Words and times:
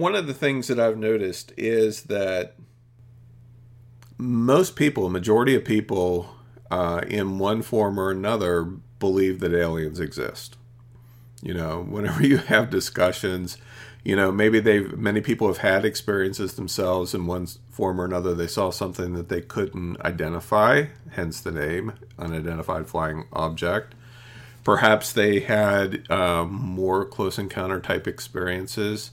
one 0.00 0.14
of 0.14 0.26
the 0.26 0.32
things 0.32 0.68
that 0.68 0.80
I've 0.80 0.96
noticed 0.96 1.52
is 1.58 2.04
that 2.04 2.54
most 4.16 4.74
people, 4.74 5.10
majority 5.10 5.54
of 5.54 5.62
people, 5.62 6.36
uh, 6.70 7.02
in 7.06 7.38
one 7.38 7.60
form 7.60 8.00
or 8.00 8.10
another, 8.10 8.64
believe 8.98 9.40
that 9.40 9.52
aliens 9.52 10.00
exist. 10.00 10.56
You 11.42 11.52
know, 11.52 11.82
whenever 11.88 12.26
you 12.26 12.38
have 12.38 12.70
discussions, 12.70 13.58
you 14.02 14.16
know, 14.16 14.32
maybe 14.32 14.58
they've 14.58 14.96
many 14.96 15.20
people 15.20 15.48
have 15.48 15.58
had 15.58 15.84
experiences 15.84 16.54
themselves 16.54 17.12
in 17.12 17.26
one 17.26 17.46
form 17.68 18.00
or 18.00 18.06
another. 18.06 18.34
They 18.34 18.46
saw 18.46 18.70
something 18.70 19.12
that 19.12 19.28
they 19.28 19.42
couldn't 19.42 20.00
identify, 20.00 20.86
hence 21.10 21.42
the 21.42 21.52
name, 21.52 21.92
unidentified 22.18 22.88
flying 22.88 23.26
object. 23.34 23.94
Perhaps 24.64 25.12
they 25.12 25.40
had 25.40 26.10
um, 26.10 26.50
more 26.54 27.04
close 27.04 27.38
encounter 27.38 27.80
type 27.80 28.06
experiences. 28.06 29.10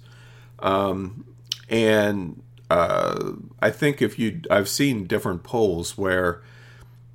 Um, 0.60 1.26
and 1.70 2.42
uh, 2.70 3.34
I 3.62 3.70
think 3.70 4.02
if 4.02 4.18
you, 4.20 4.42
I've 4.50 4.70
seen 4.70 5.06
different 5.06 5.44
polls 5.44 5.98
where 5.98 6.42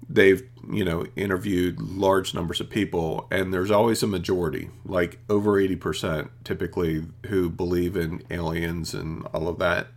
they've 0.08 0.42
you 0.70 0.84
know 0.84 1.04
interviewed 1.16 1.80
large 1.80 2.34
numbers 2.34 2.60
of 2.60 2.70
people 2.70 3.26
and 3.30 3.52
there's 3.52 3.70
always 3.70 4.02
a 4.02 4.06
majority 4.06 4.70
like 4.84 5.18
over 5.28 5.52
80% 5.60 6.28
typically 6.44 7.04
who 7.26 7.50
believe 7.50 7.96
in 7.96 8.22
aliens 8.30 8.94
and 8.94 9.26
all 9.32 9.48
of 9.48 9.58
that 9.58 9.88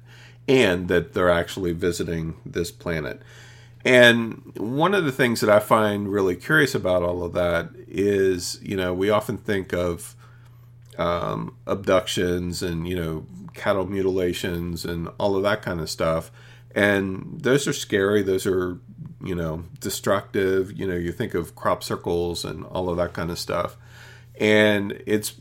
and 0.47 0.87
that 0.87 1.13
they're 1.13 1.29
actually 1.29 1.71
visiting 1.71 2.35
this 2.45 2.71
planet. 2.71 3.21
And 3.83 4.53
one 4.57 4.93
of 4.93 5.05
the 5.05 5.11
things 5.11 5.41
that 5.41 5.49
i 5.49 5.59
find 5.59 6.11
really 6.11 6.35
curious 6.35 6.73
about 6.73 7.03
all 7.03 7.23
of 7.23 7.33
that 7.33 7.69
is 7.87 8.59
you 8.61 8.75
know 8.75 8.93
we 8.93 9.09
often 9.09 9.37
think 9.37 9.73
of 9.73 10.15
um, 10.97 11.55
abductions 11.67 12.63
and 12.63 12.87
you 12.87 12.95
know 12.95 13.25
cattle 13.55 13.85
mutilations 13.85 14.85
and 14.85 15.09
all 15.17 15.35
of 15.35 15.43
that 15.43 15.61
kind 15.61 15.79
of 15.79 15.89
stuff 15.89 16.31
and 16.73 17.39
those 17.41 17.67
are 17.67 17.73
scary 17.73 18.21
those 18.21 18.45
are 18.45 18.79
you 19.23 19.33
know 19.33 19.63
destructive 19.79 20.77
you 20.77 20.85
know 20.85 20.95
you 20.95 21.11
think 21.11 21.33
of 21.33 21.55
crop 21.55 21.83
circles 21.83 22.45
and 22.45 22.65
all 22.65 22.89
of 22.89 22.97
that 22.97 23.13
kind 23.13 23.31
of 23.31 23.39
stuff 23.39 23.77
and 24.39 25.01
it's 25.05 25.35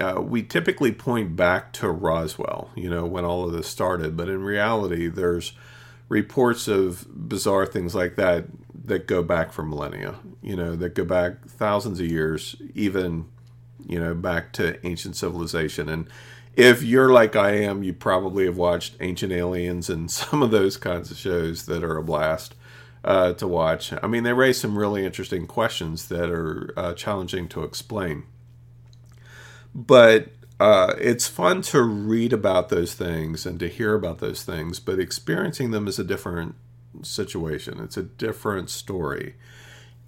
uh, 0.00 0.20
we 0.20 0.42
typically 0.42 0.92
point 0.92 1.36
back 1.36 1.72
to 1.74 1.90
Roswell, 1.90 2.70
you 2.74 2.88
know, 2.88 3.04
when 3.04 3.24
all 3.24 3.44
of 3.44 3.52
this 3.52 3.68
started, 3.68 4.16
but 4.16 4.28
in 4.28 4.42
reality, 4.42 5.08
there's 5.08 5.52
reports 6.08 6.66
of 6.68 7.06
bizarre 7.28 7.66
things 7.66 7.94
like 7.94 8.16
that 8.16 8.46
that 8.84 9.06
go 9.06 9.22
back 9.22 9.52
for 9.52 9.62
millennia, 9.62 10.16
you 10.42 10.56
know, 10.56 10.74
that 10.76 10.94
go 10.94 11.04
back 11.04 11.44
thousands 11.46 12.00
of 12.00 12.06
years, 12.06 12.56
even, 12.74 13.26
you 13.86 13.98
know, 13.98 14.14
back 14.14 14.52
to 14.52 14.84
ancient 14.86 15.14
civilization. 15.14 15.88
And 15.88 16.08
if 16.54 16.82
you're 16.82 17.10
like 17.10 17.36
I 17.36 17.52
am, 17.52 17.82
you 17.82 17.92
probably 17.92 18.44
have 18.44 18.56
watched 18.56 18.96
Ancient 19.00 19.32
Aliens 19.32 19.88
and 19.88 20.10
some 20.10 20.42
of 20.42 20.50
those 20.50 20.76
kinds 20.76 21.10
of 21.10 21.16
shows 21.16 21.66
that 21.66 21.82
are 21.84 21.96
a 21.96 22.02
blast 22.02 22.54
uh, 23.04 23.32
to 23.34 23.48
watch. 23.48 23.92
I 24.02 24.06
mean, 24.06 24.22
they 24.22 24.32
raise 24.32 24.60
some 24.60 24.78
really 24.78 25.04
interesting 25.04 25.46
questions 25.46 26.08
that 26.08 26.30
are 26.30 26.72
uh, 26.76 26.94
challenging 26.94 27.48
to 27.48 27.64
explain. 27.64 28.24
But 29.74 30.28
uh, 30.60 30.94
it's 31.00 31.26
fun 31.26 31.62
to 31.62 31.82
read 31.82 32.32
about 32.32 32.68
those 32.68 32.94
things 32.94 33.46
and 33.46 33.58
to 33.58 33.68
hear 33.68 33.94
about 33.94 34.18
those 34.18 34.44
things, 34.44 34.78
but 34.78 35.00
experiencing 35.00 35.70
them 35.72 35.88
is 35.88 35.98
a 35.98 36.04
different 36.04 36.54
situation. 37.02 37.80
It's 37.80 37.96
a 37.96 38.02
different 38.02 38.70
story. 38.70 39.34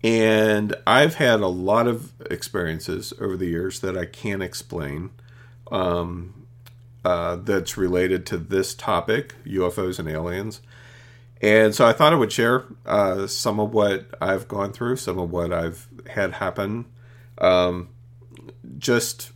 And 0.03 0.77
I've 0.87 1.15
had 1.15 1.41
a 1.41 1.49
lot 1.49 1.87
of 1.87 2.13
experiences 2.31 3.15
over 3.21 3.37
the 3.37 3.47
years 3.47 3.81
that 3.81 3.97
I 3.97 4.05
can't 4.05 4.43
explain. 4.43 5.11
Um, 5.71 6.45
uh, 7.05 7.37
that's 7.37 7.77
related 7.77 8.25
to 8.27 8.39
this 8.39 8.75
topic, 8.75 9.35
UFOs 9.45 9.99
and 9.99 10.09
aliens. 10.09 10.63
And 11.43 11.75
so 11.75 11.87
I 11.87 11.93
thought 11.93 12.15
I 12.15 12.17
would 12.17 12.33
share 12.33 12.65
uh, 12.87 13.27
some 13.27 13.61
of 13.61 13.75
what 13.75 14.07
I've 14.21 14.49
gone 14.49 14.73
through, 14.73 14.97
some 14.97 15.19
of 15.19 15.31
what 15.31 15.53
I've 15.53 15.87
had 16.09 16.33
happen, 16.33 16.87
um, 17.39 17.91
just 18.79 19.33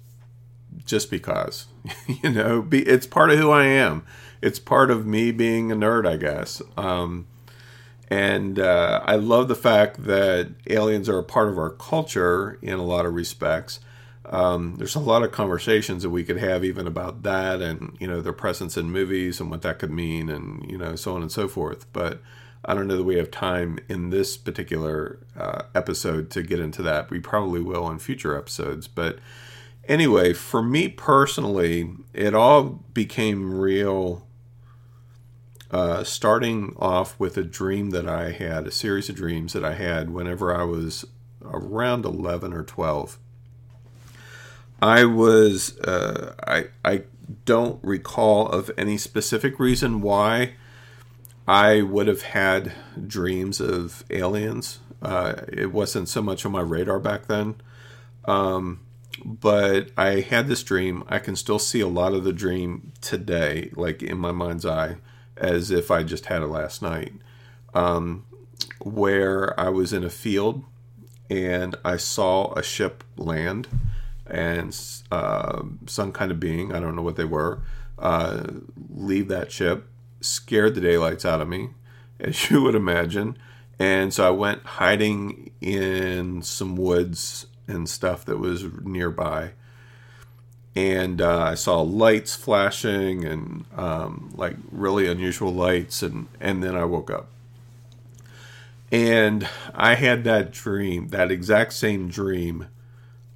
just 0.86 1.10
because, 1.10 1.66
you 2.06 2.30
know, 2.30 2.62
be, 2.62 2.80
it's 2.80 3.06
part 3.06 3.30
of 3.30 3.38
who 3.38 3.50
I 3.50 3.64
am. 3.64 4.04
It's 4.40 4.58
part 4.58 4.90
of 4.90 5.04
me 5.04 5.32
being 5.32 5.70
a 5.70 5.76
nerd, 5.76 6.06
I 6.06 6.16
guess. 6.16 6.62
Um, 6.78 7.26
and 8.08 8.58
uh, 8.58 9.02
I 9.04 9.16
love 9.16 9.48
the 9.48 9.54
fact 9.54 10.04
that 10.04 10.52
aliens 10.68 11.08
are 11.10 11.18
a 11.18 11.24
part 11.24 11.48
of 11.48 11.58
our 11.58 11.70
culture 11.70 12.58
in 12.62 12.78
a 12.78 12.84
lot 12.84 13.04
of 13.04 13.12
respects. 13.12 13.80
Um, 14.30 14.76
there's 14.76 14.94
a 14.94 15.00
lot 15.00 15.22
of 15.22 15.32
conversations 15.32 16.02
that 16.02 16.10
we 16.10 16.22
could 16.22 16.36
have 16.36 16.62
even 16.62 16.86
about 16.86 17.22
that 17.22 17.62
and 17.62 17.96
you 17.98 18.06
know 18.06 18.20
their 18.20 18.32
presence 18.32 18.76
in 18.76 18.90
movies 18.90 19.40
and 19.40 19.50
what 19.50 19.62
that 19.62 19.78
could 19.78 19.90
mean 19.90 20.28
and 20.28 20.70
you 20.70 20.76
know 20.76 20.96
so 20.96 21.14
on 21.14 21.22
and 21.22 21.32
so 21.32 21.48
forth. 21.48 21.90
But 21.92 22.20
i 22.64 22.74
don't 22.74 22.88
know 22.88 22.96
that 22.96 23.04
we 23.04 23.16
have 23.16 23.30
time 23.30 23.78
in 23.88 24.10
this 24.10 24.36
particular 24.36 25.20
uh, 25.36 25.62
episode 25.74 26.30
to 26.30 26.42
get 26.42 26.60
into 26.60 26.82
that. 26.82 27.10
We 27.10 27.20
probably 27.20 27.62
will 27.62 27.88
in 27.88 27.98
future 27.98 28.36
episodes. 28.36 28.88
But 28.88 29.18
anyway 29.88 30.34
for 30.34 30.62
me 30.62 30.86
personally 30.86 31.90
it 32.12 32.34
all 32.34 32.84
became 32.92 33.58
real 33.58 34.26
uh, 35.70 36.04
starting 36.04 36.74
off 36.78 37.18
with 37.18 37.36
a 37.36 37.42
dream 37.42 37.90
that 37.90 38.06
i 38.06 38.30
had 38.30 38.66
a 38.66 38.70
series 38.70 39.08
of 39.08 39.16
dreams 39.16 39.54
that 39.54 39.64
i 39.64 39.74
had 39.74 40.10
whenever 40.10 40.54
i 40.54 40.62
was 40.62 41.06
around 41.42 42.04
11 42.04 42.52
or 42.52 42.62
12 42.62 43.18
I 44.80 45.04
was 45.04 45.78
uh, 45.80 46.34
I 46.46 46.66
I 46.84 47.02
don't 47.44 47.82
recall 47.82 48.48
of 48.48 48.70
any 48.78 48.96
specific 48.96 49.58
reason 49.58 50.00
why 50.00 50.54
I 51.46 51.82
would 51.82 52.06
have 52.06 52.22
had 52.22 52.72
dreams 53.06 53.60
of 53.60 54.04
aliens. 54.10 54.80
Uh, 55.02 55.34
it 55.48 55.72
wasn't 55.72 56.08
so 56.08 56.22
much 56.22 56.44
on 56.44 56.52
my 56.52 56.60
radar 56.60 57.00
back 57.00 57.26
then. 57.26 57.56
Um, 58.24 58.80
but 59.24 59.90
I 59.96 60.20
had 60.20 60.46
this 60.46 60.62
dream. 60.62 61.02
I 61.08 61.18
can 61.18 61.36
still 61.36 61.58
see 61.58 61.80
a 61.80 61.88
lot 61.88 62.12
of 62.12 62.24
the 62.24 62.32
dream 62.32 62.92
today, 63.00 63.70
like 63.74 64.02
in 64.02 64.18
my 64.18 64.32
mind's 64.32 64.66
eye, 64.66 64.96
as 65.36 65.70
if 65.70 65.90
I 65.90 66.02
just 66.02 66.26
had 66.26 66.42
it 66.42 66.46
last 66.46 66.82
night. 66.82 67.12
Um, 67.74 68.26
where 68.80 69.58
I 69.58 69.68
was 69.70 69.92
in 69.92 70.04
a 70.04 70.10
field 70.10 70.64
and 71.30 71.76
I 71.84 71.96
saw 71.96 72.52
a 72.54 72.62
ship 72.62 73.04
land 73.16 73.68
and 74.30 74.78
uh, 75.10 75.62
some 75.86 76.12
kind 76.12 76.30
of 76.30 76.40
being, 76.40 76.72
I 76.72 76.80
don't 76.80 76.96
know 76.96 77.02
what 77.02 77.16
they 77.16 77.24
were, 77.24 77.60
uh, 77.98 78.44
leave 78.94 79.28
that 79.28 79.50
ship, 79.50 79.86
scared 80.20 80.74
the 80.74 80.80
daylights 80.80 81.24
out 81.24 81.40
of 81.40 81.48
me, 81.48 81.70
as 82.20 82.50
you 82.50 82.62
would 82.62 82.74
imagine. 82.74 83.36
And 83.78 84.12
so 84.12 84.26
I 84.26 84.30
went 84.30 84.64
hiding 84.64 85.52
in 85.60 86.42
some 86.42 86.76
woods 86.76 87.46
and 87.66 87.88
stuff 87.88 88.24
that 88.24 88.38
was 88.38 88.64
nearby. 88.82 89.52
And 90.74 91.20
uh, 91.20 91.38
I 91.38 91.54
saw 91.54 91.80
lights 91.80 92.34
flashing 92.36 93.24
and 93.24 93.64
um, 93.76 94.32
like 94.34 94.56
really 94.70 95.06
unusual 95.06 95.52
lights. 95.52 96.02
And, 96.02 96.26
and 96.40 96.62
then 96.62 96.76
I 96.76 96.84
woke 96.84 97.10
up. 97.10 97.28
And 98.90 99.48
I 99.74 99.94
had 99.94 100.24
that 100.24 100.50
dream, 100.50 101.08
that 101.08 101.30
exact 101.30 101.74
same 101.74 102.08
dream 102.08 102.68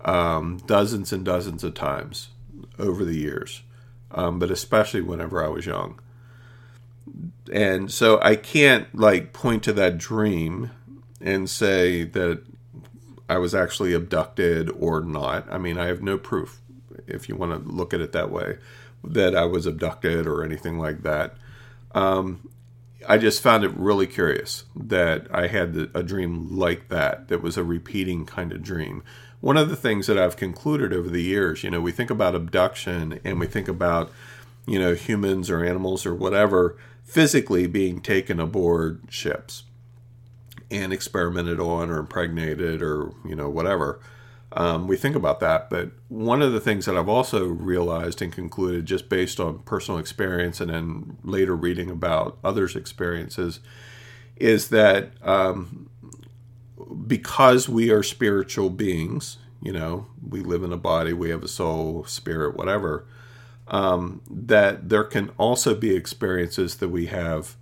um, 0.04 0.58
dozens 0.66 1.12
and 1.12 1.24
dozens 1.24 1.64
of 1.64 1.74
times 1.74 2.28
over 2.78 3.04
the 3.04 3.16
years, 3.16 3.62
um, 4.10 4.38
but 4.38 4.50
especially 4.50 5.00
whenever 5.00 5.44
I 5.44 5.48
was 5.48 5.66
young. 5.66 6.00
And 7.52 7.90
so 7.90 8.20
I 8.22 8.36
can't 8.36 8.94
like 8.94 9.32
point 9.32 9.62
to 9.64 9.72
that 9.74 9.98
dream 9.98 10.70
and 11.20 11.48
say 11.48 12.04
that 12.04 12.42
I 13.28 13.38
was 13.38 13.54
actually 13.54 13.92
abducted 13.94 14.70
or 14.78 15.00
not. 15.00 15.50
I 15.50 15.58
mean, 15.58 15.78
I 15.78 15.86
have 15.86 16.02
no 16.02 16.18
proof, 16.18 16.60
if 17.06 17.28
you 17.28 17.36
want 17.36 17.52
to 17.52 17.70
look 17.70 17.94
at 17.94 18.00
it 18.00 18.12
that 18.12 18.30
way, 18.30 18.58
that 19.04 19.34
I 19.34 19.44
was 19.44 19.66
abducted 19.66 20.26
or 20.26 20.44
anything 20.44 20.78
like 20.78 21.02
that. 21.02 21.34
Um, 21.94 22.48
I 23.08 23.18
just 23.18 23.42
found 23.42 23.64
it 23.64 23.76
really 23.76 24.06
curious 24.06 24.64
that 24.76 25.26
I 25.30 25.48
had 25.48 25.90
a 25.94 26.02
dream 26.02 26.56
like 26.56 26.88
that, 26.88 27.28
that 27.28 27.42
was 27.42 27.56
a 27.56 27.64
repeating 27.64 28.26
kind 28.26 28.52
of 28.52 28.62
dream 28.62 29.02
one 29.42 29.56
of 29.56 29.68
the 29.68 29.76
things 29.76 30.06
that 30.06 30.16
I've 30.16 30.36
concluded 30.36 30.92
over 30.92 31.08
the 31.08 31.20
years, 31.20 31.64
you 31.64 31.70
know, 31.70 31.80
we 31.80 31.90
think 31.90 32.10
about 32.10 32.36
abduction 32.36 33.18
and 33.24 33.40
we 33.40 33.46
think 33.48 33.66
about, 33.66 34.10
you 34.66 34.78
know, 34.78 34.94
humans 34.94 35.50
or 35.50 35.64
animals 35.64 36.06
or 36.06 36.14
whatever 36.14 36.78
physically 37.02 37.66
being 37.66 38.00
taken 38.00 38.38
aboard 38.38 39.02
ships 39.10 39.64
and 40.70 40.92
experimented 40.92 41.58
on 41.58 41.90
or 41.90 41.98
impregnated 41.98 42.82
or, 42.82 43.12
you 43.26 43.34
know, 43.34 43.50
whatever. 43.50 43.98
Um, 44.52 44.86
we 44.86 44.96
think 44.96 45.16
about 45.16 45.40
that. 45.40 45.68
But 45.68 45.90
one 46.08 46.40
of 46.40 46.52
the 46.52 46.60
things 46.60 46.86
that 46.86 46.96
I've 46.96 47.08
also 47.08 47.44
realized 47.46 48.22
and 48.22 48.32
concluded 48.32 48.86
just 48.86 49.08
based 49.08 49.40
on 49.40 49.58
personal 49.64 49.98
experience 49.98 50.60
and 50.60 50.70
then 50.70 51.16
later 51.24 51.56
reading 51.56 51.90
about 51.90 52.38
others' 52.44 52.76
experiences 52.76 53.58
is 54.36 54.68
that 54.68 55.10
um, 55.20 55.90
because 57.06 57.68
we 57.68 57.90
are 57.90 58.02
spiritual 58.02 58.70
beings, 58.70 59.38
you 59.62 59.72
know, 59.72 60.06
we 60.28 60.40
live 60.40 60.62
in 60.64 60.72
a 60.72 60.76
body, 60.78 61.12
we 61.12 61.30
have 61.30 61.42
a 61.44 61.48
soul, 61.48 62.04
spirit, 62.04 62.56
whatever. 62.56 63.06
um, 63.68 64.20
that 64.30 64.88
there 64.88 65.04
can 65.04 65.30
also 65.38 65.74
be 65.74 65.94
experiences 65.94 66.76
that 66.76 66.88
we 66.88 67.06
have 67.06 67.56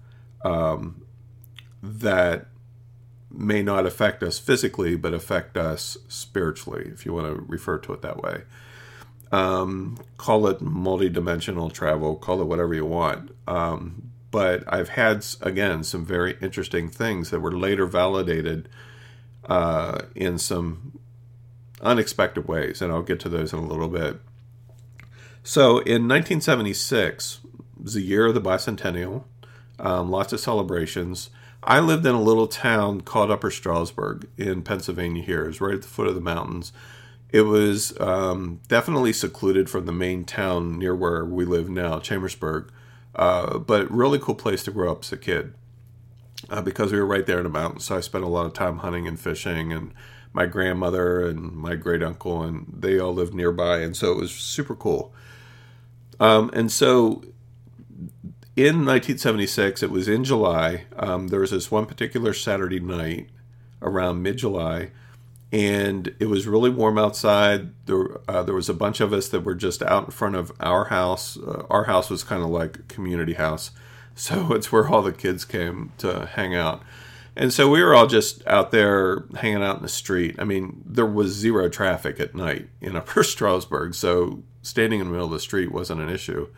um, 0.44 1.02
that 1.82 2.46
may 3.30 3.62
not 3.62 3.86
affect 3.86 4.22
us 4.22 4.38
physically, 4.38 4.96
but 4.96 5.14
affect 5.14 5.56
us 5.56 5.98
spiritually, 6.08 6.90
if 6.92 7.06
you 7.06 7.12
want 7.12 7.26
to 7.26 7.42
refer 7.42 7.78
to 7.78 7.92
it 7.92 8.02
that 8.02 8.22
way. 8.22 8.42
Um, 9.32 9.98
call 10.16 10.46
it 10.48 10.60
multidimensional 10.60 11.72
travel, 11.72 12.16
call 12.16 12.40
it 12.40 12.46
whatever 12.46 12.74
you 12.74 12.86
want. 12.86 13.30
Um, 13.46 14.10
but 14.32 14.64
I've 14.72 14.90
had, 14.90 15.24
again, 15.40 15.84
some 15.84 16.04
very 16.04 16.36
interesting 16.42 16.90
things 16.90 17.30
that 17.30 17.40
were 17.40 17.56
later 17.56 17.86
validated 17.86 18.68
uh, 19.48 20.02
in 20.14 20.38
some 20.38 20.98
unexpected 21.80 22.46
ways, 22.46 22.82
and 22.82 22.92
I'll 22.92 23.02
get 23.02 23.20
to 23.20 23.28
those 23.28 23.52
in 23.52 23.58
a 23.58 23.66
little 23.66 23.88
bit. 23.88 24.20
So 25.42 25.78
in 25.78 26.06
1976, 26.06 27.40
was 27.82 27.94
the 27.94 28.02
year 28.02 28.26
of 28.26 28.34
the 28.34 28.40
bicentennial, 28.40 29.24
um, 29.78 30.10
lots 30.10 30.32
of 30.32 30.40
celebrations. 30.40 31.30
I 31.62 31.80
lived 31.80 32.06
in 32.06 32.14
a 32.14 32.22
little 32.22 32.46
town 32.46 33.02
called 33.02 33.30
Upper 33.30 33.50
Strasburg 33.50 34.28
in 34.36 34.62
Pennsylvania. 34.62 35.22
Here, 35.22 35.46
it's 35.46 35.60
right 35.60 35.74
at 35.74 35.82
the 35.82 35.88
foot 35.88 36.06
of 36.06 36.14
the 36.14 36.20
mountains. 36.20 36.72
It 37.30 37.42
was 37.42 37.98
um, 38.00 38.60
definitely 38.68 39.12
secluded 39.12 39.70
from 39.70 39.86
the 39.86 39.92
main 39.92 40.24
town 40.24 40.78
near 40.78 40.94
where 40.94 41.24
we 41.24 41.44
live 41.44 41.70
now, 41.70 42.00
Chambersburg, 42.00 42.70
uh, 43.14 43.58
but 43.58 43.90
really 43.90 44.18
cool 44.18 44.34
place 44.34 44.64
to 44.64 44.70
grow 44.70 44.92
up 44.92 45.04
as 45.04 45.12
a 45.12 45.16
kid 45.16 45.54
uh, 46.50 46.60
because 46.60 46.92
we 46.92 46.98
were 46.98 47.06
right 47.06 47.26
there 47.26 47.38
in 47.38 47.44
the 47.44 47.50
mountains. 47.50 47.84
So 47.86 47.96
I 47.96 48.00
spent 48.00 48.24
a 48.24 48.28
lot 48.28 48.46
of 48.46 48.52
time 48.52 48.78
hunting 48.78 49.06
and 49.06 49.18
fishing, 49.18 49.72
and 49.72 49.94
my 50.32 50.46
grandmother 50.46 51.26
and 51.26 51.52
my 51.52 51.76
great 51.76 52.02
uncle, 52.02 52.42
and 52.42 52.66
they 52.76 52.98
all 52.98 53.14
lived 53.14 53.34
nearby, 53.34 53.78
and 53.78 53.96
so 53.96 54.12
it 54.12 54.18
was 54.18 54.32
super 54.32 54.74
cool. 54.74 55.12
Um, 56.18 56.50
and 56.52 56.70
so 56.70 57.22
in 58.56 58.84
1976, 58.84 59.82
it 59.82 59.90
was 59.90 60.08
in 60.08 60.24
July. 60.24 60.84
Um, 60.96 61.28
there 61.28 61.40
was 61.40 61.50
this 61.50 61.70
one 61.70 61.86
particular 61.86 62.34
Saturday 62.34 62.80
night 62.80 63.30
around 63.80 64.22
mid 64.22 64.36
July, 64.36 64.90
and 65.52 66.14
it 66.20 66.26
was 66.26 66.46
really 66.46 66.70
warm 66.70 66.98
outside. 66.98 67.70
There, 67.86 68.20
uh, 68.28 68.42
there 68.42 68.54
was 68.54 68.68
a 68.68 68.74
bunch 68.74 69.00
of 69.00 69.12
us 69.12 69.28
that 69.28 69.40
were 69.40 69.54
just 69.54 69.82
out 69.82 70.04
in 70.04 70.10
front 70.10 70.36
of 70.36 70.52
our 70.60 70.86
house. 70.86 71.38
Uh, 71.38 71.64
our 71.70 71.84
house 71.84 72.10
was 72.10 72.22
kind 72.22 72.42
of 72.42 72.50
like 72.50 72.78
a 72.78 72.82
community 72.82 73.34
house, 73.34 73.70
so 74.20 74.52
it's 74.52 74.70
where 74.70 74.88
all 74.88 75.02
the 75.02 75.12
kids 75.12 75.44
came 75.44 75.92
to 75.98 76.26
hang 76.26 76.54
out. 76.54 76.82
And 77.36 77.52
so 77.52 77.70
we 77.70 77.82
were 77.82 77.94
all 77.94 78.06
just 78.06 78.46
out 78.46 78.70
there 78.70 79.24
hanging 79.36 79.62
out 79.62 79.76
in 79.76 79.82
the 79.82 79.88
street. 79.88 80.36
I 80.38 80.44
mean, 80.44 80.82
there 80.84 81.06
was 81.06 81.32
zero 81.32 81.68
traffic 81.68 82.20
at 82.20 82.34
night 82.34 82.68
in 82.80 82.96
Upper 82.96 83.22
Strasburg, 83.22 83.94
so 83.94 84.42
standing 84.62 85.00
in 85.00 85.06
the 85.06 85.12
middle 85.12 85.26
of 85.26 85.32
the 85.32 85.40
street 85.40 85.72
wasn't 85.72 86.00
an 86.00 86.10
issue 86.10 86.48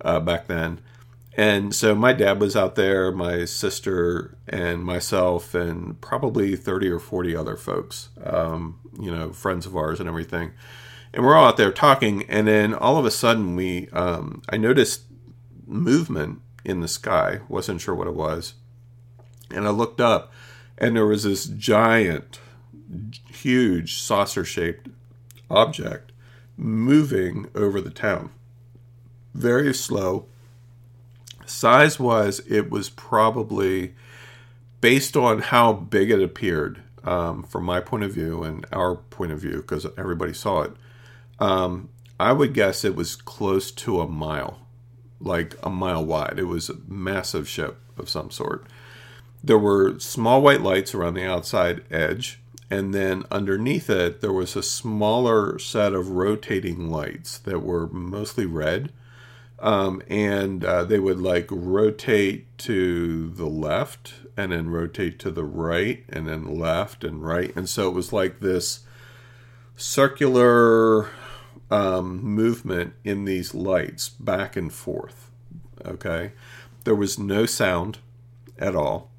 uh, 0.00 0.20
back 0.20 0.46
then. 0.46 0.80
And 1.36 1.74
so 1.74 1.96
my 1.96 2.12
dad 2.12 2.40
was 2.40 2.54
out 2.54 2.76
there, 2.76 3.10
my 3.10 3.44
sister 3.44 4.38
and 4.46 4.84
myself, 4.84 5.52
and 5.52 6.00
probably 6.00 6.54
30 6.54 6.88
or 6.88 7.00
40 7.00 7.34
other 7.34 7.56
folks, 7.56 8.10
um, 8.22 8.78
you 8.98 9.10
know, 9.10 9.32
friends 9.32 9.66
of 9.66 9.76
ours 9.76 9.98
and 9.98 10.08
everything. 10.08 10.52
And 11.12 11.24
we're 11.24 11.34
all 11.34 11.46
out 11.46 11.56
there 11.56 11.72
talking. 11.72 12.22
And 12.30 12.46
then 12.46 12.72
all 12.72 12.98
of 12.98 13.04
a 13.04 13.10
sudden, 13.10 13.56
we, 13.56 13.88
um, 13.90 14.42
I 14.48 14.56
noticed 14.56 15.02
movement 15.66 16.40
in 16.64 16.80
the 16.80 16.88
sky, 16.88 17.40
wasn't 17.48 17.80
sure 17.80 17.94
what 17.94 18.08
it 18.08 18.14
was. 18.14 18.54
And 19.50 19.66
I 19.66 19.70
looked 19.70 20.00
up, 20.00 20.32
and 20.78 20.96
there 20.96 21.06
was 21.06 21.24
this 21.24 21.46
giant, 21.46 22.40
huge 23.28 23.94
saucer 24.00 24.44
shaped 24.44 24.88
object 25.50 26.12
moving 26.56 27.48
over 27.54 27.80
the 27.80 27.90
town. 27.90 28.30
Very 29.34 29.74
slow 29.74 30.26
Size 31.46 32.00
wise, 32.00 32.40
it 32.40 32.70
was 32.70 32.88
probably 32.90 33.94
based 34.80 35.16
on 35.16 35.40
how 35.40 35.72
big 35.72 36.10
it 36.10 36.22
appeared 36.22 36.82
um, 37.04 37.42
from 37.42 37.64
my 37.64 37.80
point 37.80 38.04
of 38.04 38.12
view 38.12 38.42
and 38.42 38.66
our 38.72 38.96
point 38.96 39.32
of 39.32 39.40
view, 39.40 39.56
because 39.56 39.86
everybody 39.98 40.32
saw 40.32 40.62
it. 40.62 40.72
Um, 41.38 41.90
I 42.18 42.32
would 42.32 42.54
guess 42.54 42.84
it 42.84 42.96
was 42.96 43.16
close 43.16 43.70
to 43.72 44.00
a 44.00 44.08
mile, 44.08 44.63
like 45.24 45.56
a 45.62 45.70
mile 45.70 46.04
wide. 46.04 46.38
It 46.38 46.44
was 46.44 46.70
a 46.70 46.76
massive 46.86 47.48
ship 47.48 47.78
of 47.96 48.08
some 48.08 48.30
sort. 48.30 48.66
There 49.42 49.58
were 49.58 49.98
small 49.98 50.40
white 50.40 50.62
lights 50.62 50.94
around 50.94 51.14
the 51.14 51.26
outside 51.26 51.84
edge, 51.90 52.40
and 52.70 52.94
then 52.94 53.24
underneath 53.30 53.90
it, 53.90 54.20
there 54.20 54.32
was 54.32 54.56
a 54.56 54.62
smaller 54.62 55.58
set 55.58 55.92
of 55.92 56.10
rotating 56.10 56.90
lights 56.90 57.38
that 57.38 57.60
were 57.60 57.88
mostly 57.88 58.46
red 58.46 58.90
um, 59.64 60.02
and 60.08 60.64
uh, 60.64 60.84
they 60.84 60.98
would 60.98 61.20
like 61.20 61.46
rotate 61.50 62.46
to 62.58 63.30
the 63.30 63.46
left 63.46 64.14
and 64.36 64.52
then 64.52 64.68
rotate 64.68 65.18
to 65.20 65.30
the 65.30 65.44
right 65.44 66.04
and 66.08 66.28
then 66.28 66.58
left 66.58 67.04
and 67.04 67.24
right 67.24 67.54
and 67.56 67.68
so 67.68 67.88
it 67.88 67.94
was 67.94 68.12
like 68.12 68.40
this 68.40 68.80
circular 69.76 71.08
um, 71.70 72.22
movement 72.22 72.94
in 73.04 73.24
these 73.24 73.54
lights 73.54 74.08
back 74.08 74.56
and 74.56 74.72
forth 74.72 75.30
okay? 75.86 76.32
There 76.84 76.94
was 76.94 77.18
no 77.18 77.46
sound 77.46 77.98
at 78.58 78.76
all. 78.76 79.10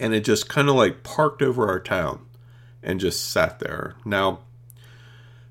And 0.00 0.14
it 0.14 0.24
just 0.24 0.48
kind 0.48 0.68
of 0.68 0.76
like 0.76 1.02
parked 1.02 1.42
over 1.42 1.68
our 1.68 1.80
town 1.80 2.26
and 2.82 3.00
just 3.00 3.30
sat 3.30 3.58
there. 3.58 3.96
Now 4.04 4.40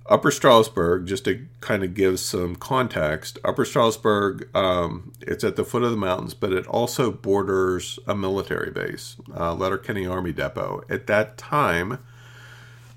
Upper 0.09 0.31
Strasburg, 0.31 1.05
just 1.05 1.25
to 1.25 1.45
kind 1.59 1.83
of 1.83 1.93
give 1.93 2.21
some 2.21 2.55
context, 2.55 3.39
Upper 3.43 3.65
Strasburg, 3.65 4.47
um, 4.55 5.11
it's 5.19 5.43
at 5.43 5.57
the 5.57 5.65
foot 5.65 5.83
of 5.83 5.91
the 5.91 5.97
mountains, 5.97 6.33
but 6.33 6.53
it 6.53 6.65
also 6.67 7.11
borders 7.11 7.99
a 8.07 8.15
military 8.15 8.71
base, 8.71 9.17
uh, 9.37 9.53
Letterkenny 9.53 10.07
Army 10.07 10.31
Depot. 10.31 10.81
At 10.89 11.07
that 11.07 11.37
time, 11.37 11.99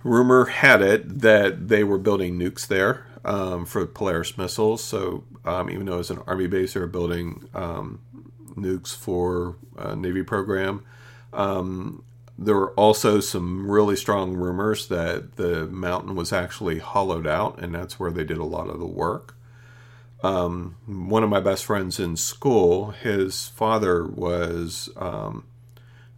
rumor 0.02 0.47
had 0.47 0.82
it 0.82 1.20
that 1.20 1.69
they 1.69 1.85
were 1.85 1.99
building 1.99 2.38
nukes 2.38 2.67
there 2.67 3.06
um, 3.25 3.67
for 3.67 3.87
Polaris 3.87 4.37
missiles. 4.38 4.82
So 4.82 5.25
um, 5.44 5.70
even 5.70 5.87
though 5.87 5.99
it's 5.99 6.11
an 6.11 6.23
Army 6.26 6.47
base, 6.47 6.75
they 6.75 6.81
were 6.81 6.87
building 6.87 7.49
um, 7.55 8.00
nukes 8.55 8.94
for 8.94 9.56
a 9.76 9.94
Navy 9.97 10.23
program. 10.23 10.85
Um, 11.32 12.02
there 12.38 12.55
were 12.55 12.73
also 12.73 13.20
some 13.20 13.70
really 13.70 13.97
strong 13.97 14.32
rumors 14.32 14.88
that 14.88 15.37
the 15.37 15.67
mountain 15.67 16.14
was 16.14 16.32
actually 16.32 16.79
hollowed 16.79 17.26
out, 17.26 17.58
and 17.58 17.75
that's 17.75 18.00
where 18.00 18.11
they 18.11 18.25
did 18.25 18.38
a 18.38 18.44
lot 18.44 18.70
of 18.70 18.79
the 18.79 18.87
work. 18.87 19.37
Um, 20.23 20.76
one 20.87 21.23
of 21.23 21.31
my 21.31 21.41
best 21.41 21.64
friends 21.64 22.00
in 22.00 22.17
school, 22.17 22.90
his 22.90 23.49
father 23.49 24.07
was 24.07 24.88
um, 24.97 25.45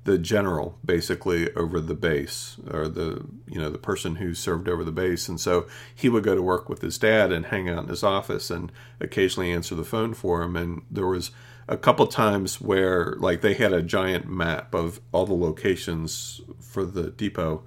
the 0.04 0.18
general, 0.18 0.78
basically 0.84 1.52
over 1.54 1.80
the 1.80 1.94
base, 1.94 2.56
or 2.70 2.88
the 2.88 3.24
you 3.46 3.60
know 3.60 3.70
the 3.70 3.78
person 3.78 4.16
who 4.16 4.34
served 4.34 4.68
over 4.68 4.84
the 4.84 4.92
base, 4.92 5.28
and 5.28 5.40
so 5.40 5.66
he 5.94 6.08
would 6.08 6.24
go 6.24 6.34
to 6.34 6.42
work 6.42 6.68
with 6.68 6.82
his 6.82 6.98
dad 6.98 7.30
and 7.30 7.46
hang 7.46 7.68
out 7.68 7.84
in 7.84 7.88
his 7.88 8.02
office 8.02 8.50
and 8.50 8.72
occasionally 9.00 9.52
answer 9.52 9.74
the 9.74 9.84
phone 9.84 10.14
for 10.14 10.42
him. 10.42 10.56
And 10.56 10.82
there 10.90 11.06
was 11.06 11.30
a 11.68 11.76
couple 11.76 12.06
times 12.06 12.60
where 12.60 13.14
like 13.18 13.40
they 13.40 13.54
had 13.54 13.72
a 13.72 13.82
giant 13.82 14.28
map 14.28 14.74
of 14.74 15.00
all 15.12 15.26
the 15.26 15.34
locations 15.34 16.40
for 16.60 16.84
the 16.84 17.10
depot 17.10 17.62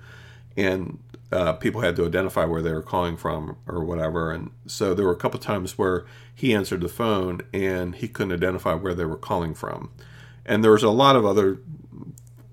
and 0.58 1.00
uh, 1.32 1.54
people 1.54 1.82
had 1.82 1.96
to 1.96 2.06
identify 2.06 2.46
where 2.46 2.62
they 2.62 2.72
were 2.72 2.82
calling 2.82 3.18
from 3.18 3.58
or 3.68 3.84
whatever. 3.84 4.32
And 4.32 4.52
so 4.68 4.94
there 4.94 5.06
were 5.06 5.12
a 5.12 5.18
couple 5.18 5.40
times 5.40 5.78
where 5.78 6.06
he 6.34 6.54
answered 6.54 6.82
the 6.82 6.90
phone 6.90 7.42
and 7.54 7.96
he 7.96 8.08
couldn't 8.08 8.34
identify 8.34 8.74
where 8.74 8.94
they 8.94 9.06
were 9.06 9.18
calling 9.18 9.54
from. 9.54 9.92
And 10.46 10.64
there 10.64 10.72
was 10.72 10.84
a 10.84 10.90
lot 10.90 11.16
of 11.16 11.26
other 11.26 11.60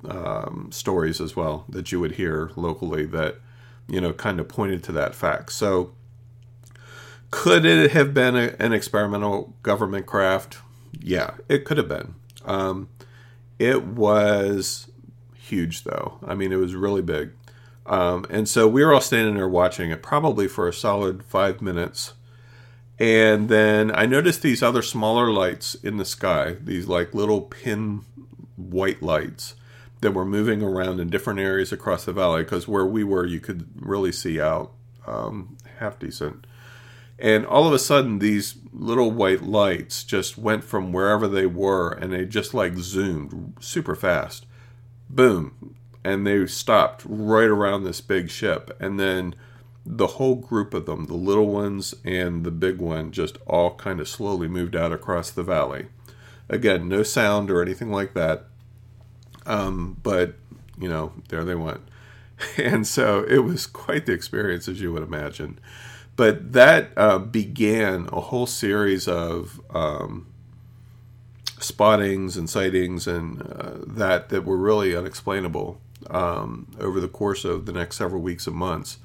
um, 0.08 0.68
stories 0.72 1.20
as 1.20 1.36
well 1.36 1.64
that 1.68 1.92
you 1.92 2.00
would 2.00 2.12
hear 2.12 2.50
locally 2.56 3.06
that 3.06 3.36
you 3.88 4.00
know 4.00 4.12
kind 4.12 4.40
of 4.40 4.48
pointed 4.48 4.82
to 4.82 4.92
that 4.92 5.14
fact 5.14 5.52
so 5.52 5.92
could 7.30 7.64
it 7.64 7.92
have 7.92 8.12
been 8.12 8.36
a, 8.36 8.54
an 8.58 8.72
experimental 8.72 9.54
government 9.62 10.06
craft 10.06 10.58
yeah, 11.00 11.34
it 11.48 11.64
could 11.64 11.78
have 11.78 11.88
been. 11.88 12.14
Um, 12.44 12.88
it 13.58 13.84
was 13.84 14.90
huge, 15.34 15.84
though. 15.84 16.18
I 16.26 16.34
mean, 16.34 16.52
it 16.52 16.56
was 16.56 16.74
really 16.74 17.02
big. 17.02 17.32
Um, 17.86 18.26
and 18.30 18.48
so 18.48 18.68
we 18.68 18.84
were 18.84 18.92
all 18.94 19.00
standing 19.00 19.34
there 19.34 19.48
watching 19.48 19.90
it 19.90 20.02
probably 20.02 20.46
for 20.46 20.68
a 20.68 20.72
solid 20.72 21.24
five 21.24 21.60
minutes. 21.60 22.14
And 22.98 23.48
then 23.48 23.94
I 23.94 24.06
noticed 24.06 24.42
these 24.42 24.62
other 24.62 24.82
smaller 24.82 25.30
lights 25.30 25.74
in 25.74 25.96
the 25.96 26.04
sky, 26.04 26.56
these 26.62 26.86
like 26.86 27.14
little 27.14 27.40
pin 27.40 28.02
white 28.56 29.02
lights 29.02 29.56
that 30.02 30.12
were 30.12 30.24
moving 30.24 30.62
around 30.62 31.00
in 31.00 31.08
different 31.08 31.40
areas 31.40 31.72
across 31.72 32.04
the 32.04 32.12
valley 32.12 32.42
because 32.42 32.68
where 32.68 32.84
we 32.84 33.02
were, 33.02 33.24
you 33.24 33.40
could 33.40 33.68
really 33.74 34.12
see 34.12 34.40
out 34.40 34.72
um, 35.06 35.56
half 35.78 35.98
decent. 35.98 36.46
And 37.20 37.46
all 37.46 37.68
of 37.68 37.72
a 37.72 37.78
sudden, 37.78 38.18
these 38.18 38.56
little 38.72 39.12
white 39.12 39.42
lights 39.42 40.02
just 40.02 40.36
went 40.36 40.64
from 40.64 40.92
wherever 40.92 41.28
they 41.28 41.46
were 41.46 41.92
and 41.92 42.12
they 42.12 42.24
just 42.24 42.52
like 42.52 42.76
zoomed 42.76 43.54
super 43.60 43.94
fast. 43.94 44.44
Boom. 45.08 45.76
And 46.02 46.26
they 46.26 46.46
stopped 46.46 47.04
right 47.06 47.48
around 47.48 47.84
this 47.84 48.00
big 48.00 48.28
ship. 48.28 48.76
And 48.80 48.98
then 48.98 49.36
the 49.86 50.08
whole 50.08 50.34
group 50.34 50.74
of 50.74 50.84
them, 50.84 51.04
the 51.04 51.14
little 51.14 51.46
ones 51.46 51.94
and 52.04 52.42
the 52.42 52.50
big 52.50 52.78
one, 52.78 53.12
just 53.12 53.38
all 53.46 53.76
kind 53.76 54.00
of 54.00 54.08
slowly 54.08 54.48
moved 54.48 54.74
out 54.74 54.92
across 54.92 55.30
the 55.30 55.44
valley. 55.44 55.86
Again, 56.48 56.88
no 56.88 57.04
sound 57.04 57.52
or 57.52 57.62
anything 57.62 57.92
like 57.92 58.14
that. 58.14 58.46
Um, 59.46 59.96
but, 60.02 60.34
you 60.78 60.88
know, 60.88 61.12
there 61.28 61.44
they 61.44 61.54
went. 61.54 61.80
And 62.56 62.84
so 62.86 63.22
it 63.22 63.38
was 63.38 63.68
quite 63.68 64.06
the 64.06 64.12
experience, 64.12 64.66
as 64.66 64.80
you 64.80 64.92
would 64.92 65.04
imagine. 65.04 65.60
But 66.16 66.52
that 66.52 66.90
uh, 66.96 67.18
began 67.18 68.08
a 68.12 68.20
whole 68.20 68.46
series 68.46 69.06
of 69.06 69.60
um, 69.70 70.26
spottings 71.60 72.36
and 72.36 72.50
sightings 72.50 73.06
and 73.06 73.42
uh, 73.42 73.78
that 73.86 74.28
that 74.28 74.44
were 74.44 74.56
really 74.56 74.94
unexplainable 74.96 75.80
um, 76.10 76.66
over 76.80 77.00
the 77.00 77.08
course 77.08 77.44
of 77.44 77.66
the 77.66 77.72
next 77.72 77.96
several 77.96 78.20
weeks 78.20 78.46
and 78.46 78.56
months. 78.56 78.98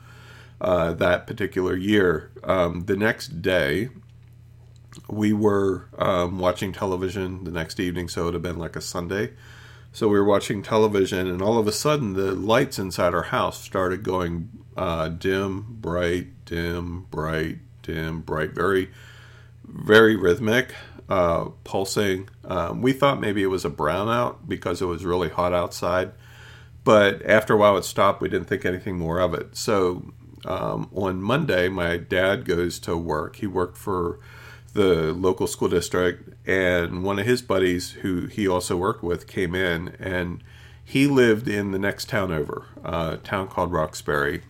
Uh, 0.60 0.92
that 0.94 1.28
particular 1.28 1.76
year, 1.76 2.32
um, 2.44 2.86
the 2.86 2.96
next 2.96 3.44
day, 3.44 3.90
we 5.08 5.32
were 5.32 5.88
um, 6.00 6.40
watching 6.40 6.74
television 6.74 7.44
the 7.44 7.52
next 7.52 7.80
evening, 7.80 8.08
so 8.08 8.28
it 8.28 8.34
have 8.34 8.42
been 8.42 8.58
like 8.58 8.76
a 8.76 8.82
Sunday. 8.82 9.34
So 9.98 10.08
we 10.08 10.20
were 10.20 10.26
watching 10.26 10.62
television, 10.62 11.26
and 11.26 11.42
all 11.42 11.58
of 11.58 11.68
a 11.68 11.72
sudden, 11.72 12.14
the 12.14 12.32
lights 12.34 12.78
inside 12.78 13.16
our 13.16 13.24
house 13.24 13.60
started 13.60 14.04
going 14.04 14.48
uh, 14.78 15.10
dim, 15.10 15.66
bright, 15.82 16.46
dim, 16.46 17.08
bright, 17.10 17.58
dim, 17.82 18.22
bright, 18.22 18.52
very, 18.52 18.92
very 19.66 20.16
rhythmic 20.16 20.76
uh, 21.10 21.46
pulsing. 21.64 22.30
Um, 22.46 22.84
we 22.84 22.94
thought 22.94 23.20
maybe 23.20 23.42
it 23.42 23.48
was 23.48 23.66
a 23.66 23.72
brownout 23.72 24.48
because 24.48 24.84
it 24.84 24.86
was 24.86 25.04
really 25.04 25.30
hot 25.30 25.52
outside, 25.52 26.12
but 26.84 27.26
after 27.26 27.56
a 27.56 27.58
while 27.58 27.76
it 27.76 27.84
stopped. 27.84 28.22
We 28.22 28.30
didn't 28.30 28.48
think 28.48 28.66
anything 28.66 29.00
more 29.00 29.20
of 29.20 29.34
it. 29.34 29.58
So 29.58 30.14
um, 30.46 30.92
on 30.94 31.24
Monday, 31.24 31.70
my 31.70 31.98
dad 31.98 32.46
goes 32.46 32.78
to 32.82 32.96
work. 32.96 33.38
He 33.38 33.48
worked 33.48 33.80
for 33.80 34.20
the 34.78 35.12
local 35.12 35.48
school 35.48 35.68
district, 35.68 36.36
and 36.48 37.04
one 37.04 37.18
of 37.18 37.26
his 37.26 37.42
buddies, 37.42 37.92
who 38.04 38.28
he 38.28 38.48
also 38.48 38.78
worked 38.78 39.04
with, 39.04 39.26
came 39.26 39.56
in 39.56 39.96
and 40.00 40.44
he 40.86 41.08
lived 41.08 41.48
in 41.48 41.72
the 41.72 41.80
next 41.80 42.08
town 42.08 42.32
over, 42.32 42.68
uh, 42.86 43.16
a 43.16 43.18
town 43.18 43.48
called 43.48 43.72
Roxbury, 43.72 44.44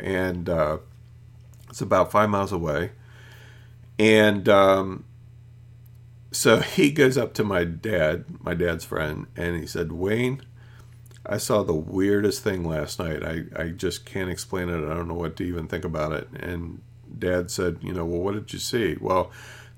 and 0.00 0.48
uh, 0.48 0.78
it's 1.68 1.82
about 1.82 2.10
five 2.10 2.30
miles 2.30 2.50
away. 2.50 2.92
And 3.98 4.48
um, 4.48 5.04
so 6.32 6.60
he 6.60 6.90
goes 6.90 7.18
up 7.18 7.34
to 7.34 7.44
my 7.44 7.64
dad, 7.64 8.24
my 8.42 8.54
dad's 8.54 8.86
friend, 8.86 9.26
and 9.36 9.60
he 9.60 9.66
said, 9.66 9.92
Wayne, 9.92 10.40
I 11.26 11.36
saw 11.36 11.62
the 11.62 11.74
weirdest 11.74 12.42
thing 12.42 12.64
last 12.64 12.98
night. 12.98 13.22
I, 13.22 13.44
I 13.54 13.68
just 13.68 14.06
can't 14.06 14.30
explain 14.30 14.70
it. 14.70 14.78
I 14.78 14.94
don't 14.94 15.08
know 15.08 15.14
what 15.14 15.36
to 15.36 15.44
even 15.44 15.68
think 15.68 15.84
about 15.84 16.12
it. 16.12 16.28
And 16.40 16.80
dad 17.18 17.50
said, 17.50 17.78
You 17.82 17.92
know, 17.92 18.04
well, 18.04 18.20
what 18.20 18.34
did 18.34 18.52
you 18.52 18.58
see? 18.58 18.96
Well, 18.98 19.30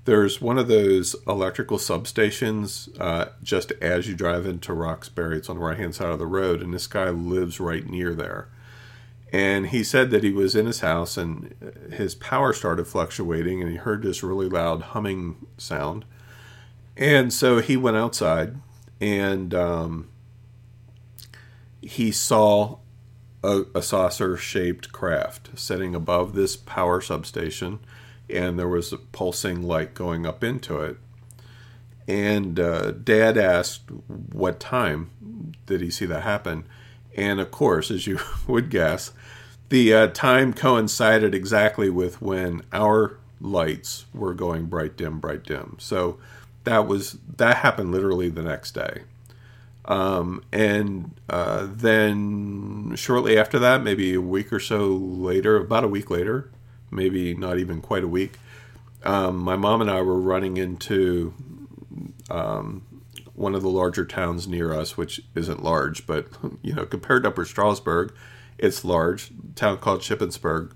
there's 0.07 0.41
one 0.41 0.57
of 0.57 0.67
those 0.67 1.15
electrical 1.27 1.77
substations 1.77 2.89
uh, 2.99 3.29
just 3.43 3.71
as 3.73 4.07
you 4.07 4.15
drive 4.15 4.47
into 4.47 4.73
Roxbury. 4.73 5.37
It's 5.37 5.49
on 5.49 5.57
the 5.57 5.63
right 5.63 5.77
hand 5.77 5.93
side 5.93 6.09
of 6.09 6.19
the 6.19 6.25
road, 6.25 6.61
and 6.61 6.73
this 6.73 6.87
guy 6.87 7.09
lives 7.09 7.59
right 7.59 7.87
near 7.87 8.15
there. 8.15 8.49
And 9.31 9.67
he 9.67 9.83
said 9.83 10.09
that 10.11 10.23
he 10.23 10.31
was 10.31 10.55
in 10.55 10.65
his 10.65 10.79
house 10.79 11.17
and 11.17 11.53
his 11.91 12.15
power 12.15 12.53
started 12.53 12.87
fluctuating, 12.87 13.61
and 13.61 13.69
he 13.69 13.77
heard 13.77 14.01
this 14.01 14.23
really 14.23 14.49
loud 14.49 14.81
humming 14.81 15.45
sound 15.57 16.05
and 16.97 17.31
so 17.31 17.59
he 17.59 17.77
went 17.77 17.95
outside 17.95 18.55
and 18.99 19.53
um, 19.53 20.09
he 21.81 22.11
saw 22.11 22.77
a, 23.43 23.65
a 23.75 23.81
saucer 23.83 24.35
shaped 24.35 24.91
craft 24.91 25.51
sitting 25.55 25.93
above 25.93 26.33
this 26.33 26.57
power 26.57 26.99
substation, 26.99 27.79
and 28.29 28.57
there 28.57 28.67
was 28.67 28.91
a 28.91 28.97
pulsing 28.97 29.63
light 29.63 29.93
going 29.93 30.25
up 30.25 30.43
into 30.43 30.79
it. 30.81 30.97
And 32.07 32.59
uh, 32.59 32.91
Dad 32.91 33.37
asked, 33.37 33.89
What 34.31 34.59
time 34.59 35.09
did 35.65 35.81
he 35.81 35.89
see 35.89 36.05
that 36.05 36.23
happen? 36.23 36.65
And 37.15 37.39
of 37.39 37.51
course, 37.51 37.91
as 37.91 38.07
you 38.07 38.19
would 38.47 38.69
guess, 38.69 39.11
the 39.69 39.93
uh, 39.93 40.07
time 40.07 40.53
coincided 40.53 41.35
exactly 41.35 41.89
with 41.89 42.21
when 42.21 42.61
our 42.71 43.17
lights 43.41 44.05
were 44.13 44.33
going 44.33 44.65
bright 44.65 44.95
dim, 44.95 45.19
bright 45.19 45.43
dim. 45.43 45.75
So 45.79 46.17
that 46.63 46.87
was 46.87 47.17
that 47.37 47.57
happened 47.57 47.91
literally 47.91 48.29
the 48.29 48.43
next 48.43 48.71
day. 48.71 49.03
Um, 49.85 50.43
and 50.51 51.11
uh, 51.29 51.67
then 51.69 52.93
shortly 52.95 53.37
after 53.37 53.57
that, 53.59 53.83
maybe 53.83 54.13
a 54.13 54.21
week 54.21 54.51
or 54.51 54.59
so 54.59 54.87
later, 54.87 55.55
about 55.57 55.85
a 55.85 55.87
week 55.87 56.09
later, 56.09 56.49
maybe 56.91 57.33
not 57.33 57.57
even 57.57 57.81
quite 57.81 58.03
a 58.03 58.07
week, 58.07 58.37
um, 59.03 59.37
my 59.37 59.55
mom 59.55 59.81
and 59.81 59.89
I 59.89 60.01
were 60.01 60.19
running 60.19 60.57
into 60.57 61.33
um, 62.29 62.85
one 63.35 63.55
of 63.55 63.61
the 63.61 63.69
larger 63.69 64.03
towns 64.05 64.47
near 64.47 64.73
us, 64.73 64.97
which 64.97 65.21
isn't 65.35 65.63
large, 65.63 66.07
but 66.07 66.27
you 66.61 66.73
know, 66.73 66.85
compared 66.85 67.23
to 67.23 67.29
Upper 67.29 67.45
Strasburg, 67.45 68.13
it's 68.57 68.83
large. 68.83 69.31
town 69.55 69.77
called 69.77 70.01
Shippensburg. 70.01 70.71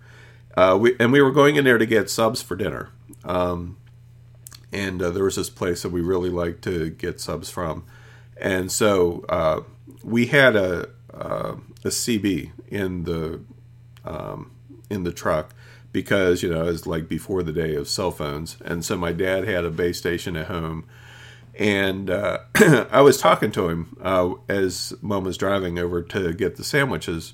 Uh, 0.56 0.78
we, 0.80 0.96
and 1.00 1.12
we 1.12 1.22
were 1.22 1.32
going 1.32 1.56
in 1.56 1.64
there 1.64 1.78
to 1.78 1.86
get 1.86 2.10
subs 2.10 2.42
for 2.42 2.56
dinner. 2.56 2.90
Um, 3.24 3.78
and 4.72 5.02
uh, 5.02 5.10
there 5.10 5.24
was 5.24 5.36
this 5.36 5.50
place 5.50 5.82
that 5.82 5.90
we 5.90 6.02
really 6.02 6.30
liked 6.30 6.64
to 6.64 6.90
get 6.90 7.20
subs 7.20 7.50
from, 7.50 7.84
and 8.40 8.72
so 8.72 9.26
uh, 9.28 9.62
we 10.04 10.28
had 10.28 10.56
a 10.56 10.90
uh, 11.14 11.56
a 11.84 11.90
CB 11.90 12.52
in 12.70 13.04
the 13.04 13.42
um, 14.06 14.52
in 14.90 15.04
the 15.04 15.12
truck 15.12 15.54
because 15.92 16.44
you 16.44 16.50
know 16.50 16.68
it's 16.68 16.86
like 16.86 17.08
before 17.08 17.44
the 17.44 17.52
day 17.52 17.76
of 17.76 17.88
cell 17.88 18.12
phones, 18.12 18.58
and 18.64 18.84
so 18.84 18.98
my 18.98 19.12
dad 19.12 19.48
had 19.48 19.66
a 19.66 19.70
base 19.70 19.98
station 19.98 20.36
at 20.36 20.48
home. 20.48 20.86
And 21.60 22.10
uh, 22.10 22.40
I 22.92 23.02
was 23.02 23.18
talking 23.18 23.52
to 23.52 23.68
him 23.70 23.98
uh, 24.02 24.34
as 24.48 24.94
mom 25.02 25.26
was 25.26 25.38
driving 25.38 25.78
over 25.78 26.02
to 26.02 26.34
get 26.34 26.56
the 26.56 26.64
sandwiches, 26.64 27.34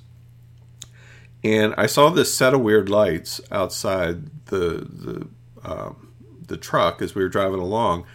and 1.43 1.73
I 1.77 1.85
saw 1.85 2.09
this 2.09 2.33
set 2.33 2.53
of 2.53 2.61
weird 2.61 2.89
lights 2.89 3.39
outside 3.51 4.45
the 4.45 4.87
the 4.89 5.27
um, 5.63 6.13
the 6.47 6.57
truck 6.57 7.01
as 7.01 7.13
we 7.13 7.21
were 7.21 7.29
driving 7.29 7.59
along, 7.59 8.05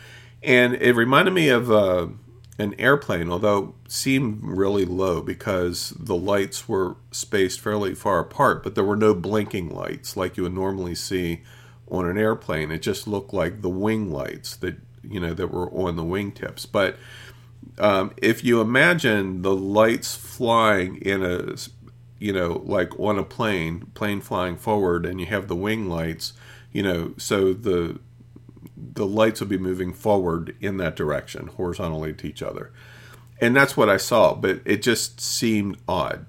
and 0.42 0.74
it 0.74 0.94
reminded 0.94 1.34
me 1.34 1.48
of 1.48 1.70
uh, 1.70 2.08
an 2.58 2.74
airplane, 2.78 3.30
although 3.30 3.74
seemed 3.88 4.40
really 4.42 4.84
low 4.84 5.22
because 5.22 5.90
the 5.98 6.16
lights 6.16 6.68
were 6.68 6.96
spaced 7.10 7.60
fairly 7.60 7.94
far 7.94 8.20
apart, 8.20 8.62
but 8.62 8.74
there 8.74 8.84
were 8.84 8.96
no 8.96 9.14
blinking 9.14 9.70
lights 9.70 10.16
like 10.16 10.36
you 10.36 10.42
would 10.42 10.54
normally 10.54 10.94
see 10.94 11.42
on 11.88 12.08
an 12.08 12.18
airplane. 12.18 12.70
It 12.70 12.82
just 12.82 13.08
looked 13.08 13.32
like 13.32 13.62
the 13.62 13.68
wing 13.68 14.10
lights 14.10 14.56
that 14.56 14.76
you 15.02 15.18
know 15.18 15.34
that 15.34 15.48
were 15.48 15.70
on 15.70 15.96
the 15.96 16.04
wingtips, 16.04 16.66
but 16.70 16.96
um, 17.78 18.12
if 18.16 18.44
you 18.44 18.60
imagine 18.60 19.42
the 19.42 19.54
lights 19.54 20.14
flying 20.14 20.96
in 20.96 21.22
a 21.22 21.56
you 22.18 22.32
know 22.32 22.62
like 22.64 22.98
on 23.00 23.18
a 23.18 23.24
plane 23.24 23.86
plane 23.94 24.20
flying 24.20 24.56
forward 24.56 25.04
and 25.04 25.20
you 25.20 25.26
have 25.26 25.48
the 25.48 25.56
wing 25.56 25.88
lights 25.88 26.32
you 26.70 26.82
know 26.82 27.14
so 27.16 27.52
the 27.52 27.98
the 28.94 29.06
lights 29.06 29.40
would 29.40 29.48
be 29.48 29.58
moving 29.58 29.92
forward 29.92 30.56
in 30.60 30.76
that 30.78 30.96
direction, 30.96 31.48
horizontally 31.48 32.12
to 32.14 32.26
each 32.26 32.42
other. 32.42 32.70
And 33.40 33.56
that's 33.56 33.76
what 33.76 33.88
I 33.88 33.96
saw, 33.96 34.34
but 34.34 34.60
it 34.64 34.82
just 34.82 35.20
seemed 35.20 35.76
odd. 35.88 36.26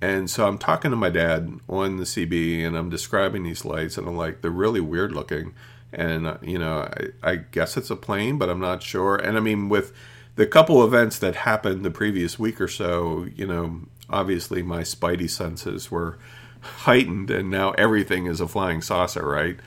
And 0.00 0.30
so 0.30 0.46
I'm 0.46 0.58
talking 0.58 0.90
to 0.90 0.96
my 0.96 1.10
dad 1.10 1.58
on 1.68 1.96
the 1.96 2.04
CB 2.04 2.64
and 2.66 2.76
I'm 2.76 2.90
describing 2.90 3.42
these 3.42 3.64
lights, 3.64 3.96
and 3.96 4.06
I'm 4.06 4.16
like, 4.16 4.42
they're 4.42 4.50
really 4.50 4.80
weird 4.80 5.12
looking. 5.12 5.54
And, 5.92 6.26
uh, 6.26 6.36
you 6.42 6.58
know, 6.58 6.88
I, 7.22 7.30
I 7.30 7.36
guess 7.36 7.76
it's 7.76 7.90
a 7.90 7.96
plane, 7.96 8.38
but 8.38 8.50
I'm 8.50 8.60
not 8.60 8.82
sure. 8.82 9.16
And 9.16 9.36
I 9.36 9.40
mean, 9.40 9.68
with 9.68 9.92
the 10.34 10.46
couple 10.46 10.84
events 10.84 11.18
that 11.20 11.34
happened 11.34 11.84
the 11.84 11.90
previous 11.90 12.38
week 12.38 12.60
or 12.60 12.68
so, 12.68 13.26
you 13.34 13.46
know, 13.46 13.80
obviously 14.10 14.62
my 14.62 14.82
spidey 14.82 15.30
senses 15.30 15.90
were 15.90 16.18
heightened, 16.60 17.30
and 17.30 17.50
now 17.50 17.72
everything 17.72 18.26
is 18.26 18.40
a 18.40 18.48
flying 18.48 18.82
saucer, 18.82 19.26
right? 19.26 19.58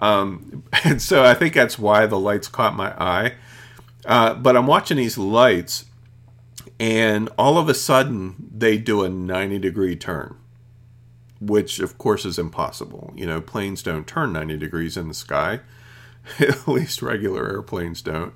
Um, 0.00 0.64
and 0.84 1.00
so 1.00 1.24
I 1.24 1.34
think 1.34 1.54
that's 1.54 1.78
why 1.78 2.06
the 2.06 2.18
lights 2.18 2.48
caught 2.48 2.74
my 2.74 2.92
eye. 3.00 3.34
Uh, 4.04 4.34
but 4.34 4.56
I'm 4.56 4.66
watching 4.66 4.98
these 4.98 5.18
lights, 5.18 5.86
and 6.78 7.28
all 7.36 7.58
of 7.58 7.68
a 7.68 7.74
sudden 7.74 8.36
they 8.56 8.78
do 8.78 9.02
a 9.02 9.08
90 9.08 9.58
degree 9.58 9.96
turn, 9.96 10.36
which 11.40 11.80
of 11.80 11.98
course 11.98 12.24
is 12.24 12.38
impossible. 12.38 13.12
You 13.16 13.26
know, 13.26 13.40
planes 13.40 13.82
don't 13.82 14.06
turn 14.06 14.32
90 14.32 14.58
degrees 14.58 14.96
in 14.96 15.08
the 15.08 15.14
sky, 15.14 15.60
at 16.38 16.68
least 16.68 17.02
regular 17.02 17.48
airplanes 17.48 18.00
don't. 18.00 18.32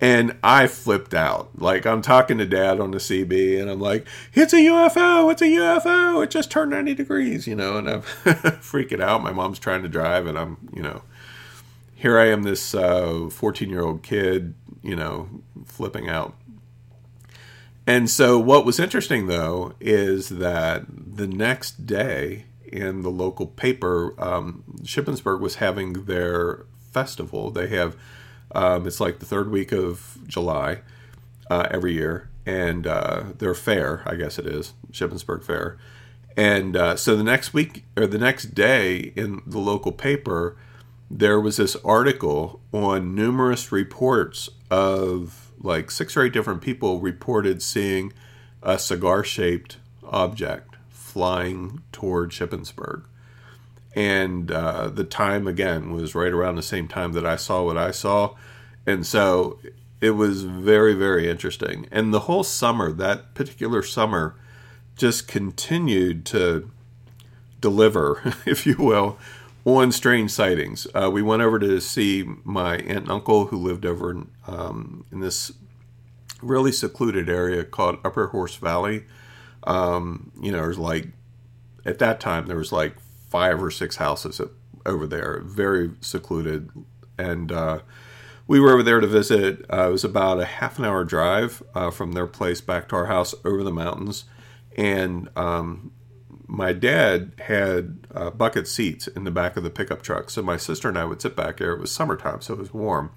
And 0.00 0.36
I 0.42 0.66
flipped 0.66 1.12
out. 1.12 1.50
Like 1.58 1.84
I'm 1.86 2.00
talking 2.00 2.38
to 2.38 2.46
dad 2.46 2.80
on 2.80 2.90
the 2.90 2.98
CB 2.98 3.60
and 3.60 3.70
I'm 3.70 3.80
like, 3.80 4.06
it's 4.32 4.52
a 4.52 4.56
UFO, 4.56 5.30
it's 5.30 5.42
a 5.42 5.46
UFO, 5.46 6.24
it 6.24 6.30
just 6.30 6.50
turned 6.50 6.70
90 6.70 6.94
degrees, 6.94 7.46
you 7.46 7.54
know, 7.54 7.76
and 7.76 7.88
I'm 7.88 8.02
freaking 8.62 9.02
out. 9.02 9.22
My 9.22 9.32
mom's 9.32 9.58
trying 9.58 9.82
to 9.82 9.88
drive 9.88 10.26
and 10.26 10.38
I'm, 10.38 10.56
you 10.74 10.82
know, 10.82 11.02
here 11.94 12.18
I 12.18 12.28
am, 12.28 12.44
this 12.44 12.70
14 12.72 12.82
uh, 12.82 13.70
year 13.70 13.82
old 13.82 14.02
kid, 14.02 14.54
you 14.82 14.96
know, 14.96 15.28
flipping 15.66 16.08
out. 16.08 16.34
And 17.86 18.08
so 18.08 18.38
what 18.38 18.64
was 18.64 18.80
interesting 18.80 19.26
though 19.26 19.74
is 19.80 20.30
that 20.30 20.84
the 20.88 21.26
next 21.26 21.86
day 21.86 22.46
in 22.64 23.02
the 23.02 23.10
local 23.10 23.46
paper, 23.46 24.14
um, 24.16 24.64
Shippensburg, 24.82 25.40
was 25.40 25.56
having 25.56 26.04
their 26.04 26.66
festival. 26.92 27.50
They 27.50 27.66
have 27.68 27.96
um, 28.54 28.86
it's 28.86 29.00
like 29.00 29.18
the 29.18 29.26
third 29.26 29.50
week 29.50 29.72
of 29.72 30.18
July 30.26 30.80
uh, 31.50 31.66
every 31.70 31.92
year, 31.92 32.28
and 32.46 32.86
uh, 32.86 33.24
their 33.38 33.54
fair, 33.54 34.02
I 34.06 34.14
guess 34.16 34.38
it 34.38 34.46
is, 34.46 34.74
Shippensburg 34.92 35.44
Fair. 35.44 35.78
And 36.36 36.76
uh, 36.76 36.96
so 36.96 37.16
the 37.16 37.24
next 37.24 37.52
week 37.52 37.84
or 37.96 38.06
the 38.06 38.18
next 38.18 38.54
day 38.54 39.12
in 39.16 39.42
the 39.46 39.58
local 39.58 39.92
paper, 39.92 40.56
there 41.10 41.40
was 41.40 41.56
this 41.56 41.76
article 41.84 42.60
on 42.72 43.14
numerous 43.14 43.72
reports 43.72 44.48
of 44.70 45.52
like 45.60 45.90
six 45.90 46.16
or 46.16 46.22
eight 46.22 46.32
different 46.32 46.62
people 46.62 47.00
reported 47.00 47.62
seeing 47.62 48.12
a 48.62 48.78
cigar 48.78 49.24
shaped 49.24 49.78
object 50.04 50.76
flying 50.88 51.82
toward 51.92 52.30
Shippensburg. 52.30 53.04
And 53.94 54.50
uh, 54.50 54.88
the 54.88 55.04
time 55.04 55.46
again 55.46 55.92
was 55.92 56.14
right 56.14 56.32
around 56.32 56.56
the 56.56 56.62
same 56.62 56.86
time 56.86 57.12
that 57.12 57.26
I 57.26 57.36
saw 57.36 57.64
what 57.64 57.76
I 57.76 57.90
saw. 57.90 58.36
And 58.86 59.06
so 59.06 59.58
it 60.00 60.10
was 60.10 60.44
very, 60.44 60.94
very 60.94 61.28
interesting. 61.28 61.86
And 61.90 62.14
the 62.14 62.20
whole 62.20 62.44
summer, 62.44 62.92
that 62.92 63.34
particular 63.34 63.82
summer, 63.82 64.36
just 64.96 65.26
continued 65.26 66.24
to 66.26 66.70
deliver, 67.60 68.34
if 68.46 68.66
you 68.66 68.76
will, 68.76 69.18
on 69.64 69.92
strange 69.92 70.30
sightings. 70.30 70.86
Uh, 70.94 71.10
we 71.12 71.22
went 71.22 71.42
over 71.42 71.58
to 71.58 71.80
see 71.80 72.24
my 72.44 72.76
aunt 72.76 72.90
and 72.90 73.10
uncle 73.10 73.46
who 73.46 73.56
lived 73.56 73.84
over 73.84 74.10
in, 74.10 74.30
um, 74.46 75.04
in 75.12 75.20
this 75.20 75.52
really 76.42 76.72
secluded 76.72 77.28
area 77.28 77.64
called 77.64 77.98
Upper 78.04 78.28
Horse 78.28 78.56
Valley. 78.56 79.04
Um, 79.64 80.32
you 80.40 80.50
know, 80.50 80.58
there's 80.58 80.78
like 80.78 81.08
at 81.84 81.98
that 81.98 82.20
time 82.20 82.46
there 82.46 82.56
was 82.56 82.72
like 82.72 82.96
five 83.30 83.62
or 83.62 83.70
six 83.70 83.96
houses 83.96 84.40
over 84.84 85.06
there, 85.06 85.40
very 85.44 85.92
secluded, 86.00 86.68
and 87.16 87.52
uh, 87.52 87.80
we 88.46 88.60
were 88.60 88.72
over 88.72 88.82
there 88.82 89.00
to 89.00 89.06
visit. 89.06 89.64
Uh, 89.72 89.88
it 89.88 89.92
was 89.92 90.04
about 90.04 90.40
a 90.40 90.44
half 90.44 90.78
an 90.78 90.84
hour 90.84 91.04
drive 91.04 91.62
uh, 91.74 91.90
from 91.90 92.12
their 92.12 92.26
place 92.26 92.60
back 92.60 92.88
to 92.88 92.96
our 92.96 93.06
house 93.06 93.34
over 93.44 93.62
the 93.62 93.72
mountains, 93.72 94.24
and 94.76 95.28
um, 95.36 95.92
my 96.46 96.72
dad 96.72 97.32
had 97.38 98.06
uh, 98.12 98.30
bucket 98.30 98.66
seats 98.66 99.06
in 99.06 99.22
the 99.22 99.30
back 99.30 99.56
of 99.56 99.62
the 99.62 99.70
pickup 99.70 100.02
truck, 100.02 100.28
so 100.28 100.42
my 100.42 100.56
sister 100.56 100.88
and 100.88 100.98
I 100.98 101.04
would 101.04 101.22
sit 101.22 101.36
back 101.36 101.58
there. 101.58 101.72
It 101.72 101.80
was 101.80 101.92
summertime, 101.92 102.40
so 102.40 102.54
it 102.54 102.60
was 102.60 102.74
warm. 102.74 103.12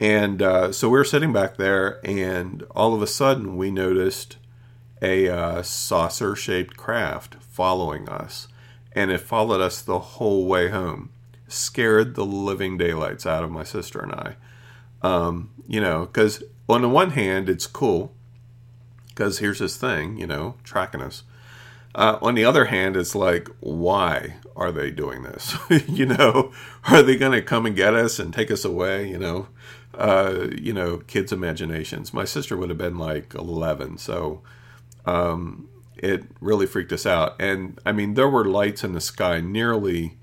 And 0.00 0.40
uh, 0.40 0.72
so 0.72 0.88
we 0.88 0.98
were 0.98 1.04
sitting 1.04 1.32
back 1.32 1.56
there, 1.56 2.00
and 2.06 2.62
all 2.70 2.94
of 2.94 3.02
a 3.02 3.06
sudden 3.08 3.56
we 3.56 3.72
noticed 3.72 4.36
a 5.02 5.28
uh, 5.28 5.62
saucer 5.62 6.36
shaped 6.36 6.76
craft 6.76 7.36
following 7.40 8.08
us. 8.08 8.46
And 8.98 9.12
it 9.12 9.20
followed 9.20 9.60
us 9.60 9.80
the 9.80 10.00
whole 10.00 10.44
way 10.44 10.70
home. 10.70 11.10
Scared 11.46 12.16
the 12.16 12.26
living 12.26 12.76
daylights 12.76 13.26
out 13.26 13.44
of 13.44 13.50
my 13.50 13.62
sister 13.62 14.00
and 14.00 14.10
I. 14.10 14.34
Um, 15.02 15.50
you 15.68 15.80
know, 15.80 16.06
because 16.06 16.42
on 16.68 16.82
the 16.82 16.88
one 16.88 17.10
hand, 17.10 17.48
it's 17.48 17.68
cool, 17.68 18.12
because 19.06 19.38
here's 19.38 19.60
this 19.60 19.76
thing, 19.76 20.18
you 20.18 20.26
know, 20.26 20.56
tracking 20.64 21.00
us. 21.00 21.22
Uh, 21.94 22.18
on 22.20 22.34
the 22.34 22.44
other 22.44 22.64
hand, 22.64 22.96
it's 22.96 23.14
like, 23.14 23.48
why 23.60 24.34
are 24.56 24.72
they 24.72 24.90
doing 24.90 25.22
this? 25.22 25.56
you 25.86 26.06
know, 26.06 26.50
are 26.88 27.00
they 27.04 27.14
going 27.14 27.30
to 27.30 27.40
come 27.40 27.66
and 27.66 27.76
get 27.76 27.94
us 27.94 28.18
and 28.18 28.34
take 28.34 28.50
us 28.50 28.64
away? 28.64 29.08
You 29.08 29.18
know, 29.18 29.46
uh, 29.94 30.48
you 30.60 30.72
know, 30.72 30.96
kids' 31.06 31.30
imaginations. 31.30 32.12
My 32.12 32.24
sister 32.24 32.56
would 32.56 32.68
have 32.68 32.78
been 32.78 32.98
like 32.98 33.32
11, 33.32 33.98
so 33.98 34.42
um, 35.06 35.68
it 35.98 36.24
really 36.40 36.66
freaked 36.66 36.92
us 36.92 37.06
out. 37.06 37.40
And 37.40 37.80
I 37.84 37.92
mean, 37.92 38.14
there 38.14 38.28
were 38.28 38.44
lights 38.44 38.84
in 38.84 38.92
the 38.92 39.00
sky 39.00 39.40
nearly 39.40 40.16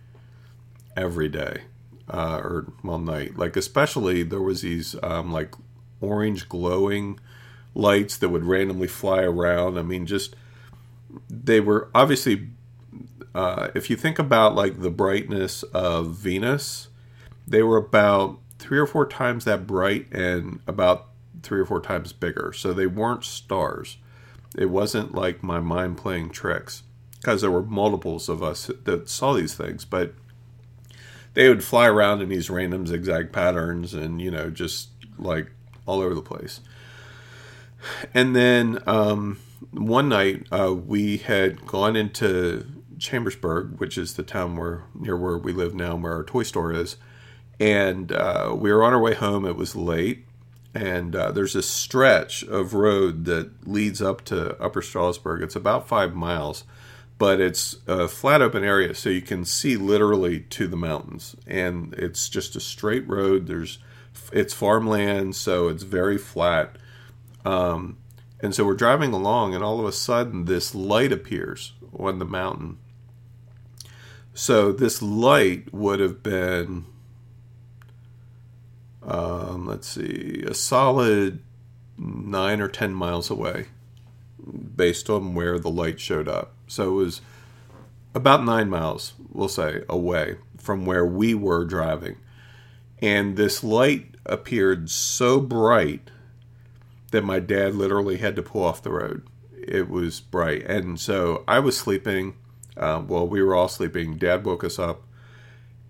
every 0.95 1.29
day, 1.29 1.63
uh, 2.09 2.39
or 2.43 2.73
well, 2.83 2.99
night. 2.99 3.37
Like 3.37 3.55
especially 3.55 4.23
there 4.23 4.41
was 4.41 4.61
these 4.61 4.95
um, 5.03 5.31
like 5.31 5.53
orange 6.01 6.49
glowing 6.49 7.19
lights 7.73 8.17
that 8.17 8.29
would 8.29 8.45
randomly 8.45 8.87
fly 8.87 9.21
around. 9.21 9.77
I 9.77 9.81
mean, 9.81 10.05
just 10.05 10.35
they 11.29 11.59
were 11.59 11.89
obviously. 11.93 12.49
Uh, 13.33 13.69
if 13.75 13.89
you 13.89 13.97
think 13.97 14.17
about 14.17 14.55
like 14.55 14.81
the 14.81 14.89
brightness 14.89 15.63
of 15.63 16.11
Venus, 16.11 16.87
they 17.45 17.61
were 17.61 17.75
about 17.75 18.39
three 18.59 18.79
or 18.79 18.87
four 18.87 19.05
times 19.05 19.43
that 19.43 19.67
bright 19.67 20.07
and 20.13 20.61
about 20.67 21.07
three 21.43 21.59
or 21.59 21.65
four 21.65 21.81
times 21.81 22.13
bigger. 22.13 22.53
So 22.53 22.71
they 22.71 22.87
weren't 22.87 23.25
stars. 23.25 23.97
It 24.57 24.69
wasn't 24.69 25.13
like 25.13 25.43
my 25.43 25.59
mind 25.59 25.97
playing 25.97 26.29
tricks 26.29 26.83
because 27.19 27.41
there 27.41 27.51
were 27.51 27.63
multiples 27.63 28.29
of 28.29 28.43
us 28.43 28.69
that 28.83 29.09
saw 29.09 29.33
these 29.33 29.55
things, 29.55 29.85
but 29.85 30.13
they 31.33 31.49
would 31.49 31.63
fly 31.63 31.87
around 31.87 32.21
in 32.21 32.29
these 32.29 32.49
random 32.49 32.87
zigzag 32.87 33.31
patterns 33.31 33.93
and, 33.93 34.21
you 34.21 34.31
know, 34.31 34.49
just 34.49 34.89
like 35.17 35.51
all 35.85 36.01
over 36.01 36.15
the 36.15 36.21
place. 36.21 36.61
And 38.13 38.35
then 38.35 38.79
um, 38.87 39.39
one 39.71 40.09
night 40.09 40.47
uh, 40.51 40.73
we 40.73 41.17
had 41.17 41.65
gone 41.65 41.95
into 41.95 42.65
Chambersburg, 42.97 43.79
which 43.79 43.97
is 43.97 44.13
the 44.13 44.23
town 44.23 44.55
where 44.55 44.83
near 44.93 45.17
where 45.17 45.37
we 45.37 45.51
live 45.51 45.75
now, 45.75 45.95
and 45.95 46.03
where 46.03 46.13
our 46.13 46.23
toy 46.23 46.43
store 46.43 46.71
is. 46.71 46.97
And 47.59 48.11
uh, 48.11 48.55
we 48.57 48.71
were 48.71 48.83
on 48.83 48.93
our 48.93 48.99
way 48.99 49.13
home. 49.13 49.45
It 49.45 49.55
was 49.55 49.75
late, 49.75 50.25
and 50.75 51.15
uh, 51.15 51.31
there's 51.31 51.55
a 51.55 51.61
stretch 51.61 52.43
of 52.43 52.73
road 52.73 53.23
that 53.25 53.65
leads 53.65 54.01
up 54.01 54.25
to 54.25 54.61
Upper 54.61 54.81
Strasburg. 54.81 55.41
It's 55.41 55.55
about 55.55 55.87
five 55.87 56.13
miles, 56.13 56.65
but 57.17 57.39
it's 57.39 57.77
a 57.87 58.09
flat 58.09 58.41
open 58.41 58.65
area, 58.65 58.93
so 58.93 59.09
you 59.09 59.21
can 59.21 59.45
see 59.45 59.77
literally 59.77 60.41
to 60.41 60.67
the 60.67 60.75
mountains, 60.75 61.37
and 61.47 61.93
it's 61.93 62.27
just 62.27 62.57
a 62.57 62.59
straight 62.59 63.07
road. 63.07 63.47
There's 63.47 63.79
it's 64.33 64.53
farmland, 64.53 65.35
so 65.35 65.69
it's 65.69 65.83
very 65.83 66.17
flat. 66.17 66.75
Um, 67.45 67.97
and 68.41 68.53
so 68.53 68.65
we're 68.65 68.73
driving 68.73 69.13
along, 69.13 69.55
and 69.55 69.63
all 69.63 69.79
of 69.79 69.85
a 69.85 69.93
sudden, 69.93 70.43
this 70.43 70.75
light 70.75 71.13
appears 71.13 71.73
on 71.97 72.19
the 72.19 72.25
mountain. 72.25 72.79
So 74.33 74.73
this 74.73 75.01
light 75.01 75.73
would 75.73 76.01
have 76.01 76.21
been 76.21 76.85
um, 79.05 79.67
let's 79.67 79.87
see, 79.87 80.43
a 80.45 80.53
solid 80.53 81.41
nine 81.97 82.59
or 82.59 82.67
ten 82.67 82.93
miles 82.93 83.29
away, 83.29 83.67
based 84.75 85.09
on 85.09 85.33
where 85.33 85.57
the 85.59 85.69
light 85.69 85.99
showed 85.99 86.27
up. 86.27 86.53
So 86.67 86.89
it 86.89 86.95
was 86.95 87.21
about 88.13 88.43
nine 88.43 88.69
miles, 88.69 89.13
we'll 89.31 89.47
say, 89.49 89.83
away 89.87 90.37
from 90.57 90.85
where 90.85 91.05
we 91.05 91.33
were 91.33 91.65
driving. 91.65 92.17
And 92.99 93.35
this 93.37 93.63
light 93.63 94.15
appeared 94.25 94.89
so 94.89 95.39
bright 95.39 96.09
that 97.11 97.23
my 97.23 97.39
dad 97.39 97.75
literally 97.75 98.17
had 98.17 98.35
to 98.35 98.41
pull 98.43 98.63
off 98.63 98.81
the 98.81 98.91
road. 98.91 99.27
It 99.53 99.89
was 99.89 100.19
bright. 100.19 100.63
And 100.63 100.99
so 100.99 101.43
I 101.47 101.59
was 101.59 101.77
sleeping. 101.77 102.35
Uh, 102.75 103.03
well, 103.07 103.27
we 103.27 103.41
were 103.41 103.55
all 103.55 103.67
sleeping. 103.67 104.17
Dad 104.17 104.45
woke 104.45 104.63
us 104.63 104.79
up 104.79 105.03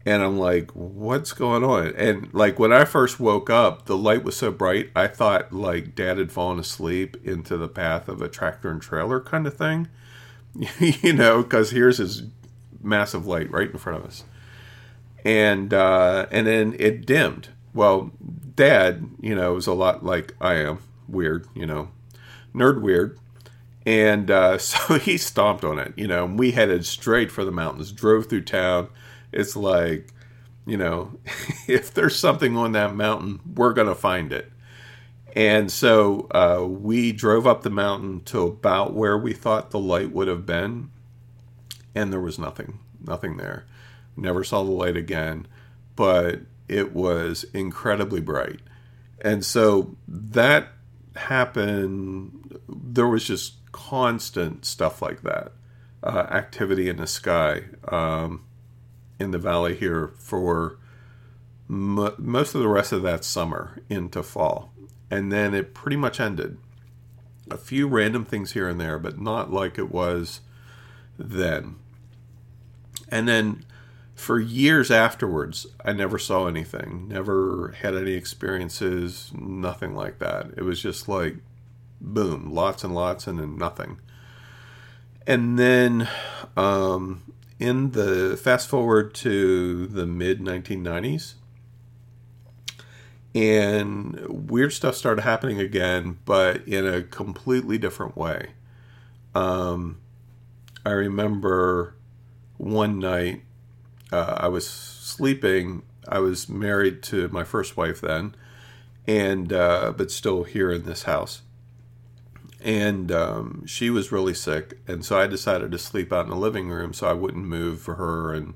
and 0.05 0.21
I'm 0.21 0.37
like, 0.37 0.69
what's 0.71 1.33
going 1.33 1.63
on? 1.63 1.87
And 1.95 2.31
like 2.31 2.59
when 2.59 2.71
I 2.71 2.85
first 2.85 3.19
woke 3.19 3.49
up, 3.49 3.85
the 3.85 3.97
light 3.97 4.23
was 4.23 4.37
so 4.37 4.51
bright, 4.51 4.91
I 4.95 5.07
thought 5.07 5.51
like 5.51 5.95
dad 5.95 6.19
had 6.19 6.31
fallen 6.31 6.59
asleep 6.59 7.17
into 7.23 7.57
the 7.57 7.67
path 7.67 8.07
of 8.07 8.21
a 8.21 8.29
tractor 8.29 8.69
and 8.69 8.81
trailer 8.81 9.19
kind 9.19 9.47
of 9.47 9.57
thing, 9.57 9.87
you 10.79 11.13
know, 11.13 11.41
because 11.41 11.71
here's 11.71 11.97
his 11.97 12.23
massive 12.83 13.25
light 13.25 13.49
right 13.51 13.71
in 13.71 13.77
front 13.79 13.99
of 13.99 14.05
us. 14.05 14.23
And 15.23 15.73
uh, 15.73 16.27
and 16.29 16.45
then 16.45 16.75
it 16.77 17.07
dimmed. 17.07 17.49
Well, 17.73 18.11
dad, 18.55 19.09
you 19.19 19.33
know, 19.33 19.55
was 19.55 19.65
a 19.65 19.73
lot 19.73 20.05
like 20.05 20.35
I 20.39 20.55
am, 20.55 20.79
weird, 21.07 21.47
you 21.55 21.65
know, 21.65 21.89
nerd 22.53 22.81
weird. 22.81 23.17
And 23.87 24.29
uh, 24.29 24.57
so 24.59 24.99
he 24.99 25.17
stomped 25.17 25.63
on 25.63 25.79
it, 25.79 25.93
you 25.97 26.07
know, 26.07 26.25
and 26.25 26.37
we 26.37 26.51
headed 26.51 26.85
straight 26.85 27.31
for 27.31 27.43
the 27.43 27.51
mountains, 27.51 27.91
drove 27.91 28.27
through 28.27 28.43
town 28.43 28.89
it's 29.35 29.55
like, 29.55 30.11
you 30.65 30.77
know, 30.77 31.19
if 31.67 31.93
there's 31.93 32.17
something 32.17 32.57
on 32.57 32.71
that 32.71 32.95
mountain, 32.95 33.39
we're 33.55 33.73
going 33.73 33.87
to 33.87 33.95
find 33.95 34.31
it. 34.31 34.51
And 35.35 35.69
so 35.69 36.27
uh, 36.31 36.65
we 36.65 37.11
drove 37.11 37.45
up 37.45 37.61
the 37.61 37.69
mountain 37.69 38.21
to 38.25 38.41
about 38.43 38.93
where 38.93 39.17
we 39.17 39.33
thought 39.33 39.71
the 39.71 39.79
light 39.79 40.11
would 40.13 40.29
have 40.29 40.45
been, 40.45 40.91
and 41.93 42.11
there 42.11 42.21
was 42.21 42.39
nothing, 42.39 42.79
nothing 43.05 43.35
there. 43.35 43.65
Never 44.15 44.45
saw 44.45 44.63
the 44.63 44.71
light 44.71 44.95
again, 44.95 45.45
but 45.97 46.39
it 46.69 46.95
was 46.95 47.43
incredibly 47.53 48.21
bright. 48.21 48.61
And 49.19 49.43
so 49.43 49.97
that 50.07 50.69
happened, 51.17 52.57
there 52.69 53.07
was 53.07 53.25
just 53.25 53.55
constant 53.73 54.63
stuff 54.63 55.01
like 55.01 55.21
that, 55.23 55.51
uh, 56.01 56.27
activity 56.31 56.87
in 56.87 56.95
the 56.95 57.07
sky. 57.07 57.63
Um, 57.89 58.44
in 59.19 59.31
the 59.31 59.37
valley 59.37 59.75
here 59.75 60.11
for 60.17 60.77
m- 61.69 62.13
most 62.17 62.55
of 62.55 62.61
the 62.61 62.67
rest 62.67 62.91
of 62.91 63.01
that 63.03 63.23
summer 63.23 63.81
into 63.89 64.23
fall. 64.23 64.71
And 65.09 65.31
then 65.31 65.53
it 65.53 65.73
pretty 65.73 65.97
much 65.97 66.19
ended. 66.19 66.57
A 67.51 67.57
few 67.57 67.87
random 67.87 68.25
things 68.25 68.53
here 68.53 68.67
and 68.67 68.79
there, 68.79 68.97
but 68.97 69.19
not 69.19 69.51
like 69.51 69.77
it 69.77 69.91
was 69.91 70.41
then. 71.17 71.75
And 73.09 73.27
then 73.27 73.63
for 74.15 74.39
years 74.39 74.89
afterwards, 74.89 75.67
I 75.83 75.93
never 75.93 76.17
saw 76.17 76.47
anything, 76.47 77.07
never 77.09 77.75
had 77.81 77.95
any 77.95 78.13
experiences, 78.13 79.31
nothing 79.37 79.93
like 79.93 80.19
that. 80.19 80.51
It 80.57 80.63
was 80.63 80.81
just 80.81 81.07
like, 81.07 81.35
boom, 82.01 82.51
lots 82.51 82.83
and 82.83 82.95
lots, 82.95 83.27
and 83.27 83.39
then 83.39 83.57
nothing. 83.57 83.99
And 85.27 85.59
then 85.59 86.07
um, 86.55 87.23
in 87.59 87.91
the 87.91 88.37
fast 88.37 88.67
forward 88.67 89.13
to 89.15 89.87
the 89.87 90.05
mid 90.05 90.39
1990s, 90.39 91.35
and 93.33 94.49
weird 94.49 94.73
stuff 94.73 94.95
started 94.95 95.21
happening 95.21 95.59
again, 95.59 96.19
but 96.25 96.67
in 96.67 96.85
a 96.87 97.01
completely 97.01 97.77
different 97.77 98.15
way. 98.15 98.51
Um, 99.33 99.99
I 100.85 100.91
remember 100.91 101.95
one 102.57 102.99
night 102.99 103.43
uh, 104.11 104.37
I 104.37 104.47
was 104.47 104.67
sleeping. 104.67 105.83
I 106.07 106.19
was 106.19 106.47
married 106.47 107.03
to 107.03 107.27
my 107.29 107.43
first 107.43 107.75
wife 107.75 108.01
then, 108.01 108.35
and 109.07 109.51
uh, 109.51 109.93
but 109.97 110.11
still 110.11 110.43
here 110.43 110.71
in 110.71 110.83
this 110.83 111.03
house. 111.03 111.41
And 112.65 113.11
um, 113.11 113.63
she 113.67 113.91
was 113.91 114.11
really 114.11 114.33
sick, 114.33 114.79
and 114.87 115.05
so 115.05 115.19
I 115.19 115.27
decided 115.27 115.71
to 115.71 115.77
sleep 115.77 116.11
out 116.11 116.25
in 116.25 116.31
the 116.31 116.35
living 116.35 116.69
room 116.69 116.93
so 116.93 117.07
I 117.07 117.13
wouldn't 117.13 117.45
move 117.45 117.79
for 117.79 117.93
her 117.93 118.33
and 118.33 118.55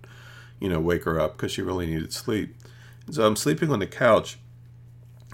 you 0.59 0.67
know 0.67 0.79
wake 0.79 1.03
her 1.03 1.19
up 1.19 1.37
because 1.37 1.51
she 1.51 1.61
really 1.61 1.85
needed 1.85 2.11
sleep. 2.11 2.55
And 3.05 3.13
so 3.13 3.27
I'm 3.27 3.35
sleeping 3.35 3.71
on 3.71 3.77
the 3.77 3.85
couch, 3.85 4.39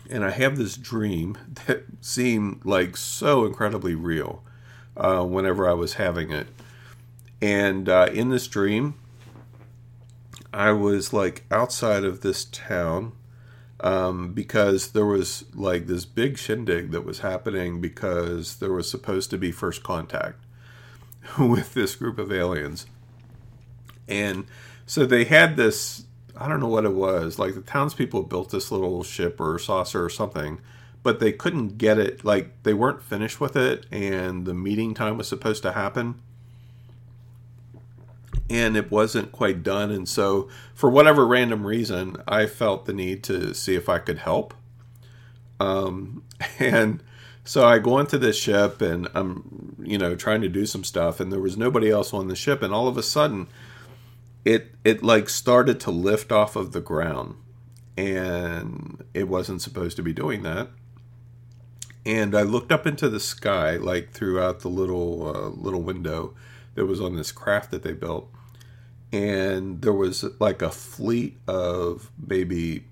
and 0.10 0.26
I 0.26 0.32
have 0.32 0.58
this 0.58 0.76
dream 0.76 1.38
that 1.68 1.86
seemed 2.02 2.66
like 2.66 2.98
so 2.98 3.46
incredibly 3.46 3.96
real 3.96 4.44
uh, 4.98 5.24
whenever 5.24 5.70
I 5.70 5.74
was 5.74 5.94
having 5.94 6.32
it. 6.32 6.48
And 7.42 7.88
uh, 7.88 8.10
in 8.12 8.30
this 8.30 8.46
dream, 8.46 8.96
I 10.54 10.74
was 10.74 11.14
like 11.14 11.46
outside 11.50 12.04
of 12.04 12.20
this 12.22 12.44
town 12.44 13.14
um, 13.82 14.34
because 14.34 14.92
there 14.92 15.06
was 15.06 15.46
like 15.54 15.88
this 15.88 16.06
big 16.06 16.38
shindig 16.38 16.92
that 16.92 17.06
was 17.06 17.20
happening 17.20 17.82
because 17.82 18.58
there 18.58 18.72
was 18.72 18.90
supposed 18.90 19.30
to 19.32 19.38
be 19.38 19.52
first 19.52 19.84
contact 19.84 20.40
with 21.40 21.74
this 21.74 21.96
group 21.96 22.18
of 22.18 22.32
aliens. 22.32 22.86
And 24.08 24.46
so 24.86 25.06
they 25.06 25.26
had 25.26 25.58
this, 25.58 26.06
I 26.38 26.48
don't 26.48 26.60
know 26.60 26.68
what 26.68 26.86
it 26.86 26.94
was, 26.94 27.40
like 27.40 27.56
the 27.56 27.62
townspeople 27.62 28.24
built 28.24 28.52
this 28.52 28.72
little 28.72 29.04
ship 29.04 29.40
or 29.40 29.58
saucer 29.60 30.04
or 30.04 30.10
something, 30.10 30.60
but 31.04 31.20
they 31.20 31.32
couldn't 31.32 31.78
get 31.78 31.98
it, 31.98 32.24
like 32.24 32.64
they 32.64 32.74
weren't 32.74 33.02
finished 33.02 33.40
with 33.40 33.56
it, 33.56 33.86
and 33.92 34.46
the 34.46 34.54
meeting 34.54 34.94
time 34.94 35.18
was 35.18 35.28
supposed 35.28 35.64
to 35.64 35.74
happen 35.74 36.22
and 38.50 38.78
it 38.78 38.92
wasn't 38.92 39.32
quite 39.32 39.64
done. 39.64 39.92
And 39.92 40.08
so, 40.08 40.50
for 40.74 40.90
whatever 40.90 41.26
random 41.26 41.66
reason, 41.66 42.18
I 42.28 42.46
felt 42.46 42.86
the 42.86 42.94
need 42.94 43.24
to 43.26 43.54
see 43.54 43.76
if 43.76 43.90
I 43.90 44.00
could 44.00 44.20
help. 44.20 44.54
Um, 45.60 46.24
and 46.60 47.02
so 47.44 47.66
I 47.66 47.80
go 47.80 48.00
into 48.00 48.18
this 48.18 48.38
ship 48.38 48.82
and 48.82 49.08
I'm, 49.14 49.76
you 49.84 49.98
know, 49.98 50.16
trying 50.16 50.42
to 50.42 50.50
do 50.50 50.66
some 50.66 50.84
stuff, 50.84 51.20
and 51.20 51.32
there 51.32 51.40
was 51.40 51.58
nobody 51.58 51.90
else 51.90 52.14
on 52.14 52.28
the 52.28 52.36
ship, 52.36 52.62
and 52.62 52.74
all 52.74 52.88
of 52.88 52.98
a 52.98 53.04
sudden, 53.04 53.48
it 54.44 54.72
it 54.84 55.04
like 55.04 55.30
started 55.30 55.80
to 55.82 55.92
lift 55.92 56.32
off 56.32 56.56
of 56.56 56.72
the 56.72 56.82
ground, 56.82 57.36
and 57.98 59.04
it 59.14 59.28
wasn't 59.28 59.62
supposed 59.62 59.96
to 59.98 60.04
be 60.04 60.14
doing 60.14 60.44
that. 60.44 60.70
And 62.06 62.36
I 62.36 62.44
looked 62.44 62.72
up 62.72 62.86
into 62.86 63.10
the 63.10 63.20
sky, 63.20 63.78
like 63.78 64.12
throughout 64.12 64.60
the 64.60 64.70
little 64.70 65.36
uh, 65.36 65.50
little 65.50 65.82
window 65.82 66.36
that 66.76 66.86
was 66.86 67.02
on 67.02 67.16
this 67.16 67.32
craft 67.32 67.72
that 67.72 67.84
they 67.84 67.94
built, 67.94 68.32
and 69.12 69.82
there 69.82 69.94
was 69.94 70.26
like 70.40 70.62
a 70.62 70.70
fleet 70.70 71.38
of 71.48 72.12
maybe 72.18 72.86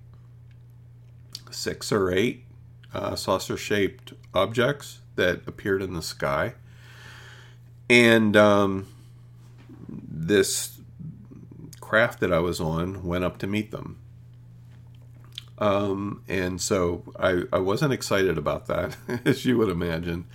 six 1.50 1.92
or 1.92 2.10
eight 2.10 2.44
uh, 2.92 3.16
saucer 3.16 3.56
shaped 3.56 4.12
objects 4.32 5.00
that 5.16 5.42
appeared 5.46 5.82
in 5.82 5.94
the 5.94 6.02
sky. 6.02 6.54
And 7.88 8.36
um, 8.36 8.88
this 9.88 10.80
craft 11.80 12.20
that 12.20 12.32
I 12.32 12.38
was 12.38 12.60
on 12.60 13.04
went 13.04 13.24
up 13.24 13.38
to 13.38 13.46
meet 13.46 13.70
them. 13.70 13.98
Um, 15.58 16.22
and 16.28 16.60
so 16.60 17.04
I, 17.18 17.42
I 17.52 17.58
wasn't 17.58 17.92
excited 17.92 18.38
about 18.38 18.66
that, 18.66 18.96
as 19.24 19.44
you 19.44 19.56
would 19.58 19.68
imagine. 19.68 20.26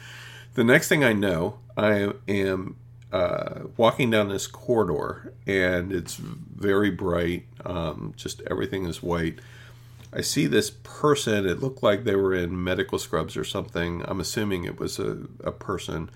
The 0.54 0.64
next 0.64 0.88
thing 0.88 1.04
I 1.04 1.14
know, 1.14 1.60
I 1.76 2.14
am 2.28 2.78
uh, 3.12 3.62
walking 3.76 4.12
down 4.12 4.30
this 4.30 4.48
corridor, 4.48 5.34
and 5.48 5.92
it's 5.92 6.16
very 6.16 6.92
bright. 6.92 7.46
Um, 7.66 8.14
just 8.16 8.42
everything 8.50 8.86
is 8.86 9.02
white. 9.02 9.40
I 10.14 10.22
see 10.22 10.48
this 10.48 10.72
person. 10.72 11.46
It 11.48 11.60
looked 11.60 11.84
like 11.84 12.04
they 12.04 12.16
were 12.16 12.34
in 12.34 12.64
medical 12.64 13.00
scrubs 13.00 13.38
or 13.38 13.44
something. 13.44 14.04
I'm 14.08 14.20
assuming 14.20 14.64
it 14.64 14.80
was 14.80 15.00
a, 15.00 15.20
a 15.44 15.52
person, 15.52 16.10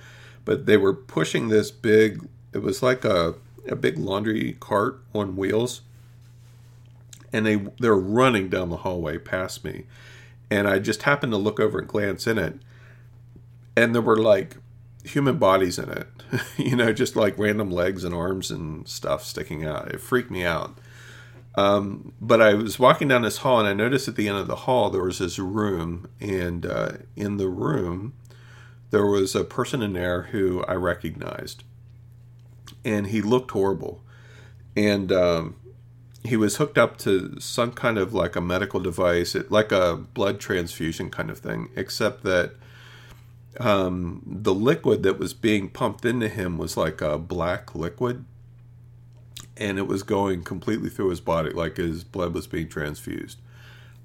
but 0.46 0.66
they 0.66 0.78
were 0.78 0.94
pushing 0.94 1.48
this 1.48 1.72
big. 1.72 2.28
It 2.54 2.60
was 2.60 2.84
like 2.84 3.06
a 3.06 3.36
a 3.68 3.76
big 3.76 3.98
laundry 3.98 4.58
cart 4.60 5.00
on 5.14 5.36
wheels, 5.36 5.82
and 7.32 7.46
they 7.46 7.56
they're 7.80 7.96
running 7.96 8.50
down 8.50 8.70
the 8.70 8.78
hallway 8.78 9.18
past 9.18 9.64
me, 9.64 9.86
and 10.50 10.68
I 10.68 10.80
just 10.80 11.04
happened 11.04 11.32
to 11.34 11.38
look 11.38 11.60
over 11.60 11.80
and 11.80 11.88
glance 11.88 12.28
in 12.28 12.38
it, 12.38 12.56
and 13.76 13.94
there 13.96 14.02
were 14.02 14.18
like 14.18 14.58
human 15.04 15.38
bodies 15.38 15.78
in 15.78 15.90
it. 15.90 16.08
you 16.58 16.76
know, 16.76 16.94
just 16.94 17.16
like 17.16 17.38
random 17.38 17.72
legs 17.72 18.04
and 18.04 18.14
arms 18.14 18.52
and 18.52 18.88
stuff 18.88 19.24
sticking 19.24 19.66
out. 19.66 19.90
It 19.92 20.02
freaked 20.02 20.32
me 20.32 20.46
out. 20.46 20.78
Um, 21.56 22.14
but 22.20 22.42
I 22.42 22.56
was 22.56 22.80
walking 22.80 23.08
down 23.08 23.22
this 23.22 23.38
hall 23.38 23.60
and 23.60 23.68
I 23.68 23.74
noticed 23.74 24.08
at 24.08 24.16
the 24.16 24.28
end 24.28 24.40
of 24.40 24.48
the 24.48 24.56
hall 24.56 24.90
there 24.90 25.04
was 25.04 25.20
this 25.20 25.38
room, 25.38 26.08
and 26.20 26.66
uh, 26.66 26.94
in 27.16 27.38
the 27.38 27.50
room 27.50 28.14
there 28.90 29.06
was 29.06 29.36
a 29.36 29.44
person 29.44 29.82
in 29.82 29.94
there 29.94 30.24
who 30.24 30.64
I 30.66 30.74
recognized, 30.74 31.64
and 32.84 33.08
he 33.08 33.22
looked 33.22 33.52
horrible, 33.52 34.04
and 34.76 35.12
um, 35.12 35.56
he 36.24 36.38
was 36.38 36.58
hooked 36.58 36.78
up 36.78 36.98
to 37.00 37.40
some 37.40 37.72
kind 37.72 37.98
of 37.98 38.14
like 38.14 38.36
a 38.36 38.42
medical 38.42 38.80
device, 38.80 39.36
like 39.50 39.72
a 39.72 39.96
blood 39.96 40.40
transfusion 40.40 41.10
kind 41.10 41.30
of 41.30 41.40
thing, 41.40 41.70
except 41.76 42.24
that 42.24 42.54
um, 43.60 44.22
the 44.26 44.54
liquid 44.54 45.04
that 45.04 45.20
was 45.20 45.34
being 45.34 45.70
pumped 45.70 46.06
into 46.06 46.28
him 46.28 46.58
was 46.58 46.76
like 46.76 47.02
a 47.02 47.18
black 47.18 47.76
liquid 47.76 48.26
and 49.56 49.78
it 49.78 49.88
was 49.88 50.02
going 50.02 50.44
completely 50.44 50.90
through 50.90 51.10
his 51.10 51.22
body 51.22 51.52
like 51.52 51.78
his 51.78 52.04
blood 52.04 52.34
was 52.34 52.48
being 52.48 52.68
transfused. 52.68 53.40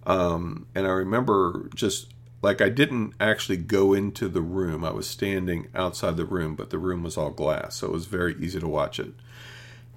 Um, 0.06 0.66
and 0.74 0.86
i 0.86 0.90
remember 0.90 1.68
just 1.74 2.12
like 2.40 2.60
i 2.60 2.68
didn't 2.68 3.14
actually 3.20 3.56
go 3.56 3.92
into 3.92 4.28
the 4.28 4.40
room. 4.42 4.84
I 4.84 4.90
was 4.90 5.08
standing 5.08 5.68
outside 5.74 6.16
the 6.16 6.24
room 6.24 6.54
but 6.54 6.70
the 6.70 6.78
room 6.78 7.02
was 7.02 7.16
all 7.16 7.30
glass 7.30 7.76
so 7.76 7.88
it 7.88 7.92
was 7.92 8.06
very 8.06 8.34
easy 8.38 8.60
to 8.60 8.68
watch 8.68 9.00
it. 9.00 9.12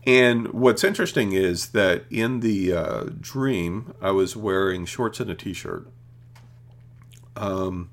And 0.07 0.47
what's 0.53 0.83
interesting 0.83 1.33
is 1.33 1.69
that 1.69 2.05
in 2.09 2.39
the 2.39 2.73
uh, 2.73 3.03
dream 3.19 3.93
i 4.01 4.11
was 4.11 4.35
wearing 4.35 4.85
shorts 4.85 5.19
and 5.19 5.29
a 5.29 5.35
t-shirt. 5.35 5.87
Um, 7.35 7.89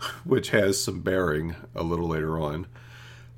which 0.24 0.50
has 0.50 0.82
some 0.82 1.00
bearing 1.00 1.56
a 1.74 1.82
little 1.82 2.08
later 2.08 2.38
on. 2.38 2.66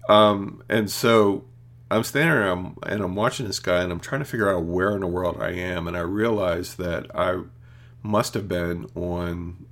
Um, 0.09 0.62
and 0.68 0.90
so 0.90 1.44
I'm 1.90 2.03
standing 2.03 2.31
there 2.31 2.51
and 2.51 2.51
I'm, 2.51 2.77
and 2.92 3.03
I'm 3.03 3.14
watching 3.14 3.46
this 3.46 3.61
guy 3.61 3.83
and 3.83 3.92
I'm 3.92 4.01
trying 4.01 4.20
to 4.20 4.25
figure 4.25 4.51
out 4.51 4.64
where 4.64 4.94
in 4.94 5.01
the 5.01 5.07
world 5.07 5.38
I 5.40 5.51
am. 5.51 5.87
And 5.87 5.96
I 5.96 6.01
realize 6.01 6.77
that 6.77 7.07
I 7.14 7.42
must 8.03 8.35
have 8.35 8.48
been 8.48 8.87
on 8.94 9.66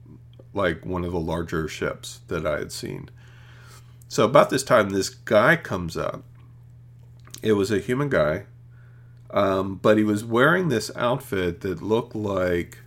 like 0.53 0.85
one 0.85 1.05
of 1.05 1.13
the 1.13 1.21
larger 1.21 1.69
ships 1.69 2.21
that 2.29 2.47
I 2.47 2.59
had 2.59 2.73
seen. 2.73 3.09
So 4.09 4.25
about 4.25 4.51
this 4.51 4.65
time, 4.65 4.91
this 4.91 5.09
guy 5.09 5.57
comes 5.57 5.97
up. 5.97 6.25
It 7.43 7.53
was 7.53 7.71
a 7.71 7.79
human 7.79 8.09
guy, 8.09 8.47
um, 9.31 9.77
but 9.77 9.97
he 9.97 10.05
was 10.05 10.25
wearing 10.25 10.69
this 10.69 10.91
outfit 10.97 11.61
that 11.61 11.81
looked 11.81 12.15
like 12.15 12.79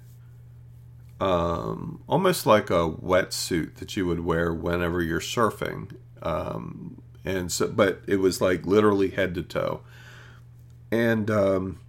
um, 1.20 2.02
almost 2.08 2.46
like 2.46 2.70
a 2.70 2.90
wetsuit 2.90 3.76
that 3.76 3.96
you 3.96 4.06
would 4.06 4.22
wear 4.22 4.54
whenever 4.54 5.02
you're 5.02 5.20
surfing. 5.20 5.96
Um, 6.22 7.02
and 7.26 7.52
so, 7.52 7.68
but 7.68 8.02
it 8.08 8.18
was 8.18 8.42
like 8.42 8.66
literally 8.66 9.10
head 9.10 9.36
to 9.36 9.44
toe. 9.44 9.82
And 10.92 11.30
um, 11.32 11.80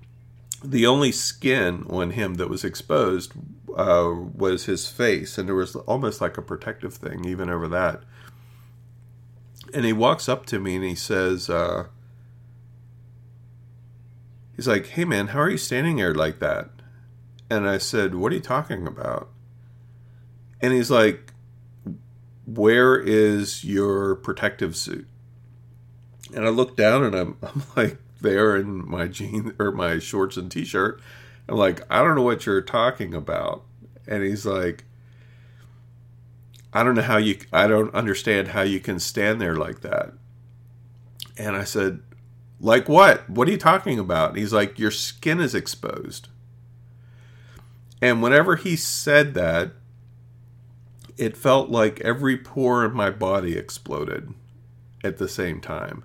the 0.63 0.87
only 0.87 1.13
skin 1.13 1.85
on 1.89 2.13
him 2.13 2.35
that 2.35 2.49
was 2.49 2.65
exposed 2.65 3.33
uh, 3.77 4.15
was 4.35 4.67
his 4.67 4.87
face, 4.87 5.37
and 5.37 5.49
there 5.49 5.57
was 5.57 5.77
almost 5.77 6.21
like 6.21 6.39
a 6.39 6.43
protective 6.43 6.95
thing 6.95 7.25
even 7.25 7.51
over 7.51 7.69
that. 7.69 8.03
And 9.75 9.85
he 9.85 9.93
walks 9.93 10.29
up 10.29 10.47
to 10.47 10.61
me 10.61 10.77
and 10.77 10.85
he 10.85 10.95
says, 10.95 11.51
uh, 11.51 11.89
he's 14.55 14.69
like, 14.69 14.87
"Hey 14.87 15.05
man, 15.05 15.29
how 15.29 15.41
are 15.41 15.51
you 15.51 15.59
standing 15.59 15.97
there 15.97 16.15
like 16.15 16.39
that?" 16.39 16.71
And 17.51 17.69
I 17.69 17.79
said, 17.79 18.15
What 18.15 18.33
are 18.33 18.37
you 18.37 18.41
talking 18.41 18.87
about? 18.87 19.29
And 20.61 20.73
he's 20.73 20.91
like, 20.91 21.33
Where 22.47 22.99
is 22.99 23.65
your 23.65 24.17
protective 24.17 24.77
suit? 24.77 25.07
And 26.35 26.45
I 26.45 26.49
look 26.49 26.77
down 26.77 27.05
and 27.05 27.15
I'm, 27.15 27.37
I'm 27.43 27.63
like 27.77 27.99
there 28.21 28.57
in 28.57 28.89
my 28.89 29.07
jeans 29.07 29.53
or 29.59 29.71
my 29.71 29.99
shorts 29.99 30.37
and 30.37 30.51
t-shirt. 30.51 31.01
I'm 31.49 31.57
like, 31.57 31.83
I 31.91 32.03
don't 32.03 32.17
know 32.17 32.23
what 32.23 32.47
you're 32.47 32.63
talking 32.63 33.15
about. 33.15 33.65
And 34.07 34.23
he's 34.23 34.47
like, 34.47 34.85
I 36.73 36.83
don't 36.83 36.95
know 36.95 37.03
how 37.03 37.19
you, 37.19 37.39
I 37.53 37.67
don't 37.67 37.95
understand 37.95 38.49
how 38.49 38.63
you 38.63 38.81
can 38.81 38.99
stand 38.99 39.41
there 39.41 39.55
like 39.55 39.81
that. 39.83 40.13
And 41.37 41.55
I 41.57 41.65
said, 41.65 42.01
like 42.61 42.89
what? 42.89 43.29
What 43.29 43.47
are 43.47 43.51
you 43.51 43.59
talking 43.59 43.99
about? 43.99 44.31
And 44.31 44.39
he's 44.39 44.53
like, 44.53 44.79
your 44.79 44.91
skin 44.91 45.41
is 45.41 45.55
exposed. 45.55 46.29
And 48.05 48.23
whenever 48.23 48.57
he 48.57 48.77
said 48.77 49.33
that, 49.33 49.71
it 51.17 51.39
felt 51.39 51.71
like 51.71 52.03
every 52.03 52.37
pore 52.37 52.85
in 52.85 52.93
my 52.93 53.09
body 53.09 53.57
exploded 53.57 54.35
at 55.03 55.17
the 55.17 55.27
same 55.27 55.59
time. 55.59 56.05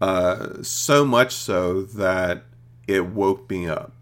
Uh, 0.00 0.60
so 0.64 1.04
much 1.04 1.32
so 1.32 1.82
that 1.82 2.42
it 2.88 3.06
woke 3.06 3.48
me 3.48 3.68
up. 3.68 3.92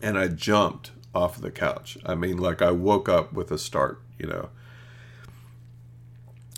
And 0.00 0.16
I 0.16 0.28
jumped 0.28 0.92
off 1.12 1.40
the 1.40 1.50
couch. 1.50 1.98
I 2.06 2.14
mean, 2.14 2.38
like 2.38 2.62
I 2.62 2.70
woke 2.70 3.08
up 3.08 3.32
with 3.32 3.50
a 3.50 3.58
start, 3.58 4.00
you 4.20 4.28
know. 4.28 4.50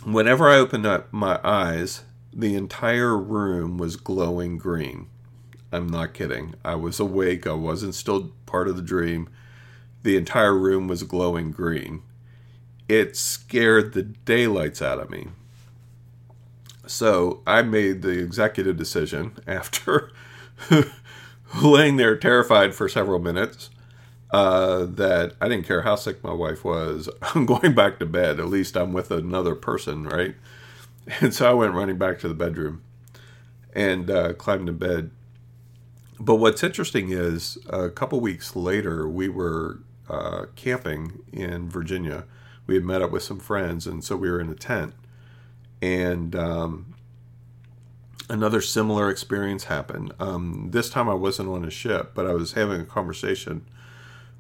Whenever 0.05 0.51
I 0.51 0.59
opened 0.59 0.85
up 0.85 1.11
my 1.15 1.41
eyes, 1.43 2.03
the 2.31 2.55
entire 2.55 3.17
room 3.17 3.79
was 3.79 3.97
glowing 3.97 4.59
green. 4.59 5.09
I'm 5.73 5.89
not 5.89 6.15
kidding. 6.15 6.55
I 6.65 6.75
was 6.75 6.99
awake. 6.99 7.47
I 7.47 7.53
wasn't 7.53 7.95
still 7.95 8.33
part 8.47 8.69
of 8.69 8.77
the 8.77 8.83
dream. 8.83 9.29
The 10.03 10.17
entire 10.17 10.57
room 10.57 10.89
was 10.89 11.03
glowing 11.03 11.51
green. 11.51 12.03
It 12.89 13.17
scared 13.17 13.93
the 13.93 14.03
daylights 14.03 14.81
out 14.81 14.99
of 14.99 15.11
me. 15.11 15.29
So 16.87 17.43
I 17.47 17.63
made 17.63 18.01
the 18.01 18.19
executive 18.19 18.77
decision 18.77 19.37
after 19.47 20.11
laying 21.63 21.97
there 21.97 22.17
terrified 22.17 22.75
for 22.75 22.89
several 22.89 23.19
minutes 23.19 23.71
uh, 24.31 24.85
that 24.87 25.35
I 25.41 25.49
didn't 25.49 25.67
care 25.67 25.83
how 25.83 25.97
sick 25.97 26.23
my 26.23 26.33
wife 26.33 26.65
was. 26.65 27.09
I'm 27.23 27.47
going 27.47 27.75
back 27.75 27.99
to 27.99 28.07
bed. 28.07 28.41
At 28.41 28.49
least 28.49 28.77
I'm 28.77 28.93
with 28.93 29.11
another 29.11 29.55
person, 29.55 30.05
right? 30.05 30.35
And 31.21 31.33
so 31.33 31.51
I 31.51 31.55
went 31.55 31.75
running 31.75 31.97
back 31.99 32.19
to 32.21 32.29
the 32.29 32.35
bedroom 32.35 32.83
and 33.75 34.11
uh, 34.11 34.33
climbed 34.35 34.69
in 34.69 34.77
bed. 34.77 35.11
But 36.21 36.37
what's 36.37 36.63
interesting 36.63 37.11
is 37.11 37.59
a 37.69 37.91
couple 37.91 38.21
weeks 38.21 38.57
later, 38.57 39.09
we 39.09 39.29
were 39.29 39.81
uh, 40.09 40.47
camping 40.57 41.21
in 41.33 41.69
Virginia. 41.69 42.25
We 42.67 42.75
had 42.75 42.85
met 42.85 43.03
up 43.03 43.11
with 43.11 43.23
some 43.23 43.39
friends, 43.39 43.87
and 43.87 44.03
so 44.03 44.17
we 44.17 44.31
were 44.31 44.41
in 44.41 44.51
a 44.51 44.55
tent. 44.55 44.95
And 45.81 46.35
um, 46.35 46.95
another 48.29 48.61
similar 48.61 49.11
experience 49.11 49.65
happened. 49.65 50.13
Um, 50.19 50.69
this 50.71 50.91
time 50.91 51.09
I 51.09 51.15
wasn't 51.15 51.49
on 51.49 51.65
a 51.65 51.71
ship, 51.71 52.13
but 52.15 52.27
I 52.27 52.35
was 52.35 52.53
having 52.53 52.81
a 52.81 52.85
conversation 52.85 53.65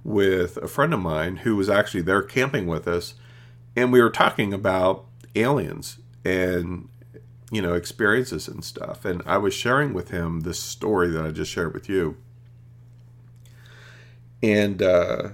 with 0.04 0.56
a 0.58 0.68
friend 0.68 0.92
of 0.92 1.00
mine 1.00 1.38
who 1.38 1.56
was 1.56 1.68
actually 1.68 2.02
there 2.02 2.22
camping 2.22 2.66
with 2.66 2.88
us, 2.88 3.14
and 3.76 3.92
we 3.92 4.02
were 4.02 4.10
talking 4.10 4.52
about 4.52 5.04
aliens 5.34 5.98
and 6.24 6.88
you 7.50 7.62
know 7.62 7.74
experiences 7.74 8.48
and 8.48 8.64
stuff. 8.64 9.04
And 9.04 9.22
I 9.26 9.38
was 9.38 9.54
sharing 9.54 9.94
with 9.94 10.10
him 10.10 10.40
this 10.40 10.58
story 10.58 11.08
that 11.10 11.24
I 11.24 11.30
just 11.30 11.50
shared 11.50 11.74
with 11.74 11.88
you, 11.88 12.16
and 14.42 14.82
uh, 14.82 15.28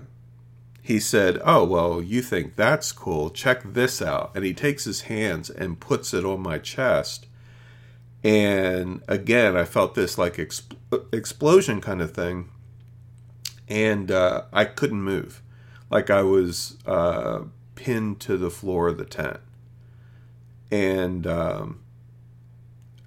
he 0.83 1.01
said, 1.01 1.41
"Oh 1.45 1.65
well, 1.65 2.03
you 2.03 2.23
think 2.23 2.57
that's 2.57 2.93
cool? 2.93 3.31
Check 3.31 3.63
this 3.65 4.01
out." 4.03 4.33
And 4.35 4.45
he 4.45 4.55
takes 4.55 4.85
his 4.85 5.03
hands 5.03 5.51
and 5.51 5.81
puts 5.81 6.15
it 6.15 6.25
on 6.25 6.41
my 6.41 6.59
chest 6.59 7.27
and 8.25 9.03
again 9.07 9.55
i 9.55 9.65
felt 9.65 9.95
this 9.95 10.17
like 10.17 10.37
exp- 10.37 10.75
explosion 11.13 11.81
kind 11.81 12.01
of 12.01 12.13
thing 12.13 12.49
and 13.69 14.11
uh, 14.11 14.43
i 14.53 14.65
couldn't 14.65 15.03
move 15.03 15.43
like 15.91 16.09
i 16.09 16.23
was 16.23 16.79
uh, 16.87 17.41
pinned 17.75 18.19
to 18.19 18.39
the 18.39 18.51
floor 18.51 18.89
of 18.89 18.97
the 18.97 19.05
tent 19.05 19.41
and 20.71 21.27
um, 21.27 21.81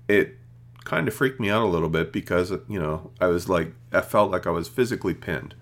it 0.07 0.35
kind 0.83 1.07
of 1.07 1.13
freaked 1.13 1.39
me 1.39 1.49
out 1.49 1.63
a 1.63 1.67
little 1.67 1.89
bit 1.89 2.13
because 2.13 2.51
you 2.69 2.79
know 2.79 3.11
i 3.19 3.27
was 3.27 3.49
like 3.49 3.73
i 3.91 3.99
felt 3.99 4.31
like 4.31 4.47
i 4.47 4.49
was 4.49 4.69
physically 4.69 5.13
pinned 5.13 5.53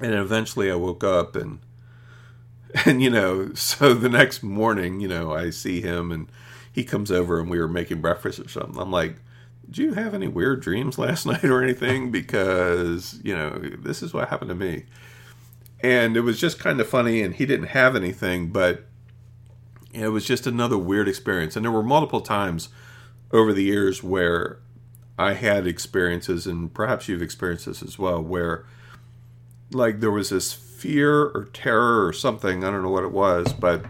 and 0.00 0.14
eventually 0.14 0.70
i 0.70 0.74
woke 0.74 1.02
up 1.02 1.34
and 1.34 1.58
and 2.86 3.02
you 3.02 3.10
know 3.10 3.52
so 3.54 3.94
the 3.94 4.08
next 4.08 4.42
morning 4.42 5.00
you 5.00 5.08
know 5.08 5.32
i 5.32 5.50
see 5.50 5.80
him 5.80 6.12
and 6.12 6.28
he 6.78 6.84
comes 6.84 7.10
over 7.10 7.40
and 7.40 7.50
we 7.50 7.58
were 7.58 7.66
making 7.66 8.00
breakfast 8.00 8.38
or 8.38 8.48
something. 8.48 8.80
I'm 8.80 8.92
like, 8.92 9.16
did 9.66 9.78
you 9.78 9.94
have 9.94 10.14
any 10.14 10.28
weird 10.28 10.62
dreams 10.62 10.96
last 10.96 11.26
night 11.26 11.44
or 11.44 11.60
anything? 11.60 12.12
Because, 12.12 13.18
you 13.24 13.34
know, 13.34 13.58
this 13.80 14.00
is 14.00 14.14
what 14.14 14.28
happened 14.28 14.50
to 14.50 14.54
me. 14.54 14.84
And 15.80 16.16
it 16.16 16.20
was 16.20 16.40
just 16.40 16.60
kind 16.60 16.80
of 16.80 16.88
funny, 16.88 17.20
and 17.20 17.34
he 17.34 17.46
didn't 17.46 17.68
have 17.68 17.96
anything, 17.96 18.50
but 18.50 18.86
it 19.92 20.08
was 20.08 20.24
just 20.24 20.46
another 20.46 20.78
weird 20.78 21.08
experience. 21.08 21.56
And 21.56 21.64
there 21.64 21.72
were 21.72 21.82
multiple 21.82 22.20
times 22.20 22.68
over 23.32 23.52
the 23.52 23.64
years 23.64 24.02
where 24.02 24.58
I 25.18 25.34
had 25.34 25.66
experiences, 25.66 26.46
and 26.46 26.72
perhaps 26.72 27.08
you've 27.08 27.22
experienced 27.22 27.66
this 27.66 27.82
as 27.82 27.98
well, 27.98 28.22
where 28.22 28.64
like 29.72 30.00
there 30.00 30.10
was 30.10 30.30
this 30.30 30.52
fear 30.52 31.24
or 31.24 31.48
terror 31.52 32.06
or 32.06 32.12
something, 32.12 32.64
I 32.64 32.70
don't 32.70 32.82
know 32.82 32.90
what 32.90 33.04
it 33.04 33.12
was, 33.12 33.52
but 33.52 33.86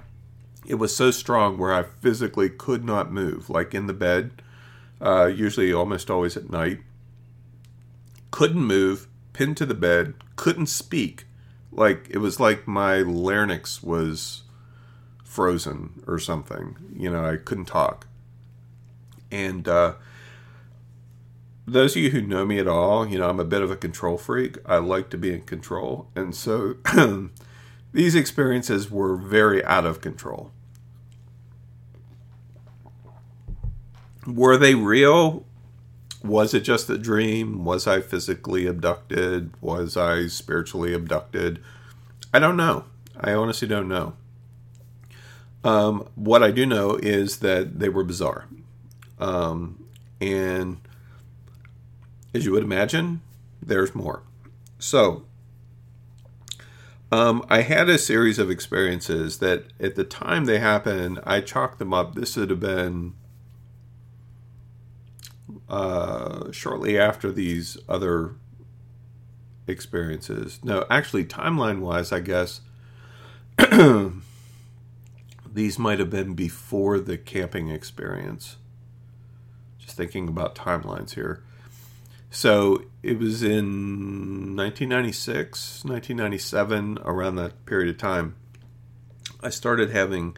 it 0.66 0.77
was 0.77 0.94
so 0.94 1.11
strong 1.11 1.57
where 1.57 1.72
I 1.72 1.83
physically 1.83 2.51
could 2.51 2.85
not 2.85 3.12
move, 3.12 3.48
like 3.48 3.74
in 3.74 3.87
the 3.87 3.92
bed, 3.92 4.42
uh, 5.01 5.27
usually 5.27 5.72
almost 5.72 6.11
always 6.11 6.37
at 6.37 6.51
night. 6.51 6.81
Couldn't 8.31 8.64
move, 8.64 9.07
pinned 9.33 9.57
to 9.59 9.66
the 9.66 9.74
bed, 9.74 10.14
couldn't 10.37 10.66
speak. 10.66 11.24
Like 11.70 12.09
it 12.11 12.18
was 12.18 12.40
like 12.40 12.66
my 12.66 12.98
larynx 12.98 13.83
was 13.83 14.42
frozen 15.22 16.03
or 16.07 16.18
something. 16.18 16.77
You 16.94 17.11
know, 17.11 17.24
I 17.24 17.37
couldn't 17.37 17.66
talk. 17.66 18.08
And 19.31 19.69
uh, 19.69 19.95
those 21.67 21.97
of 21.97 22.03
you 22.03 22.11
who 22.11 22.23
know 22.23 22.47
me 22.47 22.59
at 22.59 22.69
all, 22.69 23.07
you 23.07 23.19
know, 23.19 23.29
I'm 23.29 23.41
a 23.41 23.45
bit 23.45 23.62
of 23.62 23.71
a 23.71 23.77
control 23.77 24.19
freak. 24.19 24.59
I 24.67 24.79
like 24.79 25.11
to 25.11 25.19
be 25.19 25.33
in 25.33 25.43
control. 25.43 26.09
And 26.14 26.35
so 26.35 26.77
these 27.93 28.14
experiences 28.14 28.91
were 28.91 29.17
very 29.17 29.64
out 29.64 29.87
of 29.87 30.01
control. 30.01 30.53
were 34.29 34.57
they 34.57 34.75
real? 34.75 35.45
Was 36.23 36.53
it 36.53 36.61
just 36.61 36.91
a 36.91 36.99
dream? 36.99 37.64
Was 37.64 37.87
I 37.87 38.01
physically 38.01 38.67
abducted? 38.67 39.51
Was 39.61 39.97
I 39.97 40.27
spiritually 40.27 40.93
abducted? 40.93 41.62
I 42.33 42.38
don't 42.38 42.57
know. 42.57 42.85
I 43.19 43.33
honestly 43.33 43.69
don't 43.69 43.88
know. 43.88 44.14
Um, 45.64 46.09
what 46.14 46.43
I 46.43 46.51
do 46.51 46.67
know 46.67 46.97
is 46.97 47.38
that 47.38 47.79
they 47.79 47.88
were 47.88 48.05
bizarre. 48.05 48.47
Um, 49.19 49.85
and 50.21 50.79
as 52.35 52.45
you 52.45 52.53
would 52.53 52.63
imagine, 52.63 53.21
there's 53.61 53.95
more. 53.95 54.23
So, 54.79 55.25
um, 57.11 57.45
I 57.49 57.63
had 57.63 57.89
a 57.89 57.99
series 57.99 58.39
of 58.39 58.51
experiences 58.51 59.39
that 59.39 59.65
at 59.81 59.95
the 59.95 60.05
time 60.05 60.45
they 60.45 60.59
happened, 60.59 61.21
I 61.25 61.41
chalked 61.41 61.79
them 61.79 61.95
up. 61.95 62.15
This 62.15 62.37
would 62.37 62.51
have 62.51 62.61
been 62.61 63.15
uh, 65.69 66.53
shortly 66.53 66.99
after 66.99 67.33
these 67.33 67.79
other 67.89 68.35
experiences. 69.67 70.61
No, 70.63 70.85
actually, 70.91 71.25
timeline 71.25 71.81
wise, 71.81 72.13
I 72.13 72.21
guess 72.21 72.61
these 75.51 75.79
might 75.79 75.99
have 75.99 76.11
been 76.11 76.35
before 76.35 76.99
the 76.99 77.17
camping 77.17 77.71
experience. 77.71 78.57
Thinking 79.99 80.29
about 80.29 80.55
timelines 80.55 81.15
here. 81.15 81.43
So 82.31 82.85
it 83.03 83.19
was 83.19 83.43
in 83.43 84.55
1996, 84.55 85.83
1997, 85.85 87.01
around 87.05 87.35
that 87.35 87.67
period 87.67 87.89
of 87.89 87.99
time. 87.99 88.37
I 89.43 89.51
started 89.51 89.91
having 89.91 90.37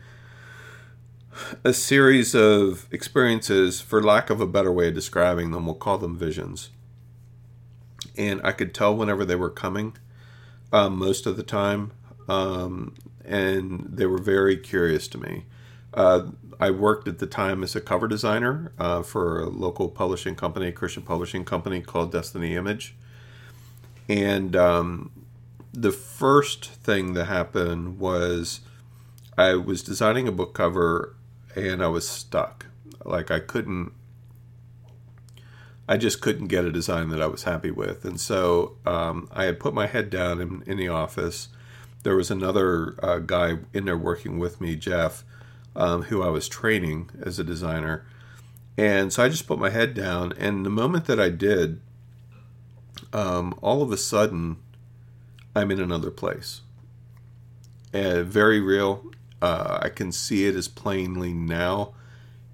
a 1.62 1.75
series 1.75 2.35
of 2.35 2.88
experiences, 2.90 3.83
for 3.83 4.03
lack 4.03 4.31
of 4.31 4.40
a 4.40 4.46
better 4.46 4.73
way 4.73 4.88
of 4.88 4.94
describing 4.94 5.51
them, 5.51 5.66
we'll 5.66 5.75
call 5.75 5.99
them 5.99 6.16
visions. 6.16 6.70
And 8.16 8.40
I 8.42 8.53
could 8.53 8.73
tell 8.73 8.96
whenever 8.96 9.27
they 9.27 9.37
were 9.37 9.51
coming, 9.51 9.94
um, 10.73 10.96
most 10.96 11.27
of 11.27 11.37
the 11.37 11.42
time, 11.42 11.92
um, 12.31 12.94
and 13.27 13.87
they 13.90 14.07
were 14.07 14.16
very 14.16 14.57
curious 14.57 15.07
to 15.09 15.18
me. 15.18 15.44
Uh, 15.92 16.29
I 16.59 16.70
worked 16.70 17.09
at 17.09 17.18
the 17.18 17.26
time 17.26 17.62
as 17.62 17.74
a 17.74 17.81
cover 17.81 18.07
designer 18.07 18.72
uh, 18.79 19.03
for 19.03 19.40
a 19.40 19.48
local 19.48 19.88
publishing 19.88 20.35
company, 20.35 20.70
Christian 20.72 21.03
publishing 21.03 21.44
company 21.44 21.81
called 21.81 22.12
Destiny 22.12 22.55
Image. 22.55 22.94
And 24.09 24.55
um, 24.55 25.11
the 25.72 25.92
first 25.92 26.66
thing 26.66 27.14
that 27.14 27.26
happened 27.26 27.98
was 27.98 28.61
I 29.38 29.55
was 29.55 29.83
designing 29.83 30.29
a 30.29 30.33
book 30.33 30.53
cover 30.53 31.16
and 31.57 31.83
I 31.83 31.88
was 31.88 32.09
stuck. 32.09 32.66
Like 33.05 33.31
I 33.31 33.40
couldn't 33.40 33.92
I 35.90 35.96
just 35.96 36.20
couldn't 36.20 36.46
get 36.46 36.64
a 36.64 36.70
design 36.70 37.09
that 37.09 37.20
I 37.20 37.26
was 37.26 37.42
happy 37.42 37.72
with. 37.72 38.05
And 38.05 38.20
so 38.20 38.76
um, 38.87 39.29
I 39.33 39.44
had 39.44 39.59
put 39.59 39.74
my 39.74 39.88
head 39.88 40.09
down 40.09 40.40
in, 40.40 40.62
in 40.64 40.76
the 40.76 40.87
office. 40.87 41.48
There 42.05 42.14
was 42.14 42.31
another 42.31 42.94
uh, 43.03 43.18
guy 43.18 43.59
in 43.74 43.87
there 43.87 43.98
working 43.98 44.38
with 44.38 44.61
me, 44.61 44.76
Jeff, 44.76 45.24
um, 45.76 46.02
who 46.02 46.22
I 46.22 46.28
was 46.28 46.48
training 46.48 47.11
as 47.22 47.38
a 47.38 47.44
designer. 47.44 48.04
And 48.76 49.12
so 49.12 49.22
I 49.22 49.28
just 49.28 49.46
put 49.46 49.59
my 49.59 49.70
head 49.70 49.94
down. 49.94 50.33
And 50.38 50.64
the 50.64 50.70
moment 50.70 51.06
that 51.06 51.20
I 51.20 51.28
did, 51.30 51.80
um, 53.12 53.59
all 53.61 53.83
of 53.83 53.92
a 53.92 53.96
sudden, 53.96 54.56
I'm 55.54 55.70
in 55.70 55.80
another 55.80 56.11
place. 56.11 56.62
Uh, 57.92 58.22
very 58.22 58.61
real. 58.61 59.04
Uh, 59.42 59.78
I 59.83 59.88
can 59.88 60.12
see 60.12 60.46
it 60.46 60.54
as 60.54 60.68
plainly 60.68 61.33
now 61.33 61.94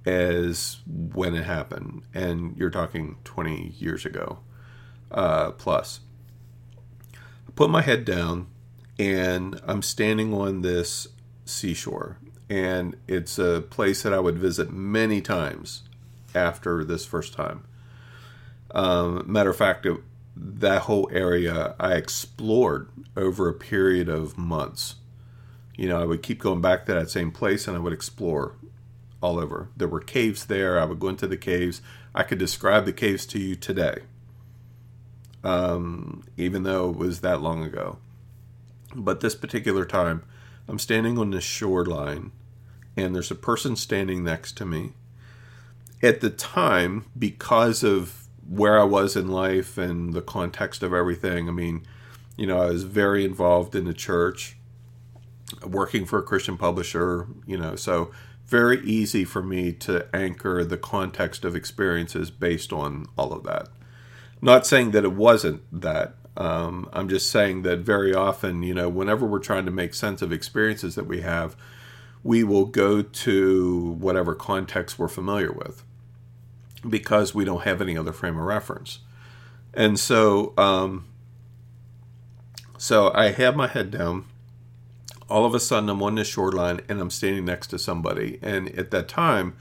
as 0.07 0.79
when 0.87 1.35
it 1.35 1.44
happened, 1.44 2.02
and 2.14 2.57
you're 2.57 2.70
talking 2.70 3.16
20 3.24 3.74
years 3.79 4.07
ago 4.07 4.38
uh, 5.11 5.50
plus. 5.52 6.00
I 7.12 7.50
put 7.55 7.70
my 7.70 7.83
head 7.83 8.05
down, 8.05 8.46
and 8.98 9.61
I'm 9.66 9.83
standing 9.83 10.33
on 10.33 10.62
this 10.62 11.09
seashore, 11.44 12.18
and 12.48 12.96
it's 13.09 13.38
a 13.38 13.62
place 13.70 14.02
that 14.02 14.12
I 14.12 14.20
would 14.20 14.38
visit 14.38 14.72
many 14.72 15.20
times 15.20 15.82
after 16.35 16.85
this 16.85 17.04
first 17.04 17.32
time. 17.32 17.64
Um, 18.72 19.24
matter 19.30 19.50
of 19.50 19.56
fact, 19.56 19.87
it, 19.87 19.98
that 20.37 20.82
whole 20.82 21.09
area 21.12 21.74
I 21.80 21.94
explored 21.94 22.88
over 23.16 23.48
a 23.48 23.54
period 23.54 24.09
of 24.09 24.37
months. 24.37 24.96
You 25.76 25.88
know, 25.88 26.00
I 26.00 26.04
would 26.04 26.22
keep 26.22 26.40
going 26.40 26.61
back 26.61 26.87
to 26.87 26.94
that 26.94 27.11
same 27.11 27.30
place 27.30 27.66
and 27.66 27.76
I 27.76 27.80
would 27.80 27.92
explore 27.92 28.54
all 29.20 29.38
over. 29.38 29.68
There 29.76 29.88
were 29.88 30.00
caves 30.00 30.46
there. 30.46 30.78
I 30.78 30.85
would 30.85 31.00
go 31.00 31.09
into 31.09 31.26
the 31.26 31.37
caves. 31.37 31.80
I 32.14 32.22
could 32.22 32.38
describe 32.38 32.85
the 32.85 32.92
caves 32.92 33.26
to 33.26 33.38
you 33.38 33.56
today, 33.56 34.00
um, 35.44 36.24
even 36.37 36.62
though 36.62 36.90
it 36.90 36.96
was 36.96 37.20
that 37.20 37.42
long 37.42 37.62
ago. 37.62 37.98
But 38.94 39.20
this 39.20 39.35
particular 39.35 39.85
time, 39.85 40.22
I'm 40.68 40.78
standing 40.78 41.18
on 41.18 41.30
the 41.30 41.40
shoreline, 41.40 42.32
and 42.96 43.14
there's 43.14 43.30
a 43.30 43.37
person 43.37 43.76
standing 43.76 44.24
next 44.24 44.56
to 44.59 44.64
me. 44.64 44.92
At 46.02 46.20
the 46.20 46.30
time, 46.30 47.06
because 47.18 47.82
of 47.82 48.26
where 48.48 48.78
I 48.78 48.85
was 48.85 49.16
in 49.16 49.28
life 49.28 49.76
and 49.76 50.14
the 50.14 50.22
context 50.22 50.82
of 50.82 50.92
everything, 50.92 51.48
I 51.48 51.52
mean, 51.52 51.87
you 52.37 52.46
know, 52.46 52.61
I 52.61 52.66
was 52.66 52.85
very 52.85 53.24
involved 53.24 53.74
in 53.74 53.85
the 53.85 53.94
church, 53.94 54.56
working 55.64 56.04
for 56.04 56.18
a 56.18 56.22
Christian 56.22 56.56
publisher, 56.56 57.26
you 57.46 57.56
know, 57.56 57.76
so 57.76 58.11
very 58.46 58.80
easy 58.85 59.24
for 59.24 59.42
me 59.42 59.72
to 59.72 60.06
anchor 60.14 60.64
the 60.64 60.76
context 60.76 61.44
of 61.44 61.56
experiences 61.56 62.30
based 62.30 62.72
on 62.72 63.06
all 63.18 63.32
of 63.32 63.42
that. 63.44 63.68
Not 64.40 64.66
saying 64.66 64.92
that 64.92 65.04
it 65.04 65.12
wasn't 65.12 65.62
that. 65.80 66.14
Um, 66.37 66.88
I'm 66.92 67.09
just 67.09 67.30
saying 67.30 67.62
that 67.62 67.80
very 67.80 68.14
often, 68.14 68.62
you 68.62 68.74
know, 68.74 68.88
whenever 68.88 69.26
we're 69.26 69.38
trying 69.38 69.64
to 69.64 69.70
make 69.70 69.94
sense 69.94 70.20
of 70.20 70.32
experiences 70.32 70.94
that 70.94 71.06
we 71.06 71.22
have, 71.22 71.56
we 72.27 72.45
will 72.45 72.67
go 72.67 73.03
to 73.03 73.97
whatever 74.01 74.35
context 74.35 74.99
we're 74.99 75.09
familiar 75.09 75.53
with 75.53 75.83
because 76.89 77.35
we 77.35 77.45
don't 77.45 77.62
have 77.62 77.81
any 77.81 77.97
other 77.97 78.12
frame 78.12 78.39
of 78.39 78.45
reference. 78.45 79.01
And 79.75 79.99
so, 79.99 80.53
um, 80.57 81.07
so 82.79 83.12
I 83.15 83.31
have 83.31 83.57
my 83.57 83.67
head 83.69 83.91
down 83.91 84.25
all 85.29 85.45
of 85.45 85.55
a 85.55 85.61
sudden 85.61 85.89
I'm 85.89 86.03
on 86.03 86.15
the 86.15 86.25
shoreline 86.25 86.81
and 86.89 87.01
I'm 87.01 87.11
standing 87.11 87.45
next 87.45 87.69
to 87.69 87.79
somebody. 87.79 88.39
And 88.43 88.69
at 88.79 88.91
that 88.93 89.09
time, 89.09 89.57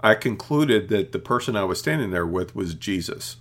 I 0.00 0.14
concluded 0.14 0.88
that 0.88 1.12
the 1.12 1.18
person 1.18 1.56
I 1.56 1.64
was 1.64 1.78
standing 1.78 2.10
there 2.10 2.26
with 2.26 2.54
was 2.54 2.74
Jesus. 2.74 3.36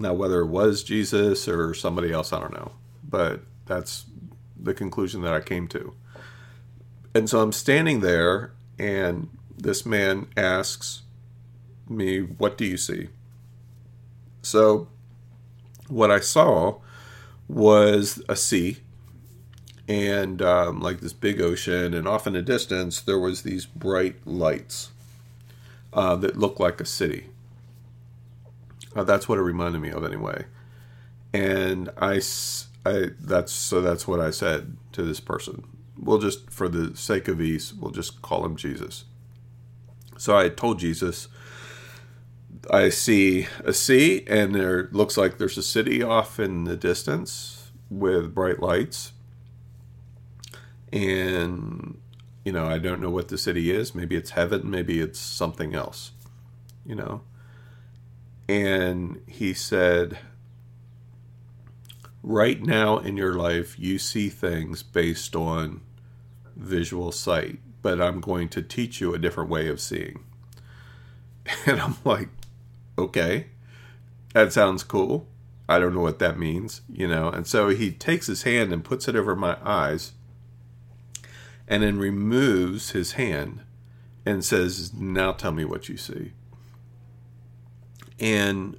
Now, 0.00 0.12
whether 0.14 0.40
it 0.40 0.46
was 0.46 0.82
Jesus 0.82 1.46
or 1.46 1.74
somebody 1.74 2.12
else, 2.12 2.32
I 2.32 2.40
don't 2.40 2.52
know. 2.52 2.72
But 3.08 3.42
that's 3.66 4.06
the 4.58 4.74
conclusion 4.74 5.22
that 5.22 5.34
I 5.34 5.40
came 5.40 5.68
to. 5.68 5.94
And 7.14 7.30
so 7.30 7.40
I'm 7.40 7.52
standing 7.52 8.00
there, 8.00 8.52
and 8.78 9.28
this 9.56 9.86
man 9.86 10.26
asks 10.36 11.02
me, 11.88 12.20
What 12.20 12.58
do 12.58 12.64
you 12.64 12.76
see? 12.76 13.08
So, 14.42 14.88
what 15.88 16.10
I 16.10 16.20
saw 16.20 16.80
was 17.48 18.22
a 18.28 18.36
sea 18.36 18.78
and 19.86 20.40
um, 20.40 20.80
like 20.80 21.00
this 21.00 21.12
big 21.12 21.40
ocean, 21.40 21.94
and 21.94 22.08
off 22.08 22.26
in 22.26 22.32
the 22.32 22.42
distance 22.42 23.00
there 23.00 23.18
was 23.18 23.42
these 23.42 23.66
bright 23.66 24.16
lights 24.26 24.90
uh, 25.92 26.16
that 26.16 26.38
looked 26.38 26.58
like 26.58 26.80
a 26.80 26.86
city. 26.86 27.26
Uh, 28.96 29.04
that's 29.04 29.28
what 29.28 29.38
it 29.38 29.42
reminded 29.42 29.80
me 29.80 29.90
of, 29.90 30.04
anyway. 30.04 30.44
And 31.32 31.90
I, 31.98 32.20
I, 32.86 33.10
that's 33.20 33.52
so 33.52 33.80
that's 33.80 34.06
what 34.06 34.20
I 34.20 34.30
said 34.30 34.76
to 34.92 35.02
this 35.02 35.20
person. 35.20 35.64
We'll 36.04 36.18
just, 36.18 36.50
for 36.50 36.68
the 36.68 36.96
sake 36.96 37.28
of 37.28 37.40
ease, 37.40 37.72
we'll 37.74 37.90
just 37.90 38.22
call 38.22 38.44
him 38.44 38.56
Jesus. 38.56 39.04
So 40.18 40.36
I 40.36 40.48
told 40.48 40.78
Jesus, 40.78 41.28
I 42.70 42.90
see 42.90 43.48
a 43.64 43.72
sea, 43.72 44.24
and 44.28 44.54
there 44.54 44.88
looks 44.92 45.16
like 45.16 45.38
there's 45.38 45.58
a 45.58 45.62
city 45.62 46.02
off 46.02 46.38
in 46.38 46.64
the 46.64 46.76
distance 46.76 47.72
with 47.90 48.34
bright 48.34 48.60
lights. 48.60 49.12
And 50.92 51.98
you 52.44 52.52
know 52.52 52.66
i 52.66 52.78
don't 52.78 53.00
know 53.00 53.10
what 53.10 53.28
the 53.28 53.38
city 53.38 53.70
is. 53.70 53.94
Maybe 53.94 54.16
it's 54.16 54.30
heaven 54.30 54.70
maybe 54.70 55.00
it's 55.00 55.18
something 55.18 55.74
else 55.74 56.12
you 56.84 56.94
know. 56.94 57.22
And 58.48 59.22
he 59.26 59.54
said 59.54 60.18
right 62.22 62.62
now 62.62 62.98
in 62.98 63.16
your 63.16 63.34
life 63.34 63.78
you 63.78 63.98
see 63.98 64.28
things 64.28 64.82
based 64.82 65.34
on 65.34 65.80
visual 66.56 67.12
sight 67.12 67.58
but 67.82 68.00
i'm 68.00 68.20
going 68.20 68.48
to 68.48 68.62
teach 68.62 69.00
you 69.00 69.14
a 69.14 69.18
different 69.18 69.50
way 69.50 69.68
of 69.68 69.80
seeing 69.80 70.22
and 71.66 71.80
i'm 71.80 71.96
like 72.04 72.28
okay 72.98 73.46
that 74.32 74.52
sounds 74.52 74.82
cool 74.82 75.26
i 75.68 75.78
don't 75.78 75.94
know 75.94 76.00
what 76.00 76.18
that 76.18 76.38
means 76.38 76.80
you 76.92 77.06
know 77.06 77.28
and 77.28 77.46
so 77.46 77.68
he 77.68 77.90
takes 77.90 78.26
his 78.26 78.42
hand 78.44 78.72
and 78.72 78.84
puts 78.84 79.08
it 79.08 79.16
over 79.16 79.34
my 79.34 79.56
eyes 79.62 80.12
and 81.66 81.82
then 81.82 81.98
removes 81.98 82.90
his 82.90 83.12
hand 83.12 83.62
and 84.26 84.44
says, 84.44 84.92
Now 84.94 85.32
tell 85.32 85.52
me 85.52 85.64
what 85.64 85.88
you 85.88 85.96
see. 85.96 86.32
And 88.20 88.78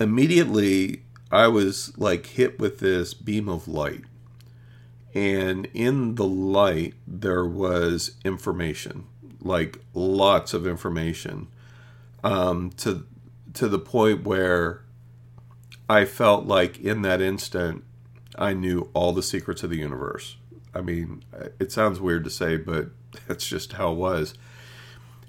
immediately 0.00 1.02
I 1.30 1.48
was 1.48 1.96
like 1.98 2.26
hit 2.26 2.58
with 2.58 2.80
this 2.80 3.14
beam 3.14 3.48
of 3.48 3.68
light. 3.68 4.04
And 5.14 5.66
in 5.74 6.14
the 6.14 6.26
light, 6.26 6.94
there 7.06 7.44
was 7.44 8.12
information, 8.24 9.06
like 9.40 9.80
lots 9.92 10.54
of 10.54 10.66
information, 10.66 11.48
um, 12.24 12.70
to 12.78 13.06
to 13.54 13.68
the 13.68 13.78
point 13.78 14.24
where 14.24 14.82
I 15.88 16.06
felt 16.06 16.46
like 16.46 16.78
in 16.80 17.02
that 17.02 17.20
instant 17.20 17.84
I 18.38 18.54
knew 18.54 18.88
all 18.94 19.12
the 19.12 19.22
secrets 19.22 19.62
of 19.62 19.70
the 19.70 19.78
universe. 19.78 20.36
I 20.74 20.80
mean, 20.80 21.22
it 21.58 21.70
sounds 21.70 22.00
weird 22.00 22.24
to 22.24 22.30
say, 22.30 22.56
but 22.56 22.88
that's 23.28 23.46
just 23.46 23.74
how 23.74 23.92
it 23.92 23.96
was. 23.96 24.34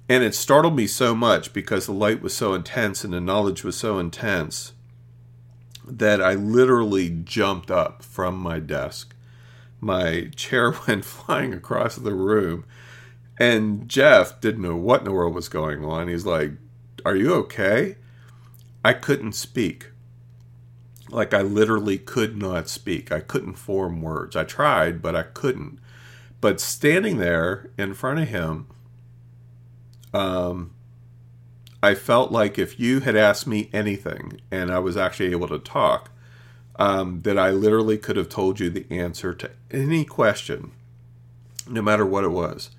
And 0.10 0.24
it 0.24 0.36
startled 0.36 0.76
me 0.76 0.88
so 0.88 1.15
much 1.15 1.54
because 1.54 1.86
the 1.86 1.93
light 1.93 2.22
was 2.22 2.36
so 2.36 2.54
intense 2.54 3.04
and 3.04 3.13
the 3.13 3.22
knowledge 3.22 3.63
was 3.63 3.78
so 3.78 4.00
intense 4.00 4.74
that 5.86 6.22
I 6.22 6.34
literally 6.34 7.10
jumped 7.10 7.72
up 7.72 8.04
from 8.04 8.38
my 8.38 8.60
desk. 8.60 9.12
My 9.84 10.30
chair 10.36 10.74
went 10.88 11.04
flying 11.04 11.54
across 11.54 11.98
the 11.98 12.15
room, 12.15 12.63
and 13.38 13.89
Jeff 13.89 14.39
didn't 14.39 14.62
know 14.62 14.78
what 14.78 15.02
in 15.02 15.06
the 15.06 15.12
world 15.12 15.36
was 15.36 15.50
going 15.50 15.84
on. 15.84 16.08
He's 16.08 16.26
like, 16.26 16.54
Are 17.06 17.15
you 17.15 17.34
okay? 17.36 17.97
I 18.86 18.93
couldn't 18.93 19.34
speak. 19.34 19.91
Like 21.10 21.34
I 21.34 21.41
literally 21.41 21.97
could 21.97 22.38
not 22.38 22.70
speak. 22.70 23.12
I 23.12 23.20
couldn't 23.20 23.55
form 23.55 24.01
words. 24.01 24.36
I 24.38 24.45
tried, 24.45 25.01
but 25.01 25.16
I 25.16 25.24
couldn't. 25.24 25.80
But 26.39 26.62
standing 26.62 27.18
there 27.18 27.70
in 27.78 27.93
front 27.93 28.20
of 28.20 28.30
him, 28.30 28.68
um, 30.14 30.72
I 31.82 31.93
felt 31.93 32.32
like 32.32 32.57
if 32.57 32.80
you 32.80 33.01
had 33.01 33.18
asked 33.18 33.47
me 33.47 33.70
anything 33.74 34.39
and 34.49 34.72
I 34.72 34.80
was 34.80 34.95
actually 34.95 35.32
able 35.32 35.49
to 35.49 35.60
talk, 35.60 36.10
um, 36.78 37.21
that 37.24 37.38
I 37.39 37.51
literally 37.51 37.97
could 37.97 38.17
have 38.17 38.30
told 38.30 38.59
you 38.59 38.69
the 38.69 38.86
answer 38.89 39.34
to 39.36 39.51
any 39.71 40.05
question, 40.05 40.71
no 41.67 41.82
matter 41.82 42.05
what 42.05 42.24
it 42.24 42.30
was. 42.30 42.71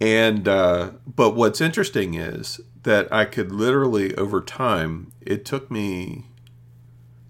And 0.00 0.46
uh, 0.48 0.92
but 1.06 1.34
what's 1.36 1.60
interesting 1.60 2.14
is 2.14 2.60
that 2.82 3.12
I 3.12 3.24
could 3.24 3.52
literally 3.52 4.14
over 4.16 4.40
time. 4.40 5.12
It 5.22 5.44
took 5.44 5.70
me 5.70 6.26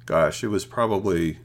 gosh, 0.06 0.44
it 0.44 0.48
was 0.48 0.64
probably 0.64 1.38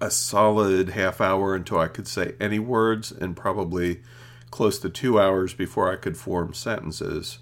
a 0.00 0.10
solid 0.10 0.90
half 0.90 1.20
hour 1.20 1.54
until 1.54 1.78
I 1.78 1.88
could 1.88 2.08
say 2.08 2.34
any 2.40 2.58
words, 2.58 3.12
and 3.12 3.36
probably 3.36 4.02
close 4.50 4.78
to 4.80 4.90
two 4.90 5.20
hours 5.20 5.54
before 5.54 5.90
I 5.92 5.96
could 5.96 6.16
form 6.16 6.54
sentences. 6.54 7.38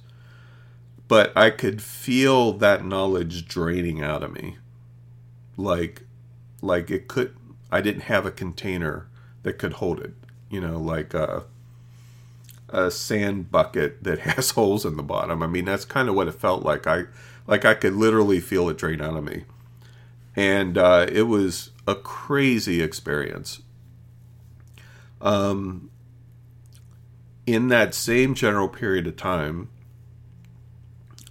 but 1.08 1.36
I 1.36 1.50
could 1.50 1.82
feel 1.82 2.52
that 2.54 2.84
knowledge 2.84 3.46
draining 3.46 4.02
out 4.02 4.22
of 4.22 4.32
me. 4.32 4.58
Like 5.56 6.02
like 6.62 6.90
it 6.90 7.08
could 7.08 7.34
I 7.70 7.80
didn't 7.80 8.02
have 8.02 8.26
a 8.26 8.30
container 8.30 9.06
that 9.42 9.58
could 9.58 9.74
hold 9.74 10.00
it. 10.00 10.14
You 10.50 10.60
know, 10.60 10.78
like 10.78 11.14
a 11.14 11.44
a 12.68 12.90
sand 12.90 13.50
bucket 13.50 14.02
that 14.02 14.18
has 14.20 14.50
holes 14.50 14.84
in 14.84 14.96
the 14.96 15.02
bottom. 15.02 15.42
I 15.42 15.46
mean, 15.46 15.64
that's 15.64 15.84
kind 15.84 16.08
of 16.08 16.14
what 16.14 16.28
it 16.28 16.32
felt 16.32 16.62
like. 16.62 16.86
I 16.86 17.04
like 17.46 17.64
I 17.64 17.74
could 17.74 17.94
literally 17.94 18.40
feel 18.40 18.68
it 18.68 18.78
drain 18.78 19.00
out 19.00 19.16
of 19.16 19.24
me, 19.24 19.44
and 20.34 20.76
uh, 20.76 21.06
it 21.10 21.22
was 21.22 21.70
a 21.86 21.94
crazy 21.94 22.82
experience. 22.82 23.60
Um, 25.20 25.90
in 27.46 27.68
that 27.68 27.94
same 27.94 28.34
general 28.34 28.68
period 28.68 29.06
of 29.06 29.16
time, 29.16 29.68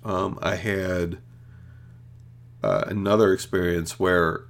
um, 0.03 0.37
I 0.41 0.55
had 0.55 1.17
uh, 2.63 2.85
another 2.87 3.33
experience 3.33 3.99
where 3.99 4.45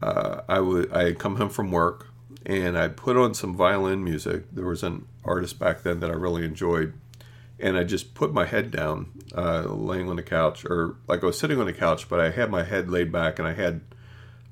uh, 0.00 0.42
I 0.48 0.60
would 0.60 0.92
I 0.92 1.04
had 1.04 1.18
come 1.18 1.36
home 1.36 1.48
from 1.48 1.70
work 1.70 2.08
and 2.44 2.78
I 2.78 2.88
put 2.88 3.16
on 3.16 3.34
some 3.34 3.56
violin 3.56 4.04
music. 4.04 4.44
There 4.52 4.66
was 4.66 4.82
an 4.82 5.06
artist 5.24 5.58
back 5.58 5.82
then 5.82 6.00
that 6.00 6.10
I 6.10 6.14
really 6.14 6.44
enjoyed, 6.44 6.94
and 7.58 7.76
I 7.76 7.82
just 7.82 8.14
put 8.14 8.32
my 8.32 8.46
head 8.46 8.70
down, 8.70 9.10
uh, 9.36 9.62
laying 9.62 10.08
on 10.08 10.16
the 10.16 10.22
couch, 10.22 10.64
or 10.64 10.96
like 11.08 11.24
I 11.24 11.26
was 11.26 11.38
sitting 11.38 11.58
on 11.58 11.66
the 11.66 11.72
couch, 11.72 12.08
but 12.08 12.20
I 12.20 12.30
had 12.30 12.50
my 12.50 12.62
head 12.62 12.88
laid 12.88 13.10
back 13.10 13.40
and 13.40 13.48
I 13.48 13.54
had 13.54 13.80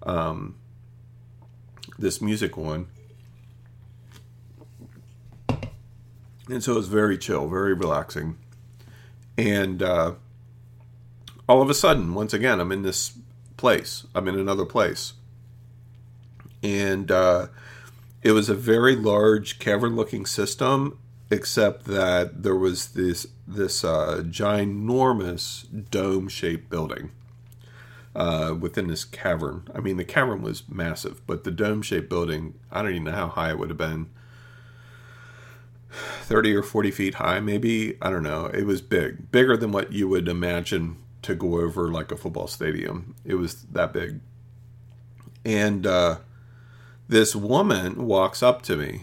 um, 0.02 0.56
this 1.98 2.20
music 2.20 2.58
on. 2.58 2.88
And 6.48 6.62
so 6.62 6.72
it 6.72 6.76
was 6.76 6.88
very 6.88 7.16
chill, 7.16 7.48
very 7.48 7.72
relaxing. 7.72 8.36
And 9.38 9.82
uh, 9.82 10.14
all 11.48 11.60
of 11.60 11.70
a 11.70 11.74
sudden, 11.74 12.14
once 12.14 12.32
again, 12.32 12.60
I'm 12.60 12.72
in 12.72 12.82
this 12.82 13.12
place. 13.56 14.06
I'm 14.14 14.28
in 14.28 14.38
another 14.38 14.64
place. 14.64 15.14
And 16.62 17.10
uh, 17.10 17.48
it 18.22 18.32
was 18.32 18.48
a 18.48 18.54
very 18.54 18.96
large 18.96 19.58
cavern-looking 19.58 20.26
system, 20.26 20.98
except 21.30 21.84
that 21.84 22.42
there 22.42 22.56
was 22.56 22.88
this 22.88 23.26
this 23.46 23.84
uh, 23.84 24.22
ginormous 24.24 25.66
dome-shaped 25.90 26.70
building 26.70 27.10
uh, 28.14 28.54
within 28.58 28.86
this 28.86 29.04
cavern. 29.04 29.68
I 29.74 29.80
mean, 29.80 29.98
the 29.98 30.04
cavern 30.04 30.40
was 30.40 30.62
massive, 30.66 31.20
but 31.26 31.44
the 31.44 31.50
dome-shaped 31.50 32.08
building, 32.08 32.54
I 32.72 32.80
don't 32.80 32.92
even 32.92 33.04
know 33.04 33.12
how 33.12 33.28
high 33.28 33.50
it 33.50 33.58
would 33.58 33.68
have 33.68 33.76
been. 33.76 34.08
30 36.22 36.54
or 36.54 36.62
40 36.62 36.90
feet 36.90 37.14
high, 37.16 37.40
maybe. 37.40 37.98
I 38.00 38.08
don't 38.08 38.22
know. 38.22 38.46
It 38.46 38.64
was 38.64 38.80
big, 38.80 39.30
bigger 39.30 39.58
than 39.58 39.72
what 39.72 39.92
you 39.92 40.08
would 40.08 40.26
imagine 40.26 40.96
to 41.24 41.34
go 41.34 41.60
over 41.60 41.88
like 41.90 42.12
a 42.12 42.16
football 42.16 42.46
stadium. 42.46 43.14
It 43.24 43.34
was 43.34 43.62
that 43.64 43.92
big. 43.92 44.20
And 45.44 45.86
uh, 45.86 46.18
this 47.08 47.36
woman 47.36 48.06
walks 48.06 48.42
up 48.42 48.62
to 48.62 48.76
me 48.76 49.02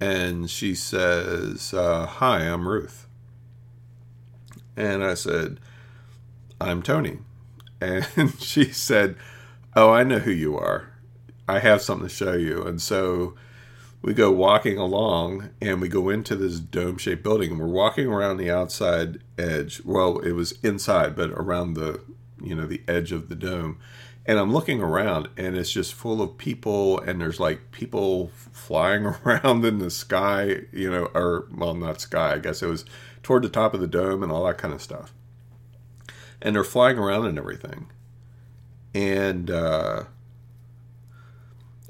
and 0.00 0.50
she 0.50 0.74
says, 0.74 1.74
uh, 1.74 2.06
Hi, 2.06 2.40
I'm 2.40 2.66
Ruth. 2.66 3.06
And 4.76 5.04
I 5.04 5.14
said, 5.14 5.60
I'm 6.60 6.82
Tony. 6.82 7.18
And 7.80 8.06
she 8.40 8.64
said, 8.66 9.16
Oh, 9.76 9.92
I 9.92 10.02
know 10.02 10.18
who 10.18 10.32
you 10.32 10.56
are. 10.56 10.92
I 11.46 11.58
have 11.58 11.82
something 11.82 12.08
to 12.08 12.14
show 12.14 12.32
you. 12.32 12.62
And 12.62 12.80
so 12.80 13.34
we 14.02 14.14
go 14.14 14.30
walking 14.30 14.78
along 14.78 15.50
and 15.60 15.80
we 15.80 15.88
go 15.88 16.08
into 16.08 16.34
this 16.34 16.58
dome 16.58 16.98
shaped 16.98 17.22
building 17.22 17.50
and 17.52 17.60
we're 17.60 17.66
walking 17.66 18.06
around 18.06 18.36
the 18.36 18.50
outside 18.50 19.18
edge. 19.38 19.82
Well 19.84 20.18
it 20.18 20.32
was 20.32 20.52
inside 20.62 21.14
but 21.16 21.30
around 21.30 21.74
the 21.74 22.00
you 22.42 22.54
know 22.54 22.66
the 22.66 22.82
edge 22.88 23.12
of 23.12 23.28
the 23.28 23.34
dome. 23.34 23.78
And 24.26 24.38
i'm 24.38 24.52
looking 24.52 24.80
around 24.80 25.28
and 25.36 25.56
it's 25.56 25.72
just 25.72 25.94
full 25.94 26.22
of 26.22 26.38
people 26.38 27.00
and 27.00 27.20
there's 27.20 27.40
like 27.40 27.72
people 27.72 28.30
flying 28.52 29.06
around 29.24 29.64
in 29.64 29.78
the 29.78 29.90
sky 29.90 30.60
you 30.72 30.90
know 30.90 31.06
or 31.14 31.48
well 31.52 31.74
not 31.74 32.00
sky 32.00 32.34
i 32.34 32.38
guess 32.38 32.62
it 32.62 32.68
was 32.68 32.84
toward 33.22 33.42
the 33.42 33.48
top 33.48 33.74
of 33.74 33.80
the 33.80 33.86
dome 33.86 34.22
and 34.22 34.32
all 34.32 34.44
that 34.44 34.58
kind 34.58 34.74
of 34.74 34.82
stuff. 34.82 35.12
And 36.42 36.54
they're 36.54 36.64
flying 36.64 36.98
around 36.98 37.26
and 37.26 37.38
everything. 37.38 37.90
And 38.94 39.50
uh 39.50 40.04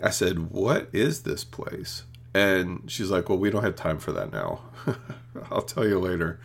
I 0.03 0.11
said, 0.11 0.51
What 0.51 0.89
is 0.93 1.23
this 1.23 1.45
place? 1.45 2.05
And 2.35 2.91
she's 2.91 3.11
like, 3.11 3.29
Well, 3.29 3.39
we 3.39 3.51
don't 3.51 3.63
have 3.63 3.77
time 3.77 3.99
for 3.99 4.13
that 4.13 4.33
now. 4.33 4.61
I'll 5.51 5.63
tell 5.63 5.87
you 5.87 5.99
later. 5.99 6.41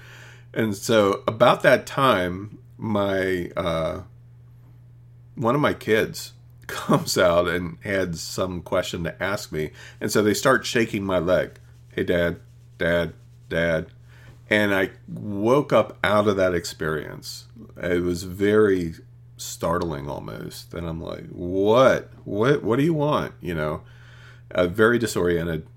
And 0.54 0.76
so, 0.76 1.24
about 1.28 1.64
that 1.64 1.86
time, 1.86 2.60
my 2.78 3.52
uh, 3.56 4.02
one 5.36 5.56
of 5.56 5.62
my 5.62 5.74
kids 5.74 6.34
comes 6.68 7.18
out 7.18 7.48
and 7.48 7.78
had 7.84 8.18
some 8.18 8.62
question 8.62 9.04
to 9.04 9.24
ask 9.24 9.52
me. 9.52 9.72
And 10.02 10.12
so 10.12 10.24
they 10.24 10.34
start 10.34 10.66
shaking 10.66 11.04
my 11.04 11.20
leg. 11.20 11.60
Hey, 11.92 12.04
dad, 12.04 12.40
dad, 12.78 13.14
dad. 13.50 13.88
And 14.50 14.74
I 14.74 14.92
woke 15.08 15.74
up 15.74 15.98
out 16.04 16.28
of 16.28 16.38
that 16.38 16.54
experience. 16.54 17.48
It 17.82 18.04
was 18.04 18.24
very 18.24 18.96
startling 19.38 20.10
almost. 20.10 20.74
And 20.74 20.88
I'm 20.88 21.02
like, 21.02 21.28
what? 21.30 22.12
What 22.24 22.64
what 22.64 22.78
do 22.78 22.84
you 22.84 22.94
want? 22.94 23.34
You 23.42 23.56
know, 23.56 23.82
uh, 24.52 24.68
very 24.68 25.00
disoriented. 25.00 25.68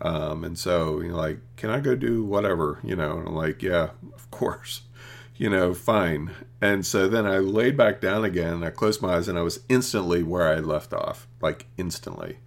Um, 0.00 0.44
and 0.44 0.58
so 0.58 1.00
you 1.00 1.10
know, 1.10 1.16
like, 1.16 1.38
can 1.56 1.70
I 1.70 1.80
go 1.80 1.94
do 1.94 2.24
whatever? 2.24 2.80
You 2.82 2.96
know, 2.96 3.18
and 3.18 3.28
I'm 3.28 3.34
like, 3.34 3.62
yeah, 3.62 3.90
of 4.14 4.30
course. 4.30 4.82
You 5.36 5.50
know, 5.50 5.74
fine. 5.74 6.30
And 6.60 6.86
so 6.86 7.08
then 7.08 7.26
I 7.26 7.38
laid 7.38 7.76
back 7.76 8.00
down 8.00 8.24
again. 8.24 8.62
I 8.62 8.70
closed 8.70 9.02
my 9.02 9.16
eyes, 9.16 9.26
and 9.26 9.36
I 9.36 9.42
was 9.42 9.58
instantly 9.68 10.22
where 10.22 10.46
I 10.46 10.60
left 10.60 10.92
off, 10.92 11.26
like 11.40 11.66
instantly, 11.76 12.38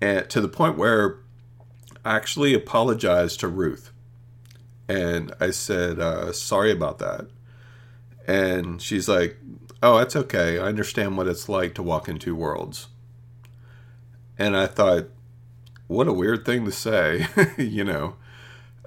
and 0.00 0.26
to 0.30 0.40
the 0.40 0.48
point 0.48 0.78
where 0.78 1.18
I 2.02 2.16
actually 2.16 2.54
apologized 2.54 3.40
to 3.40 3.48
Ruth, 3.48 3.92
and 4.88 5.34
I 5.38 5.50
said, 5.50 6.00
uh, 6.00 6.32
"Sorry 6.32 6.72
about 6.72 6.98
that." 7.00 7.26
And 8.26 8.80
she's 8.80 9.06
like, 9.06 9.36
oh, 9.82 9.98
that's 9.98 10.16
okay. 10.16 10.58
I 10.58 10.62
understand 10.62 11.16
what 11.16 11.26
it's 11.26 11.48
like 11.48 11.74
to 11.74 11.82
walk 11.82 12.08
in 12.08 12.18
two 12.18 12.36
worlds. 12.36 12.88
And 14.38 14.56
I 14.56 14.66
thought, 14.66 15.08
what 15.88 16.08
a 16.08 16.12
weird 16.12 16.46
thing 16.46 16.64
to 16.64 16.72
say, 16.72 17.26
you 17.58 17.84
know. 17.84 18.16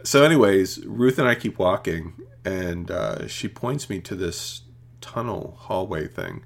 So, 0.04 0.24
anyways, 0.24 0.86
Ruth 0.86 1.20
and 1.20 1.28
I 1.28 1.36
keep 1.36 1.60
walking, 1.60 2.14
and 2.44 2.90
uh, 2.90 3.28
she 3.28 3.48
points 3.48 3.90
me 3.90 4.00
to 4.02 4.16
this 4.16 4.62
tunnel 5.02 5.58
hallway 5.62 6.08
thing. 6.08 6.44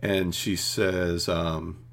And 0.00 0.34
she 0.34 0.56
says, 0.56 1.28
um, 1.28 1.84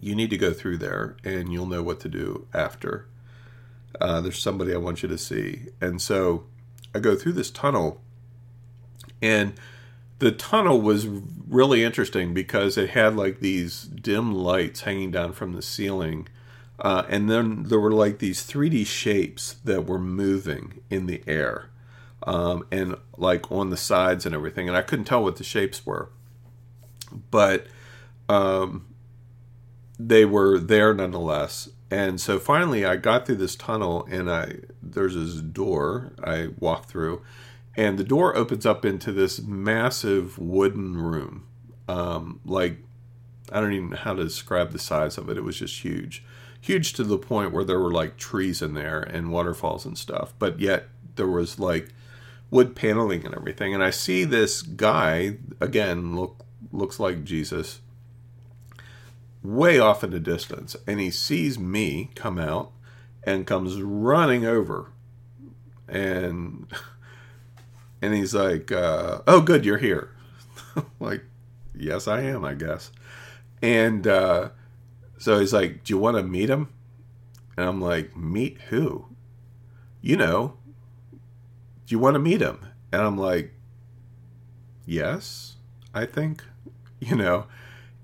You 0.00 0.14
need 0.14 0.30
to 0.30 0.36
go 0.36 0.52
through 0.52 0.78
there, 0.78 1.16
and 1.24 1.52
you'll 1.52 1.66
know 1.66 1.82
what 1.82 2.00
to 2.00 2.08
do 2.08 2.46
after. 2.52 3.06
Uh, 4.00 4.20
there's 4.20 4.42
somebody 4.42 4.74
I 4.74 4.78
want 4.78 5.02
you 5.02 5.08
to 5.08 5.18
see. 5.18 5.68
And 5.80 6.02
so 6.02 6.44
I 6.94 6.98
go 6.98 7.14
through 7.14 7.32
this 7.32 7.50
tunnel, 7.50 8.00
and 9.22 9.54
the 10.18 10.32
tunnel 10.32 10.80
was 10.80 11.06
really 11.06 11.82
interesting 11.84 12.34
because 12.34 12.78
it 12.78 12.90
had 12.90 13.16
like 13.16 13.40
these 13.40 13.82
dim 13.82 14.34
lights 14.34 14.82
hanging 14.82 15.10
down 15.10 15.32
from 15.32 15.52
the 15.52 15.62
ceiling. 15.62 16.28
Uh, 16.78 17.04
and 17.08 17.30
then 17.30 17.64
there 17.64 17.80
were 17.80 17.92
like 17.92 18.18
these 18.18 18.46
3D 18.46 18.86
shapes 18.86 19.56
that 19.64 19.86
were 19.86 19.98
moving 19.98 20.80
in 20.90 21.06
the 21.06 21.22
air 21.26 21.70
um, 22.24 22.66
and 22.70 22.96
like 23.16 23.50
on 23.50 23.70
the 23.70 23.76
sides 23.76 24.26
and 24.26 24.34
everything. 24.34 24.68
And 24.68 24.76
I 24.76 24.82
couldn't 24.82 25.04
tell 25.04 25.22
what 25.22 25.36
the 25.36 25.44
shapes 25.44 25.84
were. 25.86 26.10
But 27.30 27.66
um, 28.28 28.86
they 29.98 30.24
were 30.24 30.58
there 30.58 30.94
nonetheless. 30.94 31.68
And 31.90 32.20
so 32.20 32.38
finally, 32.38 32.84
I 32.84 32.96
got 32.96 33.26
through 33.26 33.36
this 33.36 33.54
tunnel, 33.54 34.06
and 34.10 34.30
I 34.30 34.56
there's 34.82 35.14
this 35.14 35.34
door 35.34 36.12
I 36.24 36.48
walked 36.58 36.88
through, 36.88 37.22
and 37.76 37.98
the 37.98 38.04
door 38.04 38.36
opens 38.36 38.64
up 38.64 38.84
into 38.84 39.12
this 39.12 39.40
massive 39.42 40.38
wooden 40.38 40.96
room. 40.96 41.46
Um, 41.88 42.40
like 42.44 42.78
I 43.52 43.60
don't 43.60 43.72
even 43.72 43.90
know 43.90 43.96
how 43.96 44.14
to 44.14 44.24
describe 44.24 44.72
the 44.72 44.78
size 44.78 45.18
of 45.18 45.28
it. 45.28 45.36
It 45.36 45.44
was 45.44 45.58
just 45.58 45.80
huge, 45.82 46.24
huge 46.60 46.92
to 46.94 47.04
the 47.04 47.18
point 47.18 47.52
where 47.52 47.64
there 47.64 47.78
were 47.78 47.92
like 47.92 48.16
trees 48.16 48.62
in 48.62 48.74
there 48.74 49.00
and 49.00 49.30
waterfalls 49.30 49.84
and 49.84 49.98
stuff. 49.98 50.32
But 50.38 50.60
yet 50.60 50.88
there 51.16 51.28
was 51.28 51.58
like 51.58 51.90
wood 52.50 52.74
paneling 52.74 53.24
and 53.24 53.34
everything. 53.34 53.74
And 53.74 53.82
I 53.82 53.90
see 53.90 54.24
this 54.24 54.62
guy 54.62 55.38
again 55.60 56.16
look 56.16 56.44
looks 56.72 56.98
like 56.98 57.24
Jesus 57.24 57.80
way 59.42 59.78
off 59.78 60.02
in 60.02 60.10
the 60.10 60.18
distance 60.18 60.74
and 60.86 60.98
he 60.98 61.10
sees 61.10 61.58
me 61.58 62.10
come 62.14 62.38
out 62.38 62.72
and 63.24 63.46
comes 63.46 63.80
running 63.80 64.44
over 64.46 64.90
and 65.86 66.66
and 68.04 68.14
he's 68.14 68.34
like, 68.34 68.70
uh, 68.72 69.22
"Oh, 69.26 69.40
good, 69.40 69.64
you're 69.64 69.78
here." 69.78 70.10
like, 71.00 71.24
yes, 71.74 72.06
I 72.08 72.20
am, 72.22 72.44
I 72.44 72.54
guess. 72.54 72.90
And 73.62 74.06
uh, 74.06 74.50
so 75.18 75.38
he's 75.40 75.52
like, 75.52 75.84
"Do 75.84 75.92
you 75.94 75.98
want 75.98 76.16
to 76.16 76.22
meet 76.22 76.50
him?" 76.50 76.68
And 77.56 77.66
I'm 77.66 77.80
like, 77.80 78.16
"Meet 78.16 78.60
who?" 78.68 79.06
You 80.00 80.16
know, 80.18 80.54
Do 81.86 81.94
you 81.94 81.98
want 81.98 82.14
to 82.14 82.18
meet 82.18 82.40
him? 82.40 82.66
And 82.92 83.02
I'm 83.02 83.18
like, 83.18 83.52
Yes, 84.86 85.56
I 85.94 86.06
think, 86.06 86.44
you 87.00 87.16
know. 87.16 87.46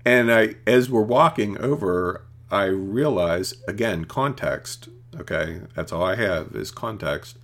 And 0.05 0.31
I, 0.31 0.55
as 0.65 0.89
we're 0.89 1.01
walking 1.01 1.57
over, 1.59 2.25
I 2.49 2.65
realize 2.65 3.53
again, 3.67 4.05
context. 4.05 4.89
Okay, 5.19 5.61
that's 5.75 5.91
all 5.91 6.03
I 6.03 6.15
have 6.15 6.55
is 6.55 6.71
context. 6.71 7.37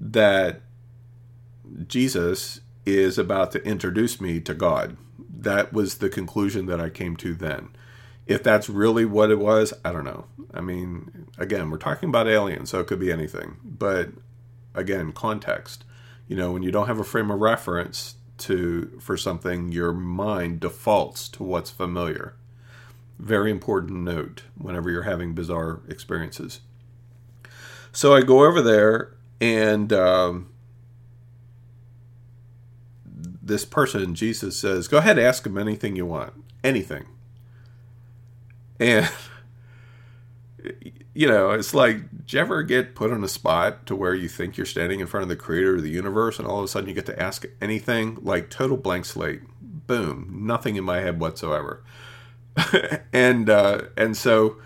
That 0.00 0.62
Jesus 1.86 2.60
is 2.84 3.18
about 3.18 3.52
to 3.52 3.64
introduce 3.64 4.20
me 4.20 4.40
to 4.40 4.54
God. 4.54 4.96
That 5.18 5.72
was 5.72 5.98
the 5.98 6.08
conclusion 6.08 6.66
that 6.66 6.80
I 6.80 6.90
came 6.90 7.16
to 7.16 7.34
then. 7.34 7.70
If 8.26 8.42
that's 8.42 8.68
really 8.68 9.04
what 9.04 9.30
it 9.30 9.38
was, 9.38 9.74
I 9.84 9.92
don't 9.92 10.04
know. 10.04 10.26
I 10.54 10.60
mean, 10.60 11.26
again, 11.38 11.70
we're 11.70 11.78
talking 11.78 12.08
about 12.08 12.28
aliens, 12.28 12.70
so 12.70 12.80
it 12.80 12.86
could 12.86 13.00
be 13.00 13.12
anything. 13.12 13.56
But 13.64 14.10
again, 14.74 15.12
context. 15.12 15.84
You 16.28 16.36
know, 16.36 16.52
when 16.52 16.62
you 16.62 16.70
don't 16.70 16.86
have 16.86 17.00
a 17.00 17.04
frame 17.04 17.30
of 17.30 17.40
reference 17.40 18.14
to 18.38 18.98
for 19.00 19.16
something, 19.16 19.72
your 19.72 19.92
mind 19.92 20.60
defaults 20.60 21.28
to 21.30 21.42
what's 21.42 21.70
familiar. 21.70 22.34
Very 23.18 23.50
important 23.50 24.02
note 24.02 24.44
whenever 24.56 24.90
you're 24.90 25.02
having 25.02 25.34
bizarre 25.34 25.80
experiences. 25.88 26.60
So 27.92 28.14
I 28.14 28.22
go 28.22 28.44
over 28.44 28.62
there, 28.62 29.14
and 29.40 29.92
um, 29.92 30.51
this 33.42 33.64
person, 33.64 34.14
Jesus, 34.14 34.56
says, 34.56 34.88
Go 34.88 34.98
ahead, 34.98 35.18
ask 35.18 35.44
him 35.44 35.58
anything 35.58 35.96
you 35.96 36.06
want. 36.06 36.32
Anything. 36.62 37.06
And, 38.78 39.10
you 41.14 41.26
know, 41.26 41.50
it's 41.50 41.74
like, 41.74 42.26
do 42.26 42.36
you 42.36 42.40
ever 42.40 42.62
get 42.62 42.94
put 42.94 43.10
on 43.10 43.24
a 43.24 43.28
spot 43.28 43.84
to 43.86 43.96
where 43.96 44.14
you 44.14 44.28
think 44.28 44.56
you're 44.56 44.64
standing 44.64 45.00
in 45.00 45.06
front 45.06 45.22
of 45.22 45.28
the 45.28 45.36
creator 45.36 45.76
of 45.76 45.82
the 45.82 45.90
universe 45.90 46.38
and 46.38 46.46
all 46.46 46.58
of 46.58 46.64
a 46.64 46.68
sudden 46.68 46.88
you 46.88 46.94
get 46.94 47.06
to 47.06 47.20
ask 47.20 47.44
anything? 47.60 48.18
Like, 48.22 48.48
total 48.48 48.76
blank 48.76 49.04
slate. 49.04 49.42
Boom. 49.60 50.28
Nothing 50.46 50.76
in 50.76 50.84
my 50.84 51.00
head 51.00 51.20
whatsoever. 51.20 51.82
and, 53.12 53.50
uh, 53.50 53.82
and 53.96 54.16
so 54.16 54.58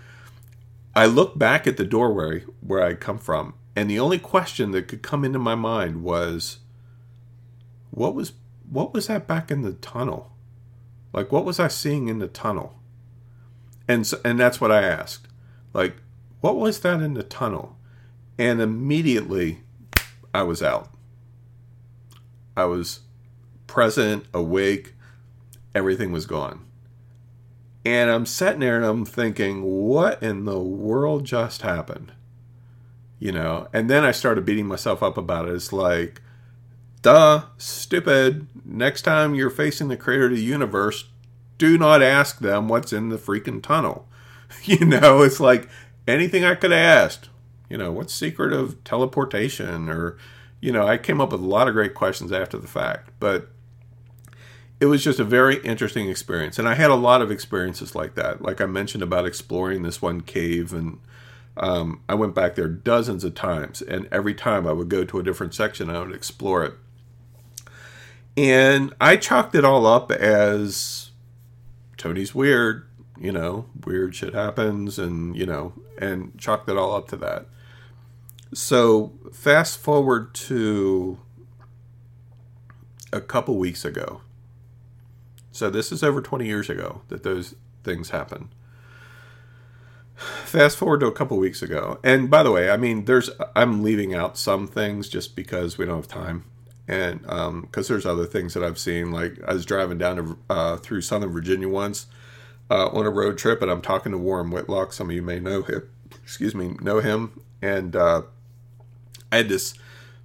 I 0.95 1.05
look 1.07 1.37
back 1.37 1.65
at 1.65 1.77
the 1.77 1.85
doorway 1.85 2.43
where 2.61 2.83
I 2.83 2.93
come 2.93 3.17
from, 3.17 3.55
and 3.75 3.89
the 3.89 3.99
only 3.99 4.19
question 4.19 4.71
that 4.71 4.87
could 4.87 5.01
come 5.01 5.23
into 5.23 5.39
my 5.39 5.55
mind 5.55 6.03
was, 6.03 6.57
what 7.91 8.15
was 8.15 8.33
what 8.69 8.93
was 8.93 9.07
that 9.07 9.27
back 9.27 9.51
in 9.51 9.61
the 9.61 9.73
tunnel? 9.73 10.31
Like, 11.13 11.31
what 11.31 11.45
was 11.45 11.59
I 11.59 11.67
seeing 11.67 12.07
in 12.07 12.19
the 12.19 12.27
tunnel? 12.27 12.79
And 13.87 14.05
so, 14.05 14.19
and 14.25 14.39
that's 14.39 14.59
what 14.59 14.71
I 14.71 14.83
asked. 14.83 15.27
Like, 15.73 15.95
what 16.41 16.57
was 16.57 16.79
that 16.81 17.01
in 17.01 17.13
the 17.13 17.23
tunnel? 17.23 17.77
And 18.37 18.61
immediately, 18.61 19.61
I 20.33 20.43
was 20.43 20.61
out. 20.61 20.89
I 22.55 22.65
was 22.65 23.01
present, 23.65 24.25
awake. 24.33 24.93
Everything 25.73 26.11
was 26.11 26.25
gone. 26.25 26.65
And 27.85 28.11
I'm 28.11 28.25
sitting 28.25 28.59
there 28.59 28.75
and 28.75 28.85
I'm 28.85 29.05
thinking, 29.05 29.63
what 29.63 30.21
in 30.21 30.45
the 30.45 30.59
world 30.59 31.23
just 31.25 31.61
happened? 31.61 32.11
You 33.19 33.31
know, 33.31 33.67
and 33.71 33.89
then 33.89 34.03
I 34.03 34.11
started 34.11 34.45
beating 34.45 34.67
myself 34.67 35.01
up 35.01 35.17
about 35.17 35.47
it. 35.47 35.55
It's 35.55 35.71
like, 35.71 36.21
duh, 37.01 37.43
stupid. 37.57 38.47
Next 38.65 39.03
time 39.03 39.35
you're 39.35 39.49
facing 39.49 39.87
the 39.87 39.97
creator 39.97 40.25
of 40.25 40.31
the 40.31 40.41
universe, 40.41 41.05
do 41.57 41.77
not 41.77 42.01
ask 42.01 42.39
them 42.39 42.67
what's 42.67 42.93
in 42.93 43.09
the 43.09 43.17
freaking 43.17 43.61
tunnel. 43.61 44.07
You 44.63 44.85
know, 44.85 45.23
it's 45.23 45.41
like 45.41 45.69
anything 46.07 46.43
I 46.43 46.55
could 46.55 46.71
have 46.71 46.79
asked. 46.79 47.29
You 47.69 47.77
know, 47.77 47.91
what's 47.91 48.13
secret 48.13 48.53
of 48.53 48.81
teleportation? 48.85 49.89
Or, 49.89 50.17
you 50.61 50.71
know, 50.71 50.87
I 50.87 50.97
came 50.97 51.19
up 51.19 51.33
with 51.33 51.41
a 51.41 51.45
lot 51.45 51.67
of 51.67 51.73
great 51.73 51.93
questions 51.93 52.31
after 52.31 52.57
the 52.57 52.67
fact, 52.67 53.11
but 53.19 53.49
it 54.79 54.85
was 54.85 55.03
just 55.03 55.19
a 55.19 55.25
very 55.25 55.57
interesting 55.57 56.09
experience. 56.09 56.57
And 56.57 56.67
I 56.67 56.75
had 56.75 56.89
a 56.89 56.95
lot 56.95 57.21
of 57.21 57.29
experiences 57.29 57.93
like 57.93 58.15
that. 58.15 58.41
Like 58.41 58.61
I 58.61 58.65
mentioned 58.65 59.03
about 59.03 59.25
exploring 59.25 59.83
this 59.83 60.01
one 60.01 60.21
cave 60.21 60.73
and 60.73 60.99
um, 61.59 62.01
I 62.07 62.15
went 62.15 62.35
back 62.35 62.55
there 62.55 62.67
dozens 62.67 63.23
of 63.23 63.33
times, 63.33 63.81
and 63.81 64.07
every 64.11 64.33
time 64.33 64.67
I 64.67 64.71
would 64.71 64.89
go 64.89 65.03
to 65.03 65.19
a 65.19 65.23
different 65.23 65.55
section, 65.55 65.89
I 65.89 65.99
would 65.99 66.13
explore 66.13 66.63
it. 66.63 66.73
And 68.37 68.93
I 69.01 69.17
chalked 69.17 69.55
it 69.55 69.65
all 69.65 69.87
up 69.87 70.11
as 70.11 71.09
Tony's 71.97 72.35
weird, 72.35 72.87
you 73.19 73.31
know, 73.31 73.65
weird 73.83 74.13
shit 74.13 74.35
happens, 74.35 74.99
and, 74.99 75.35
you 75.35 75.47
know, 75.47 75.73
and 75.97 76.37
chalked 76.37 76.69
it 76.69 76.77
all 76.77 76.93
up 76.93 77.07
to 77.07 77.17
that. 77.17 77.47
So, 78.53 79.13
fast 79.33 79.79
forward 79.79 80.35
to 80.35 81.17
a 83.11 83.19
couple 83.19 83.57
weeks 83.57 83.83
ago. 83.83 84.21
So, 85.51 85.71
this 85.71 85.91
is 85.91 86.03
over 86.03 86.21
20 86.21 86.45
years 86.45 86.69
ago 86.69 87.01
that 87.07 87.23
those 87.23 87.55
things 87.83 88.11
happened. 88.11 88.49
Fast 90.15 90.77
forward 90.77 90.99
to 90.99 91.07
a 91.07 91.11
couple 91.11 91.37
weeks 91.37 91.63
ago. 91.63 91.99
And 92.03 92.29
by 92.29 92.43
the 92.43 92.51
way, 92.51 92.69
I 92.69 92.77
mean, 92.77 93.05
there's, 93.05 93.31
I'm 93.55 93.81
leaving 93.83 94.13
out 94.13 94.37
some 94.37 94.67
things 94.67 95.09
just 95.09 95.35
because 95.35 95.79
we 95.79 95.85
don't 95.85 95.95
have 95.95 96.07
time 96.07 96.45
and 96.87 97.21
because 97.21 97.89
um, 97.89 97.93
there's 97.93 98.05
other 98.05 98.25
things 98.25 98.53
that 98.53 98.63
I've 98.63 98.79
seen. 98.79 99.11
Like 99.11 99.37
I 99.45 99.53
was 99.53 99.65
driving 99.65 99.97
down 99.97 100.15
to, 100.15 100.37
uh, 100.49 100.77
through 100.77 101.01
Southern 101.01 101.31
Virginia 101.31 101.67
once 101.67 102.07
uh, 102.69 102.87
on 102.87 103.05
a 103.05 103.09
road 103.09 103.37
trip, 103.37 103.61
and 103.61 103.69
I'm 103.69 103.81
talking 103.81 104.11
to 104.11 104.17
Warren 104.17 104.49
Whitlock. 104.49 104.93
Some 104.93 105.09
of 105.09 105.15
you 105.15 105.21
may 105.21 105.39
know 105.39 105.63
him. 105.63 105.89
Excuse 106.23 106.55
me, 106.55 106.75
know 106.81 106.99
him. 106.99 107.41
And 107.61 107.95
uh, 107.95 108.23
I 109.31 109.37
had 109.37 109.49
this 109.49 109.73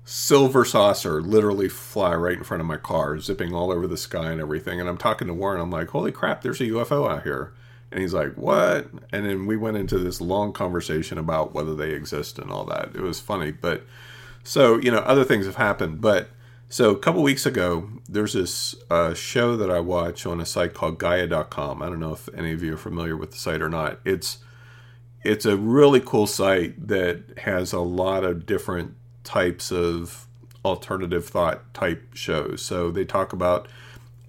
silver 0.05 0.65
saucer 0.65 1.21
literally 1.21 1.69
fly 1.69 2.15
right 2.15 2.37
in 2.37 2.45
front 2.45 2.61
of 2.61 2.67
my 2.67 2.77
car, 2.77 3.19
zipping 3.19 3.55
all 3.55 3.71
over 3.73 3.87
the 3.87 3.97
sky 3.97 4.31
and 4.31 4.41
everything. 4.41 4.81
And 4.81 4.89
I'm 4.89 4.99
talking 4.99 5.29
to 5.29 5.35
Warren. 5.35 5.61
I'm 5.61 5.71
like, 5.71 5.89
"Holy 5.89 6.13
crap! 6.13 6.43
There's 6.43 6.61
a 6.61 6.65
UFO 6.65 7.11
out 7.11 7.25
here." 7.25 7.53
And 7.91 8.01
he's 8.01 8.15
like, 8.15 8.35
"What?" 8.35 8.89
And 9.13 9.27
then 9.27 9.47
we 9.47 9.57
went 9.57 9.77
into 9.77 9.99
this 9.99 10.21
long 10.21 10.53
conversation 10.53 11.19
about 11.19 11.55
whether 11.55 11.75
they 11.75 11.91
exist 11.91 12.39
and 12.39 12.51
all 12.51 12.65
that. 12.67 12.95
It 12.95 13.03
was 13.03 13.21
funny, 13.21 13.51
but 13.51 13.85
so 14.45 14.79
you 14.79 14.91
know, 14.91 14.99
other 14.99 15.25
things 15.25 15.47
have 15.47 15.57
happened, 15.57 16.01
but 16.01 16.29
so 16.73 16.91
a 16.91 16.99
couple 16.99 17.23
weeks 17.23 17.45
ago, 17.45 17.91
there's 18.09 18.33
this 18.33 18.75
uh, 18.91 19.13
show 19.13 19.59
that 19.59 19.71
I 19.71 19.81
watch 19.81 20.25
on 20.25 20.41
a 20.41 20.47
site 20.47 20.73
called 20.73 20.99
Gaia.com. 20.99 21.83
I 21.83 21.91
don't 21.91 22.01
know 22.01 22.15
if 22.15 22.31
any 22.35 22.53
of 22.53 22.63
you 22.63 22.73
are 22.73 22.79
familiar 22.79 23.15
with 23.15 23.33
the 23.33 23.37
site 23.37 23.61
or 23.61 23.69
not. 23.69 24.01
It's 24.07 24.39
it's 25.23 25.45
a 25.45 25.55
really 25.55 26.01
cool 26.01 26.27
site 26.27 26.89
that 26.89 27.25
has 27.41 27.75
a 27.75 27.81
lot 27.81 28.25
of 28.25 28.47
different 28.47 28.95
types 29.23 29.71
of 29.71 30.27
alternative 30.65 31.29
thought 31.29 31.75
type 31.75 32.15
shows. 32.15 32.63
So 32.63 32.91
they 32.91 33.05
talk 33.05 33.35
about 33.35 33.69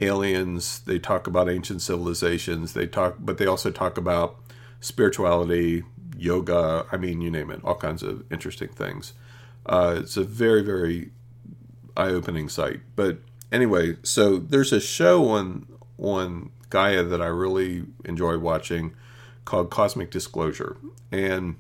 aliens, 0.02 0.82
they 0.82 1.00
talk 1.00 1.28
about 1.28 1.50
ancient 1.50 1.82
civilizations, 1.82 2.74
they 2.74 2.88
talk, 2.88 3.16
but 3.20 3.38
they 3.38 3.46
also 3.46 3.72
talk 3.72 3.98
about 3.98 4.36
spirituality, 4.82 5.84
yoga. 6.18 6.88
I 6.92 6.98
mean, 6.98 7.22
you 7.22 7.32
name 7.32 7.52
it, 7.52 7.62
all 7.64 7.76
kinds 7.76 8.04
of 8.04 8.30
interesting 8.30 8.68
things. 8.68 9.14
Uh, 9.66 9.96
it's 10.00 10.18
a 10.18 10.26
very 10.26 10.62
very 10.62 11.12
eye-opening 11.96 12.50
site. 12.50 12.82
But 12.96 13.20
anyway, 13.52 13.98
so 14.04 14.38
there's 14.38 14.72
a 14.72 14.80
show 14.80 15.30
on 15.30 15.68
on 15.98 16.52
Gaia 16.70 17.04
that 17.04 17.22
I 17.22 17.28
really 17.28 17.84
enjoy 18.04 18.38
watching 18.38 18.94
called 19.46 19.70
Cosmic 19.70 20.10
Disclosure, 20.10 20.78
and 21.12 21.56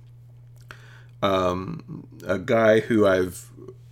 um, 1.21 2.07
a 2.25 2.39
guy 2.39 2.81
who 2.81 3.05
I've 3.05 3.49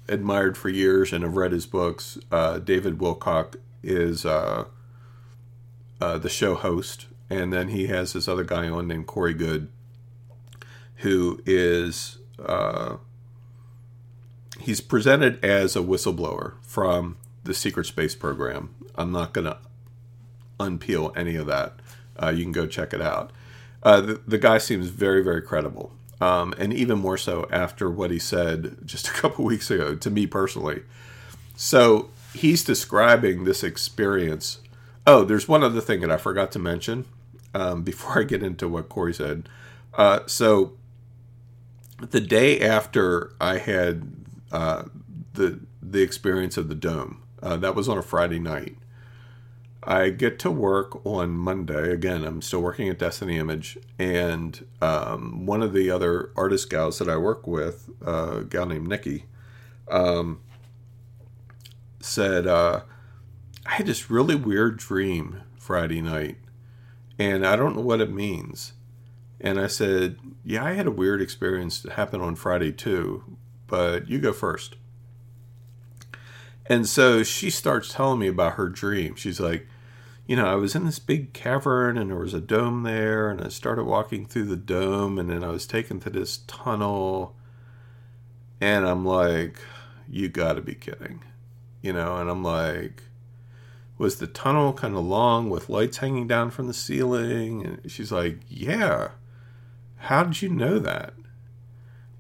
admired 0.07 0.57
for 0.57 0.69
years 0.69 1.13
and 1.13 1.23
have 1.23 1.37
read 1.37 1.51
his 1.51 1.65
books, 1.65 2.17
uh, 2.31 2.59
David 2.59 2.97
Wilcock, 2.97 3.55
is 3.83 4.25
uh, 4.25 4.65
uh, 6.01 6.17
the 6.17 6.29
show 6.29 6.55
host, 6.55 7.07
and 7.29 7.53
then 7.53 7.69
he 7.69 7.87
has 7.87 8.13
this 8.13 8.27
other 8.27 8.43
guy 8.43 8.67
on 8.67 8.87
named 8.87 9.07
Corey 9.07 9.33
Goode, 9.33 9.69
who 10.97 11.41
is 11.45 12.17
uh, 12.43 12.97
he's 14.62 14.82
presented 14.82 15.43
as 15.43 15.76
a 15.76 15.80
whistleblower 15.80 16.53
from 16.62 17.18
the 17.43 17.53
secret 17.53 17.86
space 17.86 18.16
program. 18.16 18.74
I'm 18.95 19.12
not 19.12 19.34
going 19.34 19.45
to 19.45 19.57
unpeel 20.59 21.16
any 21.18 21.36
of 21.36 21.47
that. 21.47 21.74
Uh, 22.22 22.30
you 22.30 22.43
can 22.43 22.51
go 22.51 22.68
check 22.68 22.93
it 22.93 23.01
out. 23.01 23.32
Uh, 23.84 24.01
the, 24.01 24.22
the, 24.28 24.38
guy 24.38 24.57
seems 24.59 24.88
very, 24.88 25.24
very 25.24 25.41
credible. 25.41 25.91
Um, 26.20 26.53
and 26.59 26.72
even 26.72 26.99
more 26.99 27.18
so 27.18 27.47
after 27.51 27.89
what 27.89 28.12
he 28.12 28.20
said 28.20 28.78
just 28.86 29.07
a 29.09 29.12
couple 29.12 29.43
weeks 29.43 29.72
ago 29.72 29.95
to 29.95 30.09
me 30.09 30.28
personally. 30.28 30.84
So 31.55 32.09
he's 32.34 32.64
describing 32.64 33.43
this 33.43 33.64
experience. 33.64 34.59
Oh, 35.07 35.24
there's 35.24 35.47
one 35.47 35.64
other 35.64 35.82
thing 35.82 36.01
that 36.01 36.12
I 36.12 36.18
forgot 36.18 36.51
to 36.51 36.59
mention 36.59 37.05
um, 37.53 37.82
before 37.84 38.20
I 38.20 38.24
get 38.24 38.43
into 38.43 38.68
what 38.68 38.89
Corey 38.89 39.14
said. 39.14 39.49
Uh, 39.95 40.20
so 40.28 40.74
the 41.97 42.22
day 42.22 42.59
after 42.62 43.34
I 43.39 43.57
had 43.57 44.20
uh, 44.52 44.84
the 45.34 45.62
the 45.82 46.02
experience 46.02 46.58
of 46.58 46.70
the 46.70 46.76
dome. 46.76 47.24
Uh, 47.41 47.58
that 47.58 47.76
was 47.76 47.89
on 47.89 47.97
a 47.97 48.04
Friday 48.04 48.39
night. 48.39 48.78
I 49.84 50.10
get 50.10 50.38
to 50.39 50.52
work 50.52 51.04
on 51.06 51.32
Monday. 51.32 51.91
Again, 51.91 52.24
I'm 52.24 52.41
still 52.43 52.62
working 52.62 52.88
at 52.88 52.99
Destiny 52.99 53.38
Image, 53.38 53.80
and 53.97 54.64
um, 54.80 55.47
one 55.47 55.64
of 55.64 55.74
the 55.74 55.89
other 55.89 56.32
artist 56.36 56.70
gals 56.70 56.99
that 56.99 57.10
I 57.10 57.18
work 57.18 57.47
with, 57.47 57.89
uh, 58.06 58.38
a 58.38 58.43
gal 58.43 58.68
named 58.68 58.88
Nikki, 58.88 59.26
um, 59.89 60.39
said, 61.99 62.45
uh, 62.45 62.82
I 63.66 63.72
had 63.72 63.88
this 63.88 64.12
really 64.12 64.36
weird 64.36 64.78
dream 64.78 65.41
Friday 65.56 66.02
night, 66.02 66.38
and 67.18 67.45
I 67.45 67.56
don't 67.56 67.76
know 67.76 67.82
what 67.82 68.02
it 68.02 68.12
means. 68.12 68.74
And 69.39 69.60
I 69.60 69.68
said, 69.68 70.18
Yeah, 70.43 70.64
I 70.64 70.74
had 70.74 70.88
a 70.88 70.91
weird 70.91 71.22
experience 71.22 71.82
that 71.82 71.93
happened 71.93 72.22
on 72.22 72.36
Friday 72.36 72.72
too, 72.72 73.38
but 73.72 74.09
you 74.09 74.19
go 74.19 74.34
first. 74.34 74.76
And 76.65 76.86
so 76.86 77.24
she 77.24 77.49
starts 77.49 77.93
telling 77.93 78.19
me 78.19 78.28
about 78.28 78.55
her 78.55 78.67
dream. 78.67 79.15
She's 79.15 79.39
like, 79.39 79.65
You 80.28 80.36
know, 80.36 80.45
I 80.45 80.55
was 80.55 80.76
in 80.76 80.86
this 80.86 80.99
big 80.99 81.32
cavern 81.32 81.97
and 81.97 82.11
there 82.11 82.17
was 82.17 82.34
a 82.34 82.41
dome 82.41 82.84
there, 82.84 83.30
and 83.30 83.41
I 83.41 83.47
started 83.47 83.86
walking 83.86 84.26
through 84.26 84.45
the 84.45 84.57
dome, 84.57 85.17
and 85.17 85.30
then 85.30 85.41
I 85.41 85.47
was 85.47 85.65
taken 85.65 86.01
to 86.01 86.09
this 86.09 86.39
tunnel. 86.47 87.34
And 88.59 88.86
I'm 88.86 89.05
like, 89.05 89.59
You 90.09 90.28
gotta 90.28 90.61
be 90.61 90.76
kidding. 90.76 91.24
You 91.82 91.93
know, 91.93 92.17
and 92.17 92.30
I'm 92.30 92.43
like, 92.43 93.03
was 93.97 94.17
the 94.17 94.28
tunnel 94.28 94.74
kind 94.74 94.95
of 94.95 95.05
long 95.05 95.49
with 95.49 95.69
lights 95.69 95.97
hanging 95.97 96.28
down 96.28 96.51
from 96.51 96.67
the 96.67 96.74
ceiling? 96.74 97.65
And 97.65 97.91
she's 97.91 98.11
like, 98.11 98.39
Yeah. 98.49 99.11
How 99.95 100.24
did 100.24 100.41
you 100.41 100.49
know 100.49 100.78
that? 100.80 101.13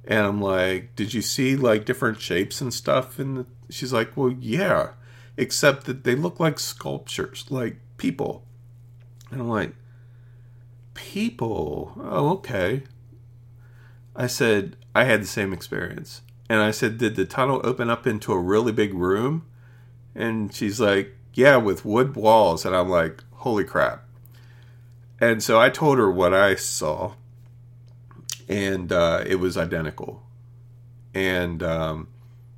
And 0.05 0.19
I'm 0.19 0.41
like, 0.41 0.95
Did 0.95 1.13
you 1.13 1.21
see 1.21 1.55
like 1.55 1.85
different 1.85 2.19
shapes 2.19 2.61
and 2.61 2.73
stuff? 2.73 3.19
And 3.19 3.45
she's 3.69 3.93
like, 3.93 4.15
Well, 4.15 4.31
yeah. 4.31 4.91
Except 5.37 5.85
that 5.85 6.03
they 6.03 6.15
look 6.15 6.39
like 6.39 6.59
sculptures, 6.59 7.45
like 7.49 7.77
people. 7.97 8.43
And 9.31 9.41
I'm 9.41 9.49
like, 9.49 9.73
People? 10.93 11.93
Oh, 11.97 12.29
okay. 12.31 12.83
I 14.15 14.27
said, 14.27 14.75
I 14.93 15.05
had 15.05 15.21
the 15.21 15.27
same 15.27 15.53
experience. 15.53 16.21
And 16.49 16.59
I 16.59 16.71
said, 16.71 16.97
Did 16.97 17.15
the 17.15 17.25
tunnel 17.25 17.61
open 17.63 17.89
up 17.89 18.05
into 18.05 18.33
a 18.33 18.39
really 18.39 18.71
big 18.71 18.93
room? 18.93 19.45
And 20.13 20.53
she's 20.53 20.79
like, 20.79 21.15
yeah, 21.33 21.57
with 21.57 21.85
wood 21.85 22.15
walls. 22.15 22.65
And 22.65 22.75
I'm 22.75 22.89
like, 22.89 23.23
holy 23.35 23.63
crap. 23.63 24.05
And 25.19 25.41
so 25.41 25.59
I 25.59 25.69
told 25.69 25.97
her 25.97 26.11
what 26.11 26.33
I 26.33 26.55
saw, 26.55 27.13
and 28.51 28.91
uh, 28.91 29.23
it 29.25 29.35
was 29.35 29.57
identical. 29.57 30.21
And 31.13 31.63
um, 31.63 32.09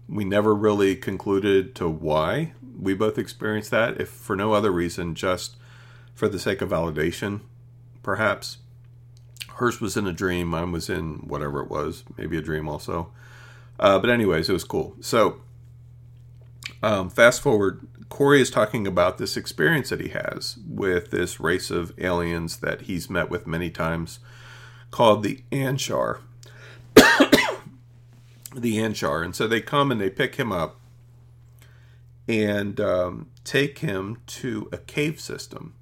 we 0.10 0.26
never 0.26 0.54
really 0.56 0.96
concluded 0.96 1.76
to 1.76 1.88
why 1.88 2.54
we 2.80 2.96
both 2.96 3.18
experienced 3.20 3.70
that, 3.72 4.02
if 4.02 4.10
for 4.10 4.36
no 4.36 4.54
other 4.54 4.72
reason, 4.72 5.14
just 5.14 5.56
for 6.16 6.28
the 6.28 6.40
sake 6.40 6.62
of 6.62 6.70
validation, 6.70 7.42
perhaps. 8.02 8.58
Hers 9.58 9.80
was 9.80 9.96
in 9.96 10.08
a 10.08 10.12
dream, 10.12 10.48
mine 10.48 10.72
was 10.72 10.90
in 10.90 11.28
whatever 11.28 11.62
it 11.62 11.70
was, 11.70 12.04
maybe 12.18 12.38
a 12.38 12.42
dream 12.42 12.68
also. 12.68 13.12
Uh, 13.80 14.00
but, 14.00 14.10
anyways, 14.10 14.50
it 14.50 14.54
was 14.54 14.64
cool. 14.64 14.96
So, 15.00 15.42
um, 16.82 17.10
fast 17.10 17.40
forward 17.42 17.88
Corey 18.10 18.42
is 18.42 18.50
talking 18.52 18.86
about 18.86 19.18
this 19.18 19.38
experience 19.38 19.90
that 19.90 20.00
he 20.00 20.10
has 20.10 20.58
with 20.68 21.12
this 21.12 21.40
race 21.40 21.72
of 21.72 21.94
aliens 21.98 22.58
that 22.58 22.82
he's 22.82 23.10
met 23.10 23.30
with 23.30 23.48
many 23.48 23.70
times 23.72 24.20
called 24.94 25.24
the 25.24 25.44
Anshar. 25.52 26.20
the 26.96 28.78
Anshar. 28.78 29.26
And 29.26 29.36
so 29.36 29.48
they 29.48 29.60
come 29.60 29.92
and 29.92 30.00
they 30.00 30.12
pick 30.12 30.36
him 30.36 30.52
up 30.52 30.80
and 32.28 32.80
um, 32.80 33.32
take 33.44 33.80
him 33.80 34.20
to 34.28 34.70
a 34.72 34.78
cave 34.78 35.20
system. 35.20 35.74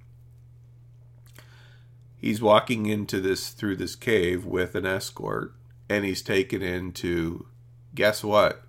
He's 2.16 2.42
walking 2.42 2.86
into 2.86 3.20
this 3.20 3.50
through 3.50 3.76
this 3.76 3.98
cave 3.98 4.46
with 4.46 4.76
an 4.76 4.86
escort, 4.86 5.54
and 5.90 6.06
he's 6.06 6.22
taken 6.22 6.62
into 6.62 7.48
guess 7.94 8.24
what? 8.24 8.64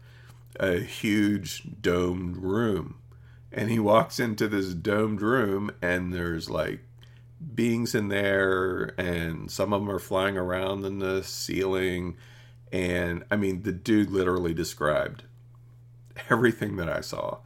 A 0.58 0.80
huge 0.80 1.62
domed 1.80 2.38
room 2.38 2.96
and 3.52 3.70
he 3.70 3.78
walks 3.78 4.18
into 4.18 4.48
this 4.48 4.74
domed 4.74 5.20
room 5.20 5.70
and 5.80 6.12
there's 6.12 6.48
like 6.50 6.80
beings 7.54 7.94
in 7.94 8.08
there 8.08 8.94
and 8.98 9.50
some 9.50 9.72
of 9.72 9.80
them 9.80 9.90
are 9.90 9.98
flying 9.98 10.36
around 10.36 10.84
in 10.84 10.98
the 10.98 11.22
ceiling. 11.22 12.16
And 12.70 13.24
i 13.30 13.36
mean 13.36 13.62
the 13.62 13.72
dude 13.72 14.10
literally 14.10 14.54
described 14.54 15.24
everything 16.30 16.76
that 16.76 16.88
i 16.88 17.00
saw. 17.00 17.38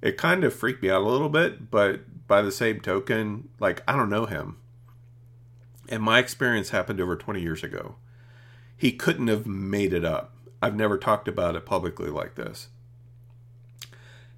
It 0.00 0.16
kind 0.16 0.44
of 0.44 0.54
freaked 0.54 0.82
me 0.82 0.90
out 0.90 1.02
a 1.02 1.08
little 1.08 1.28
bit 1.28 1.70
but 1.70 2.26
by 2.26 2.42
the 2.42 2.52
same 2.52 2.80
token 2.80 3.48
like 3.58 3.82
i 3.88 3.96
don't 3.96 4.10
know 4.10 4.26
him. 4.26 4.56
And 5.88 6.02
my 6.02 6.18
experience 6.18 6.70
happened 6.70 7.00
over 7.00 7.16
20 7.16 7.40
years 7.40 7.64
ago. 7.64 7.96
He 8.76 8.92
couldn't 8.92 9.28
have 9.28 9.46
made 9.46 9.92
it 9.92 10.04
up. 10.04 10.34
I've 10.60 10.76
never 10.76 10.98
talked 10.98 11.28
about 11.28 11.56
it 11.56 11.64
publicly 11.64 12.10
like 12.10 12.34
this. 12.34 12.68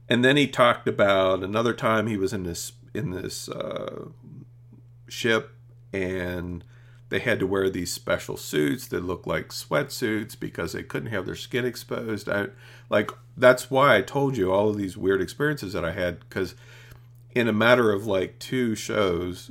And 0.08 0.24
then 0.24 0.36
he 0.36 0.46
talked 0.46 0.88
about 0.88 1.42
another 1.42 1.72
time 1.72 2.06
he 2.06 2.16
was 2.16 2.32
in 2.32 2.42
this 2.42 2.72
in 2.92 3.10
this 3.10 3.48
uh, 3.48 4.06
ship 5.10 5.52
and 5.92 6.64
they 7.08 7.18
had 7.18 7.40
to 7.40 7.46
wear 7.46 7.68
these 7.68 7.92
special 7.92 8.36
suits 8.36 8.86
that 8.88 9.04
looked 9.04 9.26
like 9.26 9.48
sweatsuits 9.48 10.38
because 10.38 10.72
they 10.72 10.82
couldn't 10.82 11.10
have 11.10 11.26
their 11.26 11.34
skin 11.34 11.64
exposed. 11.64 12.28
I, 12.28 12.48
like 12.88 13.10
that's 13.36 13.70
why 13.70 13.96
I 13.96 14.02
told 14.02 14.36
you 14.36 14.52
all 14.52 14.68
of 14.68 14.78
these 14.78 14.96
weird 14.96 15.20
experiences 15.20 15.72
that 15.72 15.84
I 15.84 15.92
had 15.92 16.20
because 16.20 16.54
in 17.34 17.48
a 17.48 17.52
matter 17.52 17.92
of 17.92 18.06
like 18.06 18.38
two 18.38 18.74
shows, 18.74 19.50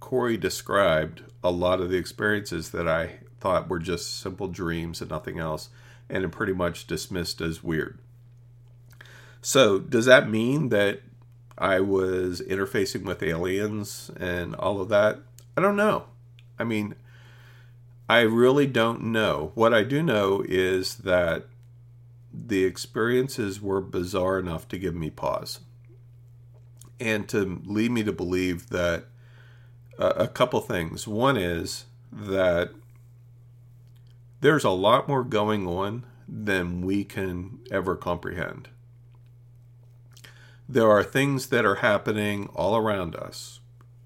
Corey 0.00 0.36
described 0.36 1.22
a 1.42 1.50
lot 1.50 1.80
of 1.80 1.90
the 1.90 1.96
experiences 1.96 2.70
that 2.70 2.88
I 2.88 3.20
thought 3.40 3.68
were 3.68 3.78
just 3.78 4.20
simple 4.20 4.48
dreams 4.48 5.00
and 5.00 5.10
nothing 5.10 5.38
else, 5.38 5.68
and 6.08 6.30
pretty 6.32 6.52
much 6.52 6.86
dismissed 6.86 7.40
as 7.40 7.62
weird. 7.62 7.98
So, 9.40 9.78
does 9.78 10.06
that 10.06 10.28
mean 10.28 10.70
that 10.70 11.00
I 11.58 11.80
was 11.80 12.40
interfacing 12.40 13.04
with 13.04 13.22
aliens 13.22 14.10
and 14.18 14.54
all 14.54 14.80
of 14.80 14.88
that? 14.88 15.18
I 15.56 15.60
don't 15.60 15.76
know. 15.76 16.04
I 16.58 16.64
mean, 16.64 16.94
I 18.08 18.20
really 18.20 18.66
don't 18.66 19.02
know. 19.02 19.52
What 19.54 19.74
I 19.74 19.82
do 19.82 20.02
know 20.02 20.44
is 20.48 20.96
that 20.98 21.46
the 22.32 22.64
experiences 22.64 23.60
were 23.60 23.80
bizarre 23.80 24.38
enough 24.38 24.68
to 24.68 24.78
give 24.78 24.94
me 24.94 25.10
pause 25.10 25.60
and 27.00 27.28
to 27.28 27.60
lead 27.64 27.90
me 27.90 28.02
to 28.04 28.12
believe 28.12 28.70
that 28.70 29.06
uh, 29.98 30.12
a 30.16 30.28
couple 30.28 30.60
things. 30.60 31.06
One 31.08 31.36
is 31.36 31.86
that 32.12 32.70
there's 34.40 34.64
a 34.64 34.70
lot 34.70 35.08
more 35.08 35.24
going 35.24 35.66
on 35.66 36.04
than 36.28 36.82
we 36.82 37.04
can 37.04 37.58
ever 37.70 37.96
comprehend 37.96 38.68
there 40.68 40.90
are 40.90 41.02
things 41.02 41.46
that 41.46 41.64
are 41.64 41.76
happening 41.76 42.48
all 42.54 42.76
around 42.76 43.16
us, 43.16 43.60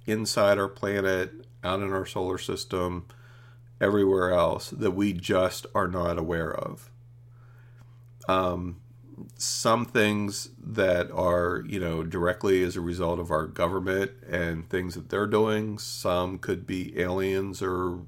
inside 0.06 0.58
our 0.58 0.68
planet, 0.68 1.32
out 1.64 1.80
in 1.80 1.92
our 1.92 2.06
solar 2.06 2.38
system, 2.38 3.06
everywhere 3.80 4.30
else, 4.30 4.70
that 4.70 4.92
we 4.92 5.12
just 5.12 5.66
are 5.74 5.88
not 5.88 6.18
aware 6.18 6.54
of. 6.54 6.88
Um, 8.28 8.80
some 9.36 9.84
things 9.84 10.50
that 10.58 11.10
are, 11.10 11.64
you 11.66 11.80
know, 11.80 12.04
directly 12.04 12.62
as 12.62 12.76
a 12.76 12.80
result 12.80 13.18
of 13.18 13.30
our 13.32 13.46
government 13.46 14.12
and 14.28 14.68
things 14.68 14.94
that 14.94 15.08
they're 15.08 15.26
doing. 15.26 15.78
Some 15.78 16.38
could 16.38 16.66
be 16.66 16.98
aliens 16.98 17.60
or, 17.60 18.02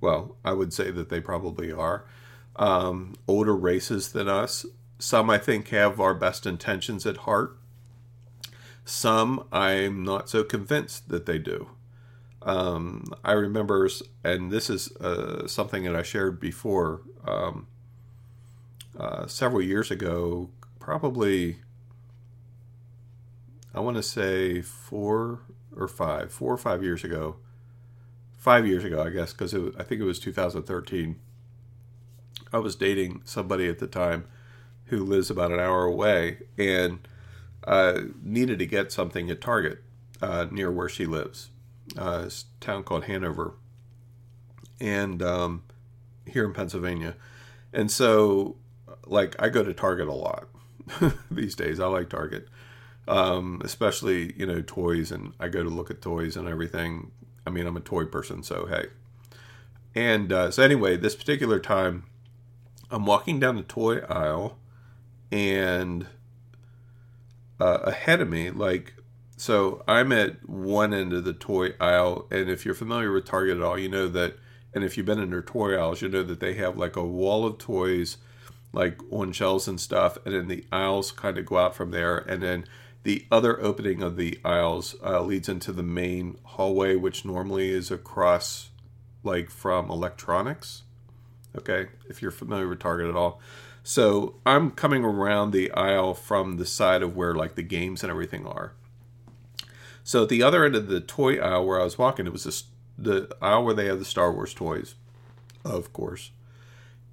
well, 0.00 0.36
I 0.44 0.52
would 0.52 0.72
say 0.74 0.90
that 0.90 1.08
they 1.08 1.20
probably 1.20 1.72
are. 1.72 2.04
Um, 2.56 3.14
older 3.26 3.56
races 3.56 4.12
than 4.12 4.28
us. 4.28 4.66
Some, 4.98 5.30
I 5.30 5.38
think, 5.38 5.68
have 5.68 5.98
our 6.00 6.14
best 6.14 6.46
intentions 6.46 7.06
at 7.06 7.18
heart 7.18 7.56
some 8.84 9.46
I'm 9.52 10.02
not 10.02 10.28
so 10.28 10.44
convinced 10.44 11.08
that 11.08 11.26
they 11.26 11.38
do. 11.38 11.70
Um, 12.42 13.04
I 13.24 13.32
remember, 13.32 13.88
and 14.24 14.50
this 14.50 14.68
is 14.68 14.94
uh, 14.96 15.46
something 15.46 15.84
that 15.84 15.94
I 15.94 16.02
shared 16.02 16.40
before 16.40 17.02
um, 17.24 17.68
uh, 18.98 19.26
several 19.26 19.62
years 19.62 19.90
ago, 19.90 20.50
probably, 20.80 21.58
I 23.74 23.80
want 23.80 23.96
to 23.96 24.02
say 24.02 24.60
four 24.60 25.40
or 25.76 25.88
five, 25.88 26.32
four 26.32 26.52
or 26.52 26.58
five 26.58 26.82
years 26.82 27.04
ago. 27.04 27.36
Five 28.36 28.66
years 28.66 28.82
ago, 28.82 29.00
I 29.00 29.10
guess, 29.10 29.32
because 29.32 29.54
I 29.54 29.84
think 29.84 30.00
it 30.00 30.04
was 30.04 30.18
2013. 30.18 31.16
I 32.52 32.58
was 32.58 32.74
dating 32.74 33.22
somebody 33.24 33.68
at 33.68 33.78
the 33.78 33.86
time 33.86 34.24
who 34.86 35.04
lives 35.04 35.30
about 35.30 35.52
an 35.52 35.60
hour 35.60 35.84
away, 35.84 36.38
and 36.58 36.98
uh, 37.64 38.00
needed 38.22 38.58
to 38.58 38.66
get 38.66 38.92
something 38.92 39.30
at 39.30 39.40
Target 39.40 39.82
uh, 40.20 40.46
near 40.50 40.70
where 40.70 40.88
she 40.88 41.06
lives. 41.06 41.50
Uh, 41.96 42.24
it's 42.26 42.44
a 42.60 42.64
town 42.64 42.84
called 42.84 43.04
Hanover, 43.04 43.54
and 44.80 45.22
um, 45.22 45.64
here 46.26 46.44
in 46.44 46.52
Pennsylvania. 46.52 47.16
And 47.72 47.90
so, 47.90 48.56
like, 49.06 49.34
I 49.38 49.48
go 49.48 49.62
to 49.62 49.74
Target 49.74 50.08
a 50.08 50.12
lot 50.12 50.48
these 51.30 51.54
days. 51.54 51.80
I 51.80 51.86
like 51.86 52.08
Target, 52.08 52.48
um, 53.08 53.60
especially 53.64 54.32
you 54.36 54.46
know 54.46 54.62
toys, 54.62 55.10
and 55.10 55.32
I 55.40 55.48
go 55.48 55.62
to 55.62 55.68
look 55.68 55.90
at 55.90 56.00
toys 56.00 56.36
and 56.36 56.48
everything. 56.48 57.10
I 57.46 57.50
mean, 57.50 57.66
I'm 57.66 57.76
a 57.76 57.80
toy 57.80 58.04
person, 58.04 58.42
so 58.42 58.66
hey. 58.66 58.86
And 59.94 60.32
uh, 60.32 60.50
so 60.50 60.62
anyway, 60.62 60.96
this 60.96 61.14
particular 61.14 61.58
time, 61.58 62.04
I'm 62.90 63.04
walking 63.04 63.38
down 63.38 63.56
the 63.56 63.62
toy 63.62 63.98
aisle, 64.08 64.58
and 65.30 66.06
uh, 67.62 67.78
ahead 67.84 68.20
of 68.20 68.28
me. 68.28 68.50
Like, 68.50 68.94
so 69.36 69.84
I'm 69.86 70.10
at 70.10 70.48
one 70.48 70.92
end 70.92 71.12
of 71.12 71.24
the 71.24 71.32
toy 71.32 71.74
aisle, 71.80 72.26
and 72.30 72.50
if 72.50 72.64
you're 72.64 72.74
familiar 72.74 73.12
with 73.12 73.24
Target 73.24 73.58
at 73.58 73.62
all, 73.62 73.78
you 73.78 73.88
know 73.88 74.08
that. 74.08 74.36
And 74.74 74.82
if 74.82 74.96
you've 74.96 75.04
been 75.04 75.20
in 75.20 75.28
their 75.28 75.42
toy 75.42 75.76
aisles, 75.76 76.00
you 76.00 76.08
know 76.08 76.22
that 76.22 76.40
they 76.40 76.54
have 76.54 76.78
like 76.78 76.96
a 76.96 77.04
wall 77.04 77.44
of 77.44 77.58
toys, 77.58 78.16
like 78.72 78.98
on 79.10 79.32
shelves 79.32 79.68
and 79.68 79.78
stuff, 79.78 80.16
and 80.24 80.34
then 80.34 80.48
the 80.48 80.64
aisles 80.72 81.12
kind 81.12 81.36
of 81.36 81.44
go 81.44 81.58
out 81.58 81.76
from 81.76 81.90
there, 81.90 82.16
and 82.16 82.42
then 82.42 82.64
the 83.02 83.26
other 83.30 83.60
opening 83.62 84.02
of 84.02 84.16
the 84.16 84.40
aisles 84.44 84.96
uh, 85.04 85.20
leads 85.20 85.48
into 85.48 85.72
the 85.72 85.82
main 85.82 86.38
hallway, 86.42 86.96
which 86.96 87.24
normally 87.24 87.68
is 87.68 87.90
across, 87.90 88.70
like 89.22 89.50
from 89.50 89.90
electronics. 89.90 90.84
Okay, 91.58 91.88
if 92.08 92.22
you're 92.22 92.30
familiar 92.30 92.66
with 92.66 92.80
Target 92.80 93.10
at 93.10 93.16
all. 93.16 93.40
So 93.82 94.36
I'm 94.46 94.70
coming 94.70 95.04
around 95.04 95.50
the 95.50 95.70
aisle 95.72 96.14
from 96.14 96.56
the 96.56 96.66
side 96.66 97.02
of 97.02 97.16
where 97.16 97.34
like 97.34 97.56
the 97.56 97.62
games 97.62 98.02
and 98.02 98.10
everything 98.10 98.46
are. 98.46 98.74
So 100.04 100.24
at 100.24 100.28
the 100.28 100.42
other 100.42 100.64
end 100.64 100.74
of 100.74 100.88
the 100.88 101.00
toy 101.00 101.38
aisle 101.38 101.66
where 101.66 101.80
I 101.80 101.84
was 101.84 101.98
walking, 101.98 102.26
it 102.26 102.32
was 102.32 102.44
this, 102.44 102.64
the 102.96 103.34
aisle 103.40 103.64
where 103.64 103.74
they 103.74 103.86
have 103.86 103.98
the 103.98 104.04
Star 104.04 104.32
Wars 104.32 104.54
toys, 104.54 104.94
of 105.64 105.92
course. 105.92 106.30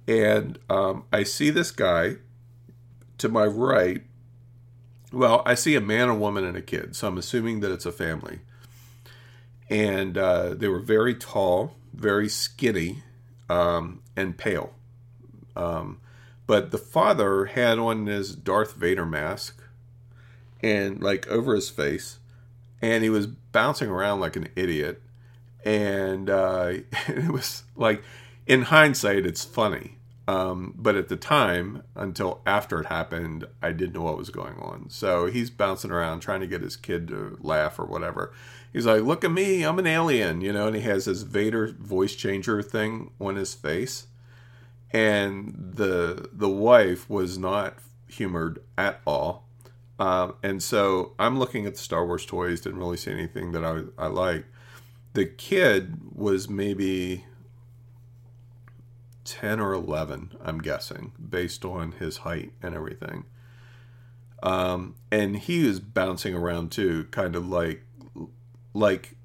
And 0.06 0.58
um, 0.68 1.04
I 1.12 1.22
see 1.22 1.50
this 1.50 1.70
guy 1.70 2.16
to 3.18 3.28
my 3.28 3.46
right. 3.46 4.02
Well, 5.12 5.42
I 5.44 5.54
see 5.54 5.74
a 5.74 5.80
man, 5.80 6.08
a 6.08 6.14
woman, 6.14 6.44
and 6.44 6.56
a 6.56 6.62
kid. 6.62 6.96
So 6.96 7.08
I'm 7.08 7.18
assuming 7.18 7.60
that 7.60 7.70
it's 7.70 7.86
a 7.86 7.92
family. 7.92 8.40
And 9.68 10.18
uh, 10.18 10.54
they 10.54 10.68
were 10.68 10.80
very 10.80 11.14
tall, 11.14 11.76
very 11.92 12.28
skinny, 12.28 13.02
um, 13.48 14.02
and 14.16 14.36
pale. 14.36 14.74
Um, 15.54 16.00
but 16.50 16.72
the 16.72 16.78
father 16.78 17.44
had 17.44 17.78
on 17.78 18.06
his 18.06 18.34
Darth 18.34 18.74
Vader 18.74 19.06
mask 19.06 19.62
and 20.60 21.00
like 21.00 21.28
over 21.28 21.54
his 21.54 21.70
face, 21.70 22.18
and 22.82 23.04
he 23.04 23.08
was 23.08 23.28
bouncing 23.28 23.88
around 23.88 24.18
like 24.18 24.34
an 24.34 24.48
idiot. 24.56 25.00
And 25.64 26.28
uh, 26.28 26.72
it 27.06 27.30
was 27.30 27.62
like, 27.76 28.02
in 28.48 28.62
hindsight, 28.62 29.26
it's 29.26 29.44
funny. 29.44 29.98
Um, 30.26 30.74
but 30.76 30.96
at 30.96 31.08
the 31.08 31.14
time, 31.14 31.84
until 31.94 32.40
after 32.44 32.80
it 32.80 32.86
happened, 32.86 33.46
I 33.62 33.70
didn't 33.70 33.94
know 33.94 34.02
what 34.02 34.18
was 34.18 34.30
going 34.30 34.56
on. 34.58 34.90
So 34.90 35.26
he's 35.26 35.50
bouncing 35.50 35.92
around 35.92 36.18
trying 36.18 36.40
to 36.40 36.48
get 36.48 36.62
his 36.62 36.74
kid 36.74 37.06
to 37.08 37.38
laugh 37.40 37.78
or 37.78 37.84
whatever. 37.84 38.32
He's 38.72 38.86
like, 38.86 39.04
"Look 39.04 39.22
at 39.22 39.30
me, 39.30 39.62
I'm 39.62 39.78
an 39.78 39.86
alien," 39.86 40.40
you 40.40 40.52
know, 40.52 40.66
and 40.66 40.74
he 40.74 40.82
has 40.82 41.04
his 41.04 41.22
Vader 41.22 41.68
voice 41.78 42.16
changer 42.16 42.60
thing 42.60 43.12
on 43.20 43.36
his 43.36 43.54
face 43.54 44.08
and 44.92 45.54
the 45.56 46.28
the 46.32 46.48
wife 46.48 47.08
was 47.08 47.38
not 47.38 47.78
humored 48.08 48.60
at 48.76 49.00
all. 49.06 49.46
Um, 49.98 50.34
and 50.42 50.62
so 50.62 51.12
I'm 51.18 51.38
looking 51.38 51.66
at 51.66 51.74
the 51.74 51.80
Star 51.80 52.06
Wars 52.06 52.24
toys, 52.24 52.60
didn't 52.60 52.78
really 52.78 52.96
see 52.96 53.12
anything 53.12 53.52
that 53.52 53.64
I 53.64 53.82
I 54.02 54.06
liked. 54.08 54.46
The 55.12 55.26
kid 55.26 55.98
was 56.14 56.48
maybe 56.48 57.24
ten 59.24 59.60
or 59.60 59.72
eleven, 59.72 60.32
I'm 60.42 60.58
guessing, 60.58 61.12
based 61.28 61.64
on 61.64 61.92
his 61.92 62.18
height 62.18 62.52
and 62.62 62.74
everything. 62.74 63.24
Um, 64.42 64.96
and 65.12 65.36
he 65.36 65.66
was 65.66 65.80
bouncing 65.80 66.34
around 66.34 66.72
too, 66.72 67.06
kind 67.10 67.36
of 67.36 67.46
like 67.48 67.84
like 68.72 69.16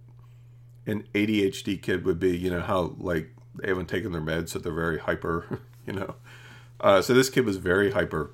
an 0.85 1.07
ADHD 1.13 1.81
kid 1.81 2.05
would 2.05 2.19
be. 2.19 2.37
You 2.37 2.51
know 2.51 2.61
how 2.61 2.95
like 2.97 3.34
they 3.57 3.69
haven't 3.69 3.87
taken 3.87 4.11
their 4.11 4.21
meds, 4.21 4.49
so 4.49 4.59
they're 4.59 4.73
very 4.73 4.99
hyper, 4.99 5.61
you 5.85 5.93
know. 5.93 6.15
Uh, 6.79 7.01
so 7.01 7.13
this 7.13 7.29
kid 7.29 7.45
was 7.45 7.57
very 7.57 7.91
hyper, 7.91 8.31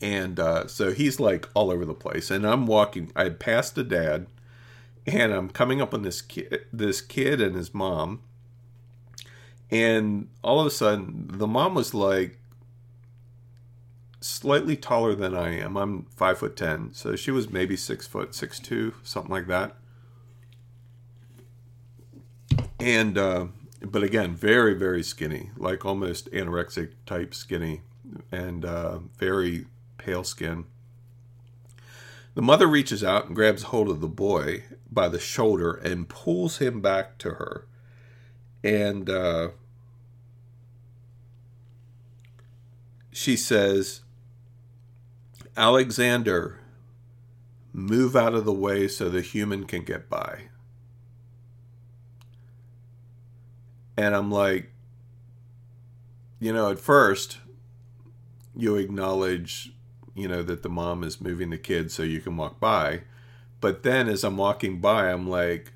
and 0.00 0.40
uh, 0.40 0.66
so 0.66 0.92
he's 0.92 1.20
like 1.20 1.48
all 1.54 1.70
over 1.70 1.84
the 1.84 1.94
place. 1.94 2.30
And 2.30 2.46
I'm 2.46 2.66
walking. 2.66 3.12
I 3.14 3.28
passed 3.28 3.76
a 3.78 3.84
dad, 3.84 4.26
and 5.06 5.32
I'm 5.32 5.48
coming 5.48 5.80
up 5.80 5.92
on 5.92 6.02
this 6.02 6.22
kid, 6.22 6.64
this 6.72 7.00
kid 7.00 7.40
and 7.40 7.54
his 7.54 7.74
mom, 7.74 8.22
and 9.70 10.28
all 10.42 10.60
of 10.60 10.66
a 10.66 10.70
sudden 10.70 11.28
the 11.30 11.46
mom 11.46 11.74
was 11.74 11.94
like 11.94 12.38
slightly 14.20 14.76
taller 14.76 15.14
than 15.14 15.34
I 15.34 15.58
am. 15.58 15.76
I'm 15.76 16.06
five 16.16 16.38
foot 16.38 16.56
ten, 16.56 16.92
so 16.92 17.16
she 17.16 17.30
was 17.30 17.50
maybe 17.50 17.76
six 17.76 18.06
foot 18.06 18.34
six 18.34 18.58
two, 18.58 18.94
something 19.02 19.30
like 19.30 19.46
that. 19.46 19.76
And 22.80 23.18
uh, 23.18 23.46
but 23.80 24.02
again, 24.02 24.34
very, 24.34 24.74
very 24.74 25.02
skinny, 25.02 25.50
like 25.56 25.84
almost 25.84 26.30
anorexic 26.32 26.92
type 27.06 27.34
skinny, 27.34 27.82
and 28.32 28.64
uh, 28.64 28.98
very 29.18 29.66
pale 29.98 30.24
skin. 30.24 30.64
The 32.34 32.42
mother 32.42 32.66
reaches 32.66 33.02
out 33.02 33.26
and 33.26 33.34
grabs 33.34 33.64
hold 33.64 33.88
of 33.88 34.00
the 34.00 34.08
boy 34.08 34.64
by 34.90 35.08
the 35.08 35.18
shoulder 35.18 35.72
and 35.72 36.08
pulls 36.08 36.58
him 36.58 36.80
back 36.80 37.18
to 37.18 37.30
her. 37.30 37.66
And 38.62 39.10
uh, 39.10 39.48
she 43.12 43.36
says, 43.36 44.02
Alexander, 45.56 46.60
move 47.72 48.14
out 48.14 48.34
of 48.34 48.44
the 48.44 48.52
way 48.52 48.86
so 48.86 49.08
the 49.08 49.20
human 49.20 49.64
can 49.64 49.82
get 49.82 50.08
by. 50.08 50.42
And 53.98 54.14
I'm 54.14 54.30
like, 54.30 54.70
you 56.38 56.52
know, 56.52 56.70
at 56.70 56.78
first, 56.78 57.38
you 58.54 58.76
acknowledge, 58.76 59.72
you 60.14 60.28
know, 60.28 60.44
that 60.44 60.62
the 60.62 60.68
mom 60.68 61.02
is 61.02 61.20
moving 61.20 61.50
the 61.50 61.58
kid 61.58 61.90
so 61.90 62.04
you 62.04 62.20
can 62.20 62.36
walk 62.36 62.60
by. 62.60 63.02
But 63.60 63.82
then 63.82 64.08
as 64.08 64.22
I'm 64.22 64.36
walking 64.36 64.80
by, 64.80 65.10
I'm 65.10 65.28
like, 65.28 65.72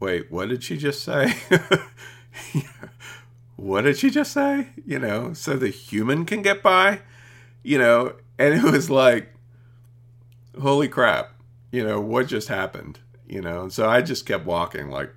wait, 0.00 0.30
what 0.30 0.50
did 0.50 0.62
she 0.62 0.76
just 0.76 1.02
say? 1.02 1.34
what 3.56 3.80
did 3.80 3.96
she 3.96 4.10
just 4.10 4.32
say? 4.32 4.68
You 4.84 4.98
know, 4.98 5.32
so 5.32 5.56
the 5.56 5.70
human 5.70 6.26
can 6.26 6.42
get 6.42 6.62
by, 6.62 7.00
you 7.62 7.78
know, 7.78 8.16
and 8.38 8.52
it 8.52 8.70
was 8.70 8.90
like, 8.90 9.32
holy 10.60 10.88
crap, 10.88 11.32
you 11.72 11.82
know, 11.82 12.02
what 12.02 12.26
just 12.26 12.48
happened? 12.48 12.98
You 13.26 13.40
know, 13.40 13.62
and 13.62 13.72
so 13.72 13.88
I 13.88 14.02
just 14.02 14.26
kept 14.26 14.44
walking, 14.44 14.90
like, 14.90 15.15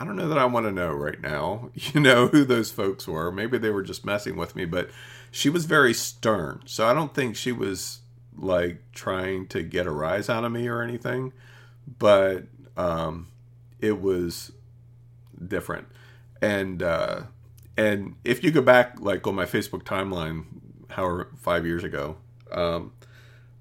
I 0.00 0.04
don't 0.06 0.16
know 0.16 0.28
that 0.28 0.38
I 0.38 0.46
want 0.46 0.64
to 0.64 0.72
know 0.72 0.92
right 0.92 1.20
now, 1.20 1.68
you 1.74 2.00
know, 2.00 2.28
who 2.28 2.44
those 2.44 2.70
folks 2.70 3.06
were. 3.06 3.30
Maybe 3.30 3.58
they 3.58 3.68
were 3.68 3.82
just 3.82 4.04
messing 4.04 4.34
with 4.34 4.56
me, 4.56 4.64
but 4.64 4.90
she 5.30 5.50
was 5.50 5.66
very 5.66 5.92
stern. 5.92 6.62
So 6.64 6.88
I 6.88 6.94
don't 6.94 7.14
think 7.14 7.36
she 7.36 7.52
was 7.52 8.00
like 8.34 8.80
trying 8.92 9.46
to 9.48 9.62
get 9.62 9.86
a 9.86 9.90
rise 9.90 10.30
out 10.30 10.44
of 10.44 10.52
me 10.52 10.66
or 10.68 10.80
anything, 10.80 11.34
but 11.98 12.44
um, 12.78 13.28
it 13.78 14.00
was 14.00 14.52
different. 15.46 15.86
And 16.40 16.82
uh, 16.82 17.22
and 17.76 18.16
if 18.24 18.42
you 18.42 18.50
go 18.50 18.62
back 18.62 18.98
like 19.00 19.26
on 19.26 19.34
my 19.34 19.44
Facebook 19.44 19.82
timeline, 19.82 20.44
however 20.88 21.28
five 21.36 21.66
years 21.66 21.84
ago, 21.84 22.16
um, 22.50 22.92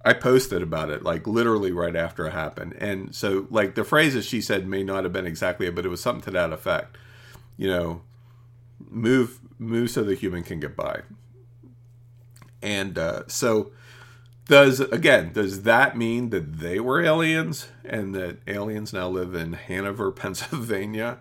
I 0.04 0.14
posted 0.14 0.62
about 0.62 0.90
it 0.90 1.04
like 1.04 1.28
literally 1.28 1.72
right 1.72 1.96
after 1.96 2.26
it 2.26 2.32
happened. 2.32 2.76
And 2.80 3.14
so 3.14 3.48
like 3.50 3.76
the 3.76 3.84
phrases 3.84 4.26
she 4.26 4.42
said 4.42 4.68
may 4.68 4.84
not 4.84 5.04
have 5.04 5.14
been 5.14 5.26
exactly 5.28 5.68
it, 5.68 5.76
but 5.76 5.86
it 5.86 5.90
was 5.90 6.02
something 6.02 6.24
to 6.24 6.32
that 6.32 6.54
effect. 6.54 6.98
You 7.58 7.68
know, 7.68 8.02
move 8.90 9.40
move 9.58 9.92
so 9.92 10.04
the 10.04 10.16
human 10.16 10.44
can 10.44 10.60
get 10.60 10.76
by. 10.76 11.02
And 12.62 12.98
uh, 12.98 13.24
so 13.28 13.72
does 14.46 14.80
again, 14.80 15.32
does 15.34 15.64
that 15.64 15.98
mean 15.98 16.30
that 16.32 16.60
they 16.60 16.80
were 16.80 17.02
aliens 17.02 17.68
and 17.84 18.16
that 18.16 18.38
aliens 18.48 18.94
now 18.94 19.10
live 19.10 19.36
in 19.36 19.54
Hanover, 19.54 20.12
Pennsylvania? 20.14 21.20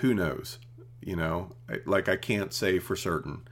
Who 0.00 0.14
knows? 0.14 0.58
You 1.00 1.16
know, 1.16 1.52
like 1.86 2.08
I 2.08 2.16
can't 2.16 2.52
say 2.52 2.78
for 2.78 2.96
certain. 2.96 3.42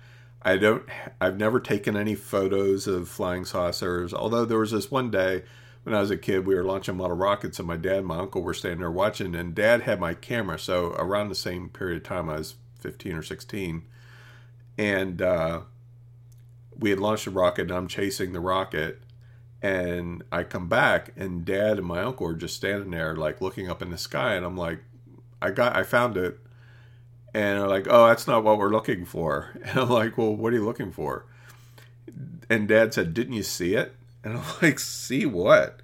I 0.45 0.57
don't. 0.59 0.85
I've 1.21 1.39
never 1.39 1.59
taken 1.59 1.97
any 1.97 2.15
photos 2.15 2.87
of 2.87 3.09
flying 3.09 3.45
saucers. 3.45 4.13
Although 4.13 4.45
there 4.45 4.59
was 4.59 4.73
this 4.73 4.91
one 4.91 5.11
day 5.11 5.45
when 5.85 5.95
I 5.95 6.01
was 6.01 6.11
a 6.11 6.19
kid, 6.19 6.47
we 6.47 6.55
were 6.55 6.65
launching 6.65 6.97
model 6.97 7.17
rockets, 7.17 7.59
and 7.59 7.67
my 7.67 7.77
dad 7.77 7.99
and 7.99 8.07
my 8.07 8.19
uncle 8.19 8.43
were 8.43 8.55
standing 8.55 8.81
there 8.81 8.91
watching. 8.91 9.35
And 9.35 9.55
Dad 9.55 9.83
had 9.83 10.01
my 10.01 10.15
camera, 10.15 10.59
so 10.59 10.89
around 10.99 11.29
the 11.29 11.35
same 11.35 11.69
period 11.69 11.99
of 11.99 12.03
time, 12.03 12.29
I 12.29 12.37
was 12.37 12.57
fifteen 12.79 13.15
or 13.15 13.23
sixteen, 13.23 13.85
and 14.77 15.23
uh, 15.23 15.61
we 16.79 16.91
had 16.91 16.99
launched 16.99 17.27
a 17.27 17.31
rocket, 17.31 17.63
and 17.63 17.73
I'm 17.73 17.89
chasing 17.89 18.33
the 18.33 18.41
rocket. 18.41 19.01
And 19.63 20.23
I 20.31 20.43
come 20.43 20.69
back, 20.69 21.15
and 21.17 21.43
Dad 21.43 21.79
and 21.79 21.87
my 21.87 22.03
uncle 22.03 22.27
are 22.27 22.35
just 22.35 22.55
standing 22.55 22.91
there, 22.91 23.17
like 23.17 23.41
looking 23.41 23.71
up 23.71 23.81
in 23.81 23.89
the 23.89 23.97
sky, 23.97 24.35
and 24.35 24.45
I'm 24.45 24.59
like, 24.59 24.81
I 25.41 25.53
got, 25.53 25.75
I 25.75 25.85
found 25.85 26.19
it 26.19 26.39
and 27.35 27.61
they're 27.61 27.69
like, 27.69 27.87
"Oh, 27.91 28.07
that's 28.07 28.27
not 28.27 28.45
what 28.45 28.59
we're 28.59 28.71
looking 28.71 29.05
for." 29.05 29.51
And 29.65 29.79
I'm 29.79 29.91
like, 29.91 30.17
"Well, 30.17 30.35
what 30.35 30.53
are 30.53 30.57
you 30.57 30.65
looking 30.65 30.93
for?" 30.93 31.27
And 32.49 32.69
Dad 32.69 32.95
said, 32.95 33.13
"Didn't 33.13 33.35
you 33.35 33.43
see 33.43 33.75
it?" 33.75 33.95
And 34.23 34.39
I'm 34.39 34.45
like, 34.63 34.79
"See 34.79 35.27
what?" 35.27 35.81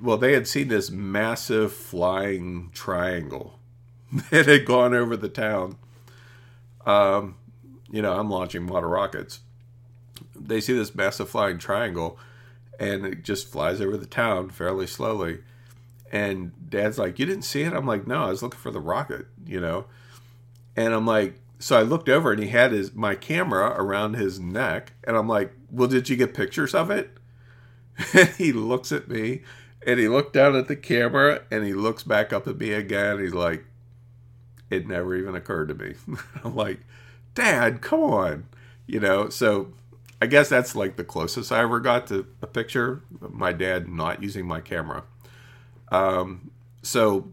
Well, 0.00 0.16
they 0.16 0.32
had 0.32 0.46
seen 0.48 0.68
this 0.68 0.90
massive 0.90 1.72
flying 1.72 2.70
triangle 2.72 3.58
that 4.30 4.46
had 4.46 4.64
gone 4.64 4.94
over 4.94 5.16
the 5.16 5.28
town. 5.28 5.76
Um, 6.86 7.34
you 7.90 8.00
know, 8.00 8.12
I'm 8.18 8.30
launching 8.30 8.62
model 8.62 8.88
rockets. 8.88 9.40
They 10.34 10.60
see 10.60 10.72
this 10.72 10.94
massive 10.94 11.28
flying 11.28 11.58
triangle, 11.58 12.18
and 12.78 13.04
it 13.04 13.24
just 13.24 13.50
flies 13.50 13.80
over 13.80 13.96
the 13.96 14.06
town 14.06 14.50
fairly 14.50 14.86
slowly. 14.86 15.40
And 16.12 16.52
dad's 16.70 16.96
like, 16.96 17.18
You 17.18 17.26
didn't 17.26 17.42
see 17.42 17.62
it? 17.62 17.72
I'm 17.72 17.86
like, 17.86 18.06
No, 18.06 18.24
I 18.24 18.30
was 18.30 18.42
looking 18.42 18.60
for 18.60 18.70
the 18.70 18.80
rocket, 18.80 19.26
you 19.44 19.60
know? 19.60 19.84
And 20.78 20.94
I'm 20.94 21.06
like, 21.06 21.40
so 21.58 21.76
I 21.76 21.82
looked 21.82 22.08
over 22.08 22.30
and 22.30 22.40
he 22.40 22.50
had 22.50 22.70
his 22.70 22.94
my 22.94 23.16
camera 23.16 23.74
around 23.76 24.14
his 24.14 24.38
neck, 24.38 24.92
and 25.02 25.16
I'm 25.16 25.26
like, 25.26 25.52
"Well, 25.72 25.88
did 25.88 26.08
you 26.08 26.14
get 26.14 26.34
pictures 26.34 26.72
of 26.72 26.88
it?" 26.88 27.10
And 28.14 28.28
he 28.28 28.52
looks 28.52 28.92
at 28.92 29.08
me, 29.08 29.42
and 29.84 29.98
he 29.98 30.06
looked 30.06 30.34
down 30.34 30.54
at 30.54 30.68
the 30.68 30.76
camera, 30.76 31.42
and 31.50 31.64
he 31.64 31.74
looks 31.74 32.04
back 32.04 32.32
up 32.32 32.46
at 32.46 32.58
me 32.58 32.74
again. 32.74 33.18
He's 33.18 33.34
like, 33.34 33.64
"It 34.70 34.86
never 34.86 35.16
even 35.16 35.34
occurred 35.34 35.66
to 35.70 35.74
me." 35.74 35.94
I'm 36.44 36.54
like, 36.54 36.78
"Dad, 37.34 37.82
come 37.82 38.04
on," 38.04 38.46
you 38.86 39.00
know. 39.00 39.30
So 39.30 39.72
I 40.22 40.26
guess 40.26 40.48
that's 40.48 40.76
like 40.76 40.94
the 40.94 41.02
closest 41.02 41.50
I 41.50 41.62
ever 41.62 41.80
got 41.80 42.06
to 42.06 42.24
a 42.40 42.46
picture 42.46 43.02
of 43.20 43.34
my 43.34 43.52
dad 43.52 43.88
not 43.88 44.22
using 44.22 44.46
my 44.46 44.60
camera. 44.60 45.02
Um, 45.90 46.52
so 46.82 47.32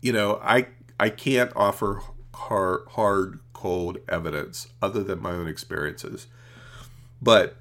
you 0.00 0.12
know, 0.12 0.40
I 0.42 0.68
I 0.98 1.10
can't 1.10 1.52
offer 1.54 2.02
hard, 2.34 2.82
hard, 2.90 3.40
cold 3.52 3.98
evidence 4.08 4.68
other 4.80 5.02
than 5.02 5.20
my 5.20 5.32
own 5.32 5.48
experiences. 5.48 6.28
But 7.20 7.56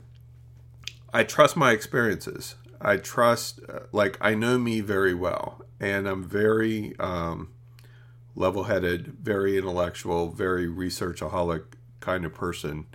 I 1.14 1.24
trust 1.24 1.56
my 1.56 1.72
experiences. 1.72 2.56
I 2.80 2.98
trust, 2.98 3.60
uh, 3.68 3.80
like, 3.92 4.18
I 4.22 4.36
know 4.36 4.60
me 4.60 4.82
very 4.82 5.16
well, 5.16 5.62
and 5.80 6.08
I'm 6.08 6.24
very 6.24 6.96
um, 7.00 7.50
level 8.36 8.66
headed, 8.66 9.18
very 9.22 9.58
intellectual, 9.58 10.30
very 10.30 10.68
researchaholic 10.68 11.64
kind 12.00 12.26
of 12.26 12.36
person. 12.36 12.86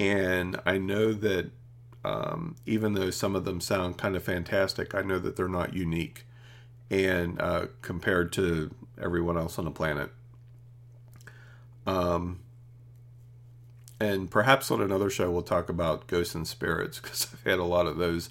And 0.00 0.60
I 0.66 0.78
know 0.78 1.12
that 1.12 1.52
um, 2.04 2.56
even 2.66 2.94
though 2.94 3.10
some 3.10 3.36
of 3.36 3.44
them 3.44 3.60
sound 3.60 3.96
kind 3.96 4.16
of 4.16 4.24
fantastic, 4.24 4.94
I 4.94 5.02
know 5.02 5.18
that 5.20 5.36
they're 5.36 5.48
not 5.48 5.74
unique 5.74 6.26
and 6.90 7.40
uh, 7.40 7.66
compared 7.80 8.32
to 8.32 8.74
everyone 9.00 9.36
else 9.36 9.58
on 9.58 9.64
the 9.64 9.70
planet. 9.70 10.10
Um, 11.86 12.40
and 14.00 14.30
perhaps 14.30 14.70
on 14.70 14.80
another 14.80 15.10
show 15.10 15.30
we'll 15.30 15.42
talk 15.42 15.68
about 15.68 16.06
ghosts 16.06 16.34
and 16.34 16.46
spirits 16.46 16.98
because 17.02 17.28
I've 17.32 17.42
had 17.44 17.58
a 17.58 17.64
lot 17.64 17.86
of 17.86 17.96
those 17.96 18.30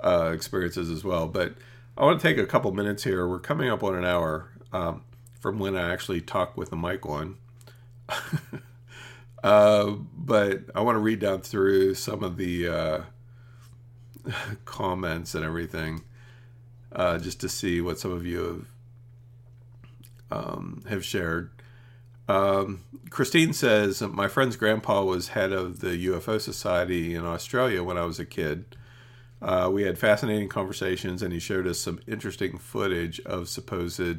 uh, 0.00 0.30
experiences 0.34 0.90
as 0.90 1.04
well. 1.04 1.26
But 1.26 1.54
I 1.96 2.04
want 2.04 2.20
to 2.20 2.26
take 2.26 2.38
a 2.38 2.46
couple 2.46 2.72
minutes 2.72 3.04
here. 3.04 3.26
We're 3.26 3.40
coming 3.40 3.68
up 3.68 3.82
on 3.82 3.94
an 3.94 4.04
hour 4.04 4.50
um, 4.72 5.02
from 5.40 5.58
when 5.58 5.76
I 5.76 5.92
actually 5.92 6.20
talk 6.20 6.56
with 6.56 6.70
the 6.70 6.76
mic 6.76 7.04
on. 7.06 7.36
uh, 9.42 9.92
but 10.16 10.62
I 10.74 10.80
want 10.80 10.96
to 10.96 11.00
read 11.00 11.18
down 11.18 11.40
through 11.40 11.94
some 11.94 12.22
of 12.22 12.36
the 12.36 12.68
uh, 12.68 13.00
comments 14.64 15.34
and 15.34 15.44
everything 15.44 16.02
uh, 16.92 17.18
just 17.18 17.40
to 17.40 17.48
see 17.48 17.80
what 17.80 17.98
some 17.98 18.12
of 18.12 18.24
you 18.24 18.42
have 18.44 18.66
um, 20.30 20.82
have 20.88 21.04
shared. 21.04 21.50
Um, 22.28 22.84
Christine 23.10 23.52
says, 23.54 24.02
My 24.02 24.28
friend's 24.28 24.56
grandpa 24.56 25.02
was 25.02 25.28
head 25.28 25.52
of 25.52 25.80
the 25.80 26.06
UFO 26.06 26.40
Society 26.40 27.14
in 27.14 27.24
Australia 27.24 27.82
when 27.82 27.96
I 27.96 28.04
was 28.04 28.18
a 28.18 28.26
kid. 28.26 28.76
Uh, 29.40 29.70
we 29.72 29.84
had 29.84 29.98
fascinating 29.98 30.48
conversations, 30.48 31.22
and 31.22 31.32
he 31.32 31.38
showed 31.38 31.66
us 31.66 31.78
some 31.78 32.00
interesting 32.06 32.58
footage 32.58 33.20
of 33.20 33.48
supposed 33.48 34.18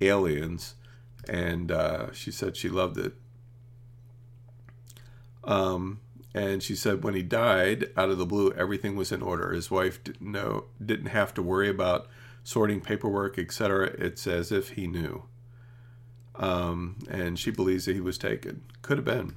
aliens. 0.00 0.74
And 1.28 1.70
uh, 1.70 2.12
she 2.12 2.30
said 2.30 2.56
she 2.56 2.68
loved 2.68 2.98
it. 2.98 3.14
Um, 5.44 6.00
and 6.34 6.62
she 6.62 6.74
said 6.74 7.04
when 7.04 7.14
he 7.14 7.22
died, 7.22 7.90
out 7.96 8.10
of 8.10 8.18
the 8.18 8.26
blue, 8.26 8.52
everything 8.52 8.96
was 8.96 9.12
in 9.12 9.22
order. 9.22 9.52
His 9.52 9.70
wife 9.70 10.02
didn't 10.02 10.32
know, 10.32 10.64
didn't 10.84 11.06
have 11.06 11.32
to 11.34 11.42
worry 11.42 11.68
about 11.68 12.08
sorting 12.42 12.80
paperwork, 12.80 13.38
etc. 13.38 13.94
It's 13.98 14.26
as 14.26 14.50
if 14.50 14.70
he 14.70 14.86
knew 14.86 15.24
um, 16.38 16.96
and 17.10 17.38
she 17.38 17.50
believes 17.50 17.86
that 17.86 17.94
he 17.94 18.00
was 18.00 18.18
taken. 18.18 18.62
Could 18.82 18.98
have 18.98 19.04
been. 19.04 19.34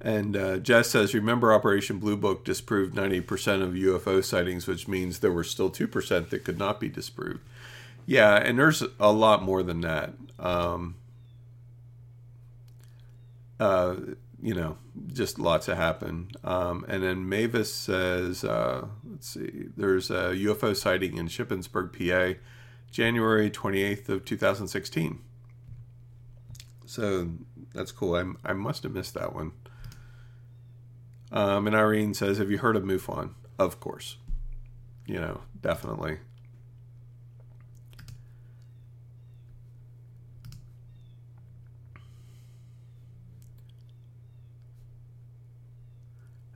And 0.00 0.36
uh, 0.36 0.56
Jess 0.58 0.88
says, 0.88 1.12
remember 1.12 1.52
Operation 1.52 1.98
Blue 1.98 2.16
Book 2.16 2.44
disproved 2.44 2.94
90% 2.94 3.62
of 3.62 3.74
UFO 3.74 4.24
sightings, 4.24 4.66
which 4.66 4.88
means 4.88 5.18
there 5.18 5.32
were 5.32 5.44
still 5.44 5.70
2% 5.70 6.30
that 6.30 6.44
could 6.44 6.58
not 6.58 6.80
be 6.80 6.88
disproved. 6.88 7.40
Yeah, 8.06 8.36
and 8.36 8.58
there's 8.58 8.82
a 8.98 9.12
lot 9.12 9.42
more 9.42 9.62
than 9.62 9.82
that. 9.82 10.14
Um, 10.38 10.96
uh, 13.58 13.96
you 14.42 14.54
know, 14.54 14.78
just 15.12 15.38
lots 15.38 15.66
have 15.66 15.76
happened. 15.76 16.36
Um, 16.44 16.84
and 16.88 17.02
then 17.02 17.28
Mavis 17.28 17.72
says, 17.72 18.44
uh, 18.44 18.86
let's 19.08 19.28
see, 19.28 19.66
there's 19.76 20.10
a 20.10 20.32
UFO 20.34 20.74
sighting 20.74 21.16
in 21.16 21.28
Shippensburg, 21.28 21.92
PA, 21.92 22.38
January 22.90 23.50
28th 23.50 24.08
of 24.08 24.24
2016. 24.24 25.20
So 26.86 27.30
that's 27.74 27.92
cool. 27.92 28.14
I, 28.14 28.50
I 28.50 28.52
must 28.54 28.82
have 28.82 28.92
missed 28.92 29.14
that 29.14 29.34
one. 29.34 29.52
Um, 31.30 31.66
and 31.66 31.76
Irene 31.76 32.14
says, 32.14 32.38
have 32.38 32.50
you 32.50 32.58
heard 32.58 32.76
of 32.76 32.82
MUFON? 32.82 33.34
Of 33.58 33.78
course. 33.78 34.16
You 35.06 35.20
know, 35.20 35.42
definitely. 35.60 36.18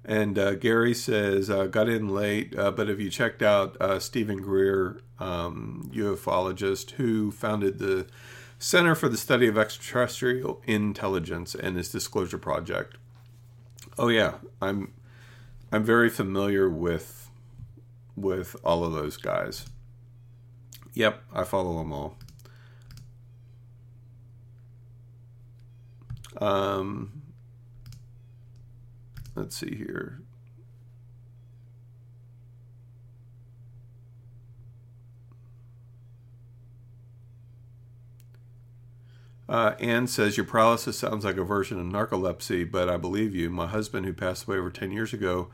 And 0.04 0.38
uh, 0.38 0.54
Gary 0.56 0.92
says, 0.94 1.48
uh, 1.48 1.66
got 1.66 1.88
in 1.88 2.08
late, 2.08 2.56
uh, 2.58 2.70
but 2.70 2.88
have 2.88 3.00
you 3.00 3.08
checked 3.08 3.42
out 3.42 3.76
uh, 3.80 3.98
Steven 3.98 4.42
Greer, 4.42 5.00
um, 5.18 5.90
ufologist 5.94 6.92
who 6.92 7.30
founded 7.30 7.78
the 7.78 8.06
Center 8.58 8.94
for 8.94 9.08
the 9.08 9.16
Study 9.16 9.46
of 9.46 9.56
Extraterrestrial 9.56 10.62
Intelligence 10.66 11.54
and 11.54 11.76
his 11.76 11.90
Disclosure 11.90 12.38
Project? 12.38 12.96
Oh 13.98 14.08
yeah, 14.08 14.34
I'm 14.60 14.92
I'm 15.72 15.84
very 15.84 16.10
familiar 16.10 16.68
with 16.68 17.30
with 18.16 18.56
all 18.64 18.84
of 18.84 18.92
those 18.92 19.16
guys. 19.16 19.66
Yep, 20.94 21.22
I 21.32 21.44
follow 21.44 21.78
them 21.78 21.92
all. 21.92 22.16
Um, 26.40 27.13
let's 29.34 29.56
see 29.56 29.74
here. 29.74 30.20
Uh, 39.48 39.74
Anne 39.78 40.06
says, 40.06 40.36
Your 40.36 40.46
paralysis 40.46 40.98
sounds 40.98 41.24
like 41.24 41.36
a 41.36 41.44
version 41.44 41.78
of 41.78 41.86
narcolepsy, 41.86 42.70
but 42.70 42.88
I 42.88 42.96
believe 42.96 43.34
you. 43.34 43.50
My 43.50 43.66
husband, 43.66 44.06
who 44.06 44.12
passed 44.12 44.46
away 44.46 44.56
over 44.56 44.70
10 44.70 44.90
years 44.90 45.12
ago, 45.12 45.50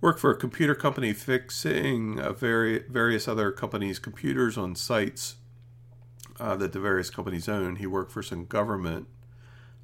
worked 0.00 0.20
for 0.20 0.30
a 0.30 0.36
computer 0.36 0.74
company 0.74 1.12
fixing 1.12 2.20
uh, 2.20 2.32
various 2.32 3.26
other 3.26 3.50
companies' 3.50 3.98
computers 3.98 4.56
on 4.56 4.76
sites 4.76 5.36
uh, 6.38 6.56
that 6.56 6.72
the 6.72 6.80
various 6.80 7.10
companies 7.10 7.48
own. 7.48 7.76
He 7.76 7.86
worked 7.86 8.12
for 8.12 8.22
some 8.22 8.46
government 8.46 9.08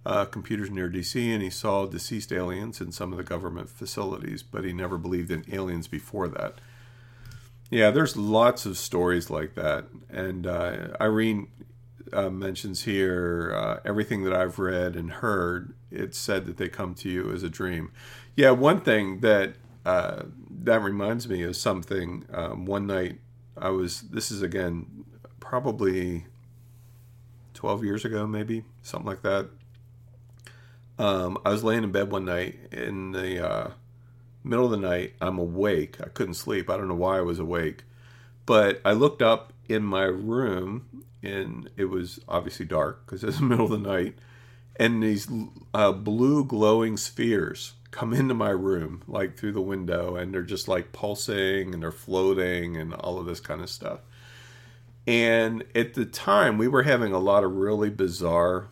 uh, 0.06 0.24
computers 0.24 0.70
near 0.70 0.88
DC, 0.88 1.32
and 1.32 1.42
he 1.42 1.50
saw 1.50 1.86
deceased 1.86 2.32
aliens 2.32 2.80
in 2.80 2.92
some 2.92 3.12
of 3.12 3.18
the 3.18 3.24
government 3.24 3.68
facilities, 3.68 4.42
but 4.42 4.64
he 4.64 4.72
never 4.72 4.96
believed 4.96 5.30
in 5.30 5.44
aliens 5.52 5.88
before 5.88 6.28
that. 6.28 6.54
Yeah, 7.70 7.90
there's 7.90 8.16
lots 8.16 8.66
of 8.66 8.76
stories 8.76 9.30
like 9.30 9.54
that, 9.54 9.86
and 10.08 10.46
uh, 10.46 10.96
Irene 11.00 11.48
uh, 12.12 12.30
mentions 12.30 12.82
here 12.82 13.52
uh, 13.54 13.80
everything 13.84 14.24
that 14.24 14.32
I've 14.32 14.58
read 14.58 14.96
and 14.96 15.10
heard. 15.10 15.74
It's 15.90 16.18
said 16.18 16.46
that 16.46 16.56
they 16.56 16.68
come 16.68 16.94
to 16.94 17.08
you 17.08 17.32
as 17.32 17.42
a 17.42 17.48
dream. 17.48 17.92
Yeah, 18.36 18.50
one 18.52 18.80
thing 18.80 19.20
that 19.20 19.54
uh, 19.84 20.24
that 20.50 20.82
reminds 20.82 21.28
me 21.28 21.42
of 21.42 21.56
something. 21.56 22.24
Um, 22.32 22.66
one 22.66 22.86
night, 22.86 23.18
I 23.56 23.70
was. 23.70 24.02
This 24.02 24.30
is 24.30 24.42
again 24.42 25.04
probably 25.38 26.26
12 27.54 27.84
years 27.84 28.04
ago, 28.04 28.26
maybe 28.26 28.64
something 28.82 29.06
like 29.06 29.22
that. 29.22 29.50
Um, 31.00 31.38
I 31.46 31.50
was 31.50 31.64
laying 31.64 31.82
in 31.82 31.92
bed 31.92 32.12
one 32.12 32.26
night 32.26 32.58
in 32.72 33.12
the 33.12 33.50
uh, 33.50 33.70
middle 34.44 34.66
of 34.66 34.70
the 34.70 34.76
night. 34.76 35.14
I'm 35.18 35.38
awake. 35.38 35.96
I 35.98 36.08
couldn't 36.08 36.34
sleep. 36.34 36.68
I 36.68 36.76
don't 36.76 36.88
know 36.88 36.94
why 36.94 37.16
I 37.16 37.22
was 37.22 37.38
awake, 37.38 37.84
but 38.44 38.82
I 38.84 38.92
looked 38.92 39.22
up 39.22 39.54
in 39.66 39.82
my 39.82 40.02
room, 40.02 41.04
and 41.22 41.70
it 41.78 41.86
was 41.86 42.20
obviously 42.28 42.66
dark 42.66 43.06
because 43.06 43.24
it's 43.24 43.38
the 43.38 43.44
middle 43.44 43.64
of 43.64 43.70
the 43.70 43.78
night. 43.78 44.18
And 44.78 45.02
these 45.02 45.26
uh, 45.72 45.92
blue 45.92 46.44
glowing 46.44 46.98
spheres 46.98 47.72
come 47.92 48.12
into 48.12 48.34
my 48.34 48.50
room, 48.50 49.02
like 49.08 49.38
through 49.38 49.52
the 49.52 49.62
window, 49.62 50.16
and 50.16 50.34
they're 50.34 50.42
just 50.42 50.68
like 50.68 50.92
pulsing 50.92 51.72
and 51.72 51.82
they're 51.82 51.92
floating 51.92 52.76
and 52.76 52.92
all 52.92 53.18
of 53.18 53.24
this 53.24 53.40
kind 53.40 53.62
of 53.62 53.70
stuff. 53.70 54.00
And 55.06 55.64
at 55.74 55.94
the 55.94 56.04
time, 56.04 56.58
we 56.58 56.68
were 56.68 56.82
having 56.82 57.14
a 57.14 57.18
lot 57.18 57.42
of 57.42 57.52
really 57.52 57.88
bizarre 57.88 58.68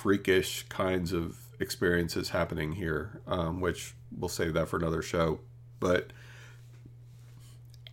freakish 0.00 0.62
kinds 0.70 1.12
of 1.12 1.36
experiences 1.58 2.30
happening 2.30 2.72
here, 2.72 3.20
um, 3.26 3.60
which 3.60 3.94
we'll 4.16 4.30
save 4.30 4.54
that 4.54 4.66
for 4.68 4.78
another 4.78 5.02
show. 5.02 5.40
But 5.78 6.12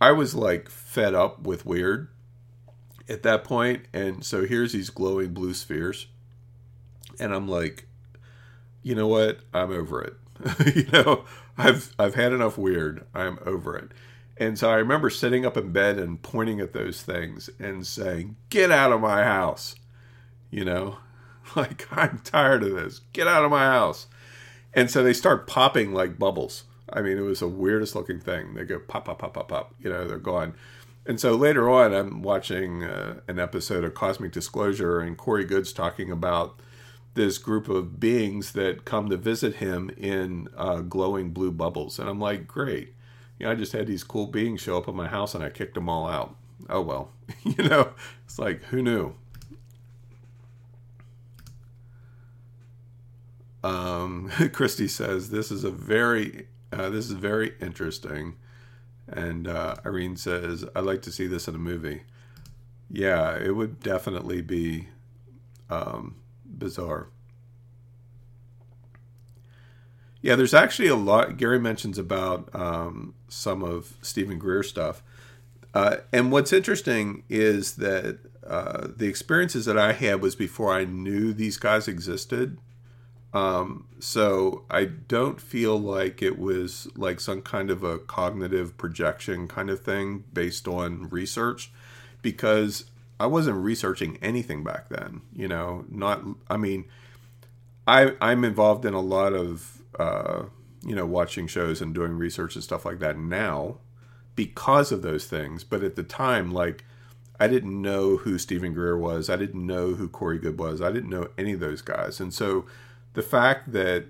I 0.00 0.12
was 0.12 0.34
like 0.34 0.70
fed 0.70 1.14
up 1.14 1.42
with 1.42 1.66
weird 1.66 2.08
at 3.10 3.22
that 3.24 3.44
point, 3.44 3.84
and 3.92 4.24
so 4.24 4.46
here's 4.46 4.72
these 4.72 4.88
glowing 4.88 5.34
blue 5.34 5.52
spheres, 5.52 6.06
and 7.20 7.34
I'm 7.34 7.46
like, 7.46 7.86
you 8.82 8.94
know 8.94 9.08
what? 9.08 9.40
I'm 9.52 9.70
over 9.70 10.02
it. 10.02 10.14
you 10.74 10.86
know, 10.90 11.24
I've 11.58 11.94
I've 11.98 12.14
had 12.14 12.32
enough 12.32 12.56
weird. 12.56 13.04
I'm 13.14 13.38
over 13.44 13.76
it. 13.76 13.90
And 14.38 14.58
so 14.58 14.70
I 14.70 14.76
remember 14.76 15.10
sitting 15.10 15.44
up 15.44 15.56
in 15.56 15.72
bed 15.72 15.98
and 15.98 16.22
pointing 16.22 16.60
at 16.60 16.72
those 16.72 17.02
things 17.02 17.50
and 17.58 17.86
saying, 17.86 18.36
"Get 18.48 18.70
out 18.70 18.92
of 18.92 19.00
my 19.02 19.24
house." 19.24 19.74
You 20.50 20.64
know, 20.64 20.98
like 21.56 21.86
I'm 21.90 22.20
tired 22.24 22.62
of 22.62 22.72
this. 22.72 23.00
Get 23.12 23.26
out 23.26 23.44
of 23.44 23.50
my 23.50 23.64
house. 23.64 24.06
And 24.74 24.90
so 24.90 25.02
they 25.02 25.12
start 25.12 25.46
popping 25.46 25.92
like 25.92 26.18
bubbles. 26.18 26.64
I 26.90 27.02
mean, 27.02 27.18
it 27.18 27.22
was 27.22 27.40
the 27.40 27.48
weirdest 27.48 27.94
looking 27.94 28.20
thing. 28.20 28.54
They 28.54 28.64
go 28.64 28.78
pop, 28.78 29.06
pop, 29.06 29.18
pop, 29.18 29.34
pop, 29.34 29.48
pop. 29.48 29.74
You 29.80 29.90
know, 29.90 30.06
they're 30.06 30.18
gone. 30.18 30.54
And 31.06 31.18
so 31.18 31.34
later 31.34 31.70
on, 31.70 31.94
I'm 31.94 32.22
watching 32.22 32.84
uh, 32.84 33.20
an 33.28 33.38
episode 33.38 33.82
of 33.82 33.94
Cosmic 33.94 34.30
Disclosure, 34.30 35.00
and 35.00 35.16
Corey 35.16 35.44
Goode's 35.44 35.72
talking 35.72 36.10
about 36.10 36.60
this 37.14 37.38
group 37.38 37.68
of 37.68 37.98
beings 37.98 38.52
that 38.52 38.84
come 38.84 39.08
to 39.08 39.16
visit 39.16 39.56
him 39.56 39.90
in 39.96 40.48
uh, 40.56 40.80
glowing 40.80 41.30
blue 41.30 41.50
bubbles. 41.50 41.98
And 41.98 42.08
I'm 42.08 42.20
like, 42.20 42.46
great. 42.46 42.94
You 43.38 43.46
know, 43.46 43.52
I 43.52 43.54
just 43.54 43.72
had 43.72 43.86
these 43.86 44.04
cool 44.04 44.26
beings 44.26 44.60
show 44.60 44.78
up 44.78 44.88
at 44.88 44.94
my 44.94 45.08
house 45.08 45.34
and 45.34 45.42
I 45.42 45.50
kicked 45.50 45.74
them 45.74 45.88
all 45.88 46.08
out. 46.08 46.36
Oh, 46.68 46.82
well. 46.82 47.10
you 47.42 47.64
know, 47.64 47.90
it's 48.24 48.38
like, 48.38 48.62
who 48.64 48.82
knew? 48.82 49.14
Um, 53.62 54.30
Christy 54.52 54.88
says, 54.88 55.30
this 55.30 55.50
is 55.50 55.64
a 55.64 55.70
very, 55.70 56.48
uh, 56.72 56.90
this 56.90 57.06
is 57.06 57.12
very 57.12 57.54
interesting. 57.60 58.36
And 59.08 59.48
uh, 59.48 59.76
Irene 59.86 60.16
says, 60.16 60.64
I'd 60.74 60.84
like 60.84 61.02
to 61.02 61.12
see 61.12 61.26
this 61.26 61.48
in 61.48 61.54
a 61.54 61.58
movie. 61.58 62.02
Yeah, 62.90 63.36
it 63.36 63.56
would 63.56 63.80
definitely 63.80 64.42
be 64.42 64.88
um, 65.70 66.16
bizarre. 66.44 67.08
Yeah, 70.20 70.34
there's 70.34 70.54
actually 70.54 70.88
a 70.88 70.96
lot. 70.96 71.36
Gary 71.36 71.60
mentions 71.60 71.96
about 71.96 72.52
um, 72.54 73.14
some 73.28 73.62
of 73.62 73.96
Steven 74.02 74.38
Greer 74.38 74.62
stuff. 74.62 75.02
Uh, 75.74 75.98
and 76.12 76.32
what's 76.32 76.52
interesting 76.52 77.22
is 77.28 77.76
that 77.76 78.18
uh, 78.46 78.88
the 78.96 79.06
experiences 79.06 79.64
that 79.66 79.78
I 79.78 79.92
had 79.92 80.20
was 80.20 80.34
before 80.34 80.74
I 80.74 80.84
knew 80.84 81.32
these 81.32 81.56
guys 81.56 81.86
existed. 81.86 82.58
Um, 83.34 83.86
so 84.00 84.64
I 84.70 84.86
don't 84.86 85.40
feel 85.40 85.78
like 85.78 86.22
it 86.22 86.38
was 86.38 86.88
like 86.96 87.20
some 87.20 87.42
kind 87.42 87.70
of 87.70 87.82
a 87.82 87.98
cognitive 87.98 88.76
projection 88.78 89.48
kind 89.48 89.68
of 89.68 89.80
thing 89.80 90.24
based 90.32 90.66
on 90.66 91.08
research 91.10 91.70
because 92.22 92.86
I 93.20 93.26
wasn't 93.26 93.58
researching 93.58 94.18
anything 94.22 94.64
back 94.64 94.88
then. 94.88 95.22
You 95.34 95.48
know, 95.48 95.84
not. 95.90 96.22
I 96.48 96.56
mean, 96.56 96.86
I 97.86 98.14
I'm 98.20 98.44
involved 98.44 98.84
in 98.84 98.94
a 98.94 99.00
lot 99.00 99.34
of 99.34 99.82
uh, 99.98 100.44
you 100.82 100.94
know 100.94 101.06
watching 101.06 101.46
shows 101.46 101.82
and 101.82 101.94
doing 101.94 102.12
research 102.12 102.54
and 102.54 102.64
stuff 102.64 102.86
like 102.86 102.98
that 103.00 103.18
now 103.18 103.76
because 104.36 104.90
of 104.90 105.02
those 105.02 105.26
things. 105.26 105.64
But 105.64 105.82
at 105.82 105.96
the 105.96 106.04
time, 106.04 106.52
like. 106.52 106.84
I 107.40 107.46
didn't 107.46 107.80
know 107.80 108.16
who 108.16 108.36
Steven 108.36 108.74
Greer 108.74 108.98
was. 108.98 109.30
I 109.30 109.36
didn't 109.36 109.64
know 109.64 109.94
who 109.94 110.08
Corey 110.08 110.40
Goode 110.40 110.58
was. 110.58 110.82
I 110.82 110.90
didn't 110.90 111.08
know 111.08 111.28
any 111.38 111.52
of 111.52 111.60
those 111.60 111.82
guys. 111.82 112.18
And 112.18 112.34
so 112.34 112.66
the 113.18 113.22
fact 113.24 113.72
that 113.72 114.04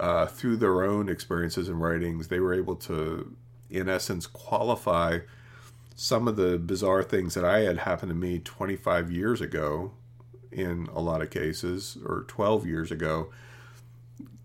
uh, 0.00 0.24
through 0.24 0.56
their 0.56 0.82
own 0.82 1.10
experiences 1.10 1.68
and 1.68 1.78
writings, 1.78 2.28
they 2.28 2.40
were 2.40 2.54
able 2.54 2.74
to, 2.74 3.36
in 3.68 3.86
essence, 3.86 4.26
qualify 4.26 5.18
some 5.94 6.26
of 6.26 6.36
the 6.36 6.56
bizarre 6.56 7.02
things 7.02 7.34
that 7.34 7.44
I 7.44 7.60
had 7.60 7.80
happened 7.80 8.08
to 8.08 8.14
me 8.14 8.38
25 8.38 9.12
years 9.12 9.42
ago, 9.42 9.92
in 10.50 10.88
a 10.94 11.02
lot 11.02 11.20
of 11.20 11.28
cases, 11.28 11.98
or 12.02 12.24
12 12.28 12.66
years 12.66 12.90
ago, 12.90 13.30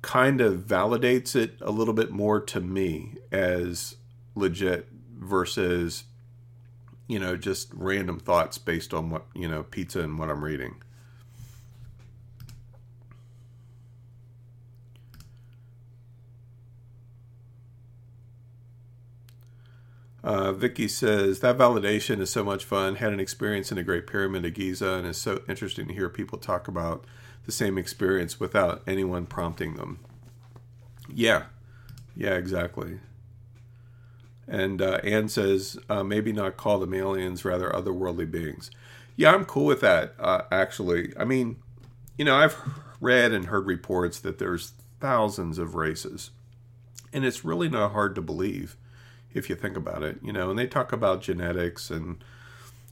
kind 0.02 0.42
of 0.42 0.64
validates 0.68 1.34
it 1.34 1.54
a 1.62 1.72
little 1.72 1.94
bit 1.94 2.12
more 2.12 2.42
to 2.42 2.60
me 2.60 3.16
as 3.32 3.96
legit 4.36 4.90
versus, 5.18 6.04
you 7.08 7.18
know, 7.18 7.38
just 7.38 7.70
random 7.74 8.20
thoughts 8.20 8.58
based 8.58 8.94
on 8.94 9.10
what, 9.10 9.26
you 9.34 9.48
know, 9.48 9.64
pizza 9.64 10.02
and 10.02 10.20
what 10.20 10.30
I'm 10.30 10.44
reading. 10.44 10.76
Uh, 20.24 20.52
Vicky 20.52 20.88
says 20.88 21.40
that 21.40 21.58
validation 21.58 22.20
is 22.20 22.30
so 22.30 22.44
much 22.44 22.64
fun. 22.64 22.96
Had 22.96 23.14
an 23.14 23.20
experience 23.20 23.72
in 23.72 23.78
the 23.78 23.84
Great 23.84 24.06
Pyramid 24.06 24.46
of 24.46 24.54
Giza, 24.54 24.94
and 24.94 25.08
it's 25.08 25.18
so 25.18 25.42
interesting 25.48 25.88
to 25.88 25.94
hear 25.94 26.10
people 26.10 26.38
talk 26.38 26.68
about 26.68 27.06
the 27.46 27.52
same 27.52 27.78
experience 27.78 28.40
without 28.40 28.84
anyone 28.86 29.26
prompting 29.26 29.76
them. 29.76 30.00
Yeah, 31.12 31.46
yeah, 32.16 32.36
exactly. 32.36 33.00
And 34.48 34.82
uh, 34.82 35.00
Anne 35.04 35.30
says 35.30 35.80
uh, 35.90 36.04
maybe 36.04 36.32
not 36.32 36.58
call 36.58 36.80
them 36.80 36.94
aliens, 36.94 37.44
rather 37.44 37.70
otherworldly 37.70 38.30
beings. 38.30 38.70
Yeah, 39.16 39.34
I'm 39.34 39.46
cool 39.46 39.66
with 39.66 39.82
that. 39.82 40.14
Uh, 40.20 40.42
actually, 40.52 41.14
I 41.18 41.26
mean, 41.26 41.58
you 42.18 42.26
know, 42.26 42.36
I've 42.36 42.58
read 43.00 43.32
and 43.32 43.46
heard 43.48 43.66
reports 43.66 44.20
that 44.20 44.38
there's 44.38 44.74
thousands 45.00 45.58
of 45.58 45.74
races, 45.74 46.30
and 47.12 47.26
it's 47.26 47.44
really 47.44 47.70
not 47.70 47.94
hard 47.94 48.14
to 48.16 48.22
believe 48.22 48.78
if 49.34 49.50
you 49.50 49.56
think 49.56 49.78
about 49.78 50.04
it, 50.04 50.18
you 50.22 50.34
know, 50.34 50.50
and 50.50 50.60
they 50.60 50.68
talk 50.68 50.92
about 50.92 51.22
genetics 51.22 51.90
and, 51.90 52.24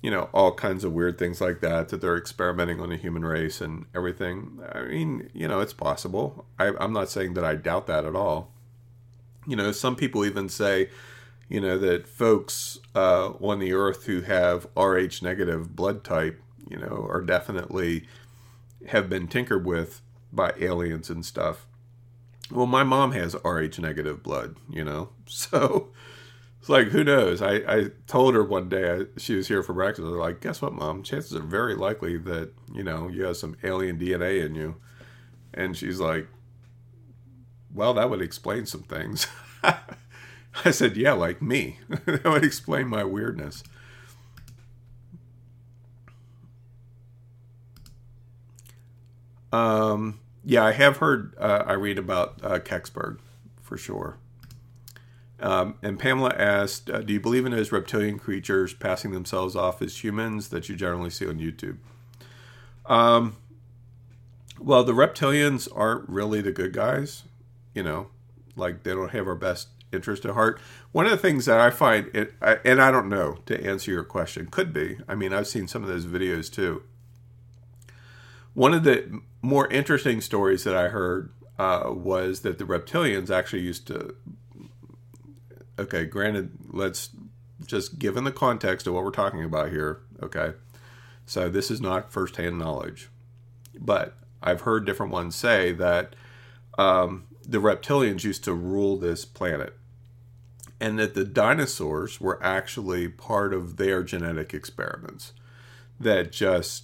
you 0.01 0.09
know, 0.09 0.29
all 0.33 0.53
kinds 0.53 0.83
of 0.83 0.93
weird 0.93 1.17
things 1.17 1.41
like 1.41 1.59
that, 1.61 1.89
that 1.89 2.01
they're 2.01 2.17
experimenting 2.17 2.79
on 2.79 2.89
the 2.89 2.97
human 2.97 3.25
race 3.25 3.61
and 3.61 3.85
everything. 3.95 4.59
I 4.71 4.83
mean, 4.83 5.29
you 5.33 5.47
know, 5.47 5.59
it's 5.59 5.73
possible. 5.73 6.45
I, 6.57 6.71
I'm 6.79 6.93
not 6.93 7.09
saying 7.09 7.33
that 7.33 7.43
I 7.43 7.55
doubt 7.55 7.87
that 7.87 8.05
at 8.05 8.15
all. 8.15 8.51
You 9.47 9.55
know, 9.55 9.71
some 9.71 9.95
people 9.95 10.25
even 10.25 10.47
say, 10.49 10.89
you 11.49 11.59
know, 11.59 11.77
that 11.79 12.07
folks 12.07 12.79
uh, 12.95 13.31
on 13.41 13.59
the 13.59 13.73
earth 13.73 14.05
who 14.05 14.21
have 14.21 14.67
Rh 14.77 15.21
negative 15.21 15.75
blood 15.75 16.03
type, 16.03 16.41
you 16.69 16.77
know, 16.77 17.07
are 17.09 17.21
definitely 17.21 18.07
have 18.87 19.09
been 19.09 19.27
tinkered 19.27 19.65
with 19.65 20.01
by 20.31 20.53
aliens 20.59 21.09
and 21.09 21.25
stuff. 21.25 21.65
Well, 22.51 22.67
my 22.67 22.83
mom 22.83 23.11
has 23.11 23.35
Rh 23.43 23.79
negative 23.79 24.23
blood, 24.23 24.55
you 24.69 24.83
know, 24.83 25.09
so 25.25 25.89
it's 26.60 26.70
like 26.70 26.88
who 26.88 27.03
knows? 27.03 27.41
I, 27.41 27.55
I 27.55 27.86
told 28.07 28.36
her 28.36 28.43
one 28.43 28.70
day 28.70 28.91
I, 28.91 29.20
she 29.20 29.36
was 29.36 29.47
here 29.47 29.64
for 29.64 29.74
breakfast. 29.74 30.05
I 30.05 30.10
was 30.10 30.20
like, 30.20 30.41
guess 30.41 30.62
what, 30.62 30.74
mom? 30.74 31.03
Chances 31.03 31.36
are 31.36 31.41
very 31.41 31.76
likely 31.76 32.18
that 32.18 32.51
you 32.74 32.84
know 32.84 33.07
you 33.07 33.24
have 33.26 33.38
some 33.38 33.55
alien 33.64 33.97
DNA 33.97 34.45
in 34.45 34.55
you. 34.55 34.76
And 35.53 35.76
she's 35.76 35.99
like, 35.99 36.28
well, 37.74 37.93
that 37.95 38.10
would 38.10 38.22
explain 38.22 38.66
some 38.66 38.84
things. 38.84 39.28
I 39.64 40.72
said, 40.72 40.97
yeah, 40.97 41.14
like 41.14 41.41
me. 41.41 41.80
that 42.05 42.26
would 42.26 42.43
explain 42.43 42.88
my 42.88 43.03
weirdness. 43.03 43.64
Um, 49.51 50.20
yeah, 50.43 50.64
I 50.64 50.72
have 50.74 50.97
heard 50.97 51.36
uh, 51.39 51.64
I 51.66 51.74
read 51.74 51.97
about 51.97 52.39
uh, 52.43 52.60
Kecksburg 52.60 53.20
for 53.62 53.78
sure. 53.78 54.18
Um, 55.41 55.75
and 55.81 55.97
Pamela 55.97 56.33
asked, 56.37 56.89
uh, 56.89 56.99
"Do 57.01 57.13
you 57.13 57.19
believe 57.19 57.45
in 57.45 57.51
those 57.51 57.71
reptilian 57.71 58.19
creatures 58.19 58.73
passing 58.73 59.11
themselves 59.11 59.55
off 59.55 59.81
as 59.81 60.03
humans 60.03 60.49
that 60.49 60.69
you 60.69 60.75
generally 60.75 61.09
see 61.09 61.27
on 61.27 61.39
YouTube?" 61.39 61.77
Um, 62.85 63.37
well, 64.59 64.83
the 64.83 64.93
reptilians 64.93 65.69
aren't 65.73 66.09
really 66.09 66.41
the 66.41 66.51
good 66.51 66.73
guys. 66.73 67.23
You 67.73 67.83
know, 67.83 68.07
like 68.55 68.83
they 68.83 68.91
don't 68.91 69.11
have 69.11 69.27
our 69.27 69.35
best 69.35 69.69
interest 69.91 70.25
at 70.25 70.33
heart. 70.33 70.59
One 70.91 71.05
of 71.05 71.11
the 71.11 71.17
things 71.17 71.45
that 71.45 71.59
I 71.59 71.69
find, 71.69 72.09
it, 72.13 72.33
I, 72.41 72.57
and 72.65 72.81
I 72.81 72.91
don't 72.91 73.09
know 73.09 73.37
to 73.45 73.65
answer 73.65 73.91
your 73.91 74.03
question, 74.03 74.47
could 74.47 74.73
be. 74.73 74.97
I 75.07 75.15
mean, 75.15 75.33
I've 75.33 75.47
seen 75.47 75.67
some 75.67 75.83
of 75.83 75.89
those 75.89 76.05
videos 76.05 76.51
too. 76.51 76.83
One 78.53 78.73
of 78.73 78.83
the 78.83 79.21
more 79.41 79.67
interesting 79.67 80.21
stories 80.21 80.63
that 80.63 80.75
I 80.75 80.89
heard 80.89 81.31
uh, 81.57 81.91
was 81.93 82.41
that 82.41 82.57
the 82.57 82.65
reptilians 82.65 83.29
actually 83.29 83.61
used 83.61 83.87
to 83.87 84.15
okay, 85.80 86.05
granted, 86.05 86.51
let's 86.69 87.09
just 87.65 87.99
given 87.99 88.23
the 88.23 88.32
context 88.32 88.88
of 88.88 88.93
what 88.93 89.03
we're 89.03 89.11
talking 89.11 89.43
about 89.43 89.69
here, 89.69 90.01
okay. 90.21 90.53
So 91.25 91.49
this 91.49 91.69
is 91.69 91.82
not 91.82 92.11
firsthand 92.11 92.57
knowledge, 92.57 93.09
but 93.77 94.17
I've 94.41 94.61
heard 94.61 94.86
different 94.86 95.11
ones 95.11 95.36
say 95.36 95.71
that 95.73 96.15
um, 96.77 97.27
the 97.45 97.59
reptilians 97.59 98.23
used 98.23 98.43
to 98.45 98.53
rule 98.53 98.97
this 98.97 99.25
planet, 99.25 99.75
and 100.80 100.97
that 100.97 101.13
the 101.13 101.25
dinosaurs 101.25 102.21
were 102.21 102.41
actually 102.43 103.07
part 103.09 103.53
of 103.53 103.77
their 103.77 104.01
genetic 104.01 104.53
experiments 104.53 105.34
that 105.99 106.32
just 106.32 106.84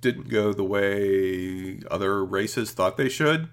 didn't 0.00 0.28
go 0.28 0.52
the 0.52 0.62
way 0.62 1.80
other 1.90 2.22
races 2.22 2.72
thought 2.72 2.98
they 2.98 3.08
should. 3.08 3.48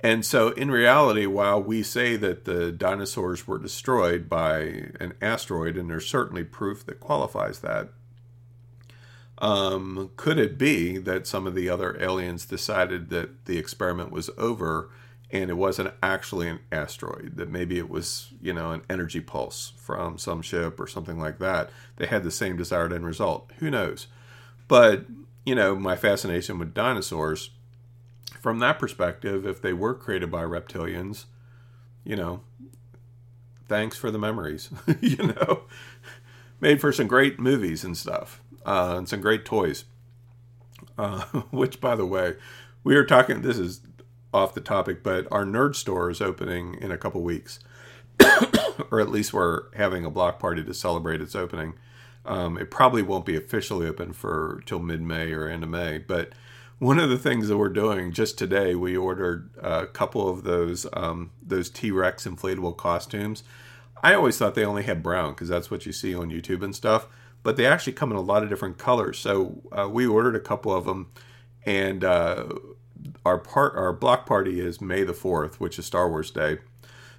And 0.00 0.24
so, 0.24 0.50
in 0.50 0.70
reality, 0.70 1.26
while 1.26 1.60
we 1.60 1.82
say 1.82 2.16
that 2.16 2.44
the 2.44 2.70
dinosaurs 2.70 3.48
were 3.48 3.58
destroyed 3.58 4.28
by 4.28 4.60
an 5.00 5.14
asteroid, 5.20 5.76
and 5.76 5.90
there's 5.90 6.06
certainly 6.06 6.44
proof 6.44 6.86
that 6.86 7.00
qualifies 7.00 7.60
that, 7.60 7.88
um, 9.38 10.10
could 10.16 10.38
it 10.38 10.58
be 10.58 10.98
that 10.98 11.26
some 11.26 11.46
of 11.46 11.54
the 11.54 11.68
other 11.68 12.00
aliens 12.00 12.44
decided 12.44 13.10
that 13.10 13.46
the 13.46 13.58
experiment 13.58 14.10
was 14.10 14.30
over 14.36 14.90
and 15.30 15.50
it 15.50 15.54
wasn't 15.54 15.94
actually 16.02 16.48
an 16.48 16.60
asteroid? 16.72 17.32
That 17.36 17.50
maybe 17.50 17.78
it 17.78 17.90
was, 17.90 18.32
you 18.40 18.52
know, 18.52 18.72
an 18.72 18.82
energy 18.88 19.20
pulse 19.20 19.72
from 19.76 20.18
some 20.18 20.42
ship 20.42 20.80
or 20.80 20.86
something 20.86 21.18
like 21.18 21.38
that. 21.38 21.70
They 21.96 22.06
had 22.06 22.24
the 22.24 22.30
same 22.30 22.56
desired 22.56 22.92
end 22.92 23.06
result. 23.06 23.50
Who 23.58 23.70
knows? 23.70 24.06
But, 24.66 25.06
you 25.44 25.54
know, 25.54 25.76
my 25.76 25.96
fascination 25.96 26.58
with 26.58 26.74
dinosaurs, 26.74 27.50
from 28.40 28.58
that 28.60 28.78
perspective, 28.78 29.46
if 29.46 29.60
they 29.60 29.72
were 29.72 29.94
created 29.94 30.30
by 30.30 30.42
reptilians, 30.42 31.26
you 32.04 32.16
know, 32.16 32.42
thanks 33.68 33.96
for 33.96 34.10
the 34.10 34.18
memories, 34.18 34.70
you 35.00 35.16
know, 35.18 35.62
made 36.60 36.80
for 36.80 36.92
some 36.92 37.06
great 37.06 37.38
movies 37.38 37.84
and 37.84 37.96
stuff 37.96 38.40
uh, 38.64 38.94
and 38.96 39.08
some 39.08 39.20
great 39.20 39.44
toys. 39.44 39.84
Uh, 40.96 41.20
which, 41.50 41.80
by 41.80 41.94
the 41.94 42.06
way, 42.06 42.34
we 42.82 42.96
are 42.96 43.04
talking. 43.04 43.42
This 43.42 43.58
is 43.58 43.80
off 44.32 44.54
the 44.54 44.60
topic, 44.60 45.02
but 45.02 45.26
our 45.30 45.44
nerd 45.44 45.74
store 45.74 46.10
is 46.10 46.20
opening 46.20 46.74
in 46.80 46.90
a 46.90 46.98
couple 46.98 47.22
weeks, 47.22 47.60
or 48.90 49.00
at 49.00 49.08
least 49.08 49.32
we're 49.32 49.74
having 49.74 50.04
a 50.04 50.10
block 50.10 50.38
party 50.38 50.62
to 50.64 50.74
celebrate 50.74 51.20
its 51.20 51.34
opening. 51.34 51.74
Um, 52.24 52.58
it 52.58 52.70
probably 52.70 53.02
won't 53.02 53.24
be 53.24 53.36
officially 53.36 53.86
open 53.86 54.12
for 54.12 54.62
till 54.66 54.80
mid 54.80 55.00
May 55.00 55.32
or 55.32 55.48
end 55.48 55.62
of 55.62 55.70
May, 55.70 55.98
but 55.98 56.32
one 56.78 56.98
of 56.98 57.10
the 57.10 57.18
things 57.18 57.48
that 57.48 57.56
we're 57.56 57.68
doing 57.68 58.12
just 58.12 58.38
today, 58.38 58.74
we 58.74 58.96
ordered 58.96 59.50
a 59.60 59.86
couple 59.86 60.28
of 60.28 60.44
those 60.44 60.86
um, 60.92 61.30
those 61.42 61.70
T 61.70 61.90
Rex 61.90 62.26
inflatable 62.26 62.76
costumes. 62.76 63.42
I 64.02 64.14
always 64.14 64.38
thought 64.38 64.54
they 64.54 64.64
only 64.64 64.84
had 64.84 65.02
brown 65.02 65.32
because 65.32 65.48
that's 65.48 65.70
what 65.70 65.84
you 65.84 65.92
see 65.92 66.14
on 66.14 66.30
YouTube 66.30 66.62
and 66.62 66.74
stuff 66.74 67.08
but 67.42 67.56
they 67.56 67.66
actually 67.66 67.92
come 67.92 68.10
in 68.10 68.16
a 68.16 68.22
lot 68.22 68.42
of 68.42 68.48
different 68.48 68.78
colors. 68.78 69.18
So 69.18 69.62
uh, 69.72 69.88
we 69.88 70.06
ordered 70.06 70.36
a 70.36 70.40
couple 70.40 70.72
of 70.72 70.84
them, 70.84 71.10
and 71.64 72.04
uh, 72.04 72.48
our 73.24 73.38
part 73.38 73.74
our 73.74 73.92
block 73.92 74.26
party 74.26 74.60
is 74.60 74.80
May 74.80 75.04
the 75.04 75.14
fourth, 75.14 75.60
which 75.60 75.78
is 75.78 75.86
Star 75.86 76.08
Wars 76.08 76.30
Day. 76.30 76.58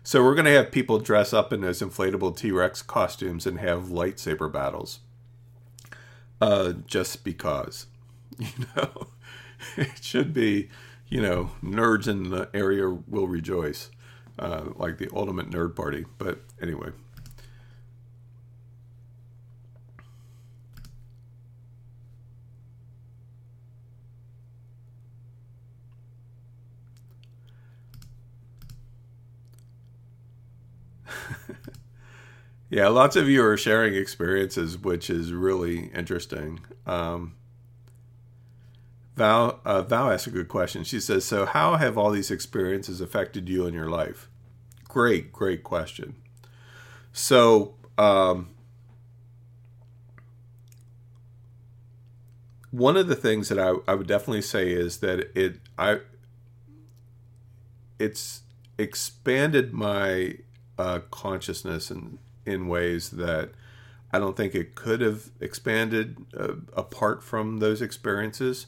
So 0.04 0.24
we're 0.24 0.36
gonna 0.36 0.52
have 0.52 0.72
people 0.72 1.00
dress 1.00 1.34
up 1.34 1.54
in 1.54 1.62
those 1.62 1.82
inflatable 1.82 2.36
T 2.38 2.52
Rex 2.52 2.82
costumes 2.82 3.46
and 3.46 3.60
have 3.60 3.86
lightsaber 3.86 4.52
battles. 4.52 5.00
Uh, 6.42 6.72
just 6.86 7.26
because, 7.26 7.88
you 8.38 8.48
know, 8.76 9.08
it 9.78 10.04
should 10.04 10.34
be, 10.34 10.70
you 11.08 11.22
know, 11.22 11.52
nerds 11.64 12.08
in 12.08 12.30
the 12.30 12.50
area 12.54 12.90
will 12.90 13.28
rejoice, 13.28 13.90
uh, 14.38 14.66
like 14.76 14.98
the 14.98 15.10
ultimate 15.14 15.50
nerd 15.50 15.76
party. 15.76 16.06
But 16.18 16.40
anyway. 16.62 16.92
yeah, 32.70 32.88
lots 32.88 33.16
of 33.16 33.28
you 33.28 33.44
are 33.44 33.58
sharing 33.58 33.96
experiences, 33.96 34.78
which 34.78 35.10
is 35.10 35.34
really 35.34 35.88
interesting. 35.94 36.60
Um, 36.86 37.34
Val, 39.20 39.60
uh, 39.66 39.82
Val 39.82 40.12
asked 40.12 40.28
a 40.28 40.30
good 40.30 40.48
question. 40.48 40.86
She 40.86 41.02
says, 41.02 41.26
"So, 41.26 41.46
how 41.46 41.76
have 41.76 41.98
all 41.98 42.10
these 42.10 42.32
experiences 42.32 43.02
affected 43.02 43.50
you 43.50 43.66
in 43.66 43.74
your 43.74 43.90
life?" 43.90 44.30
Great, 44.88 45.34
great 45.34 45.62
question. 45.62 46.16
So, 47.12 47.76
um, 47.98 48.48
one 52.72 52.96
of 52.96 53.10
the 53.10 53.16
things 53.16 53.50
that 53.50 53.60
I, 53.60 53.74
I 53.92 53.96
would 53.96 54.08
definitely 54.08 54.42
say 54.42 54.72
is 54.72 55.00
that 55.00 55.38
it 55.38 55.60
I 55.78 56.00
it's 58.00 58.44
expanded 58.78 59.74
my 59.74 60.38
uh, 60.78 61.00
consciousness 61.12 61.92
in 61.92 62.20
in 62.46 62.70
ways 62.70 63.10
that 63.10 63.50
I 64.14 64.20
don't 64.20 64.38
think 64.38 64.56
it 64.56 64.76
could 64.76 65.02
have 65.02 65.30
expanded 65.42 66.26
uh, 66.34 66.54
apart 66.72 67.22
from 67.22 67.58
those 67.58 67.82
experiences. 67.82 68.66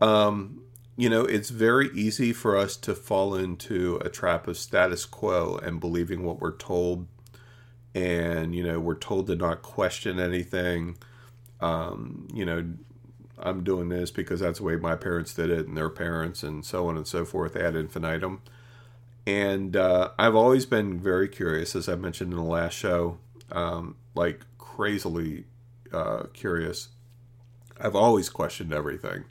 Um, 0.00 0.62
you 0.96 1.08
know, 1.10 1.24
it's 1.24 1.50
very 1.50 1.90
easy 1.94 2.32
for 2.32 2.56
us 2.56 2.76
to 2.76 2.94
fall 2.94 3.34
into 3.34 3.96
a 4.04 4.08
trap 4.08 4.46
of 4.46 4.56
status 4.56 5.04
quo 5.04 5.58
and 5.62 5.80
believing 5.80 6.24
what 6.24 6.40
we're 6.40 6.56
told. 6.56 7.06
And, 7.94 8.54
you 8.54 8.62
know, 8.62 8.80
we're 8.80 8.94
told 8.94 9.26
to 9.28 9.36
not 9.36 9.62
question 9.62 10.20
anything. 10.20 10.96
Um, 11.60 12.28
you 12.32 12.44
know, 12.44 12.64
I'm 13.38 13.64
doing 13.64 13.88
this 13.88 14.10
because 14.10 14.40
that's 14.40 14.58
the 14.58 14.64
way 14.64 14.76
my 14.76 14.94
parents 14.94 15.34
did 15.34 15.50
it 15.50 15.66
and 15.66 15.76
their 15.76 15.90
parents 15.90 16.42
and 16.42 16.64
so 16.64 16.88
on 16.88 16.96
and 16.96 17.06
so 17.06 17.24
forth 17.24 17.56
ad 17.56 17.74
infinitum. 17.74 18.42
And 19.26 19.76
uh, 19.76 20.10
I've 20.18 20.34
always 20.34 20.66
been 20.66 21.00
very 21.00 21.28
curious, 21.28 21.74
as 21.74 21.88
I 21.88 21.94
mentioned 21.94 22.32
in 22.32 22.36
the 22.36 22.44
last 22.44 22.74
show, 22.74 23.18
um, 23.50 23.96
like 24.14 24.44
crazily 24.58 25.44
uh, 25.92 26.24
curious. 26.32 26.88
I've 27.80 27.96
always 27.96 28.28
questioned 28.28 28.72
everything. 28.72 29.24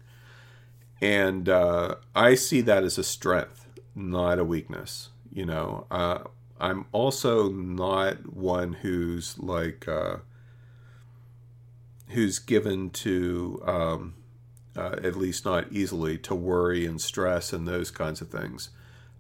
And 1.03 1.49
uh, 1.49 1.95
I 2.15 2.33
see 2.35 2.61
that 2.61 2.85
as 2.85 2.97
a 2.97 3.03
strength, 3.03 3.67
not 3.93 4.39
a 4.39 4.45
weakness. 4.45 5.09
You 5.33 5.45
know, 5.45 5.85
uh, 5.91 6.19
I'm 6.61 6.85
also 6.93 7.49
not 7.49 8.33
one 8.33 8.71
who's 8.71 9.37
like, 9.37 9.85
uh, 9.85 10.19
who's 12.07 12.39
given 12.39 12.89
to, 12.91 13.61
um, 13.65 14.13
uh, 14.77 14.95
at 15.03 15.17
least 15.17 15.43
not 15.43 15.69
easily, 15.73 16.17
to 16.19 16.33
worry 16.33 16.85
and 16.85 17.01
stress 17.01 17.51
and 17.51 17.67
those 17.67 17.91
kinds 17.91 18.21
of 18.21 18.29
things. 18.29 18.69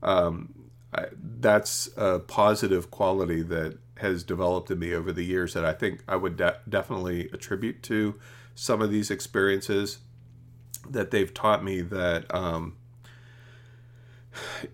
Um, 0.01 0.53
I, 0.93 1.07
that's 1.21 1.89
a 1.97 2.19
positive 2.19 2.91
quality 2.91 3.41
that 3.41 3.77
has 3.97 4.23
developed 4.23 4.71
in 4.71 4.79
me 4.79 4.93
over 4.93 5.11
the 5.11 5.25
years 5.25 5.53
that 5.53 5.65
I 5.65 5.73
think 5.73 6.01
I 6.07 6.15
would 6.15 6.37
de- 6.37 6.59
definitely 6.69 7.29
attribute 7.33 7.83
to 7.83 8.17
some 8.55 8.81
of 8.81 8.89
these 8.89 9.11
experiences 9.11 9.97
that 10.89 11.11
they've 11.11 11.33
taught 11.33 11.63
me 11.63 11.81
that 11.81 12.33
um, 12.33 12.75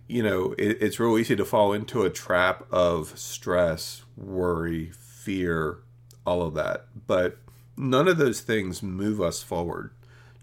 you 0.08 0.24
know 0.24 0.54
it, 0.58 0.78
it's 0.82 1.00
real 1.00 1.18
easy 1.18 1.36
to 1.36 1.46
fall 1.46 1.74
into 1.74 2.04
a 2.04 2.10
trap 2.10 2.66
of 2.72 3.18
stress 3.18 4.04
worry 4.16 4.92
fear 4.92 5.80
all 6.26 6.42
of 6.42 6.54
that. 6.56 6.86
But 7.08 7.38
none 7.78 8.08
of 8.08 8.18
those 8.18 8.42
things 8.42 8.84
move 8.84 9.22
us 9.22 9.42
forward 9.42 9.92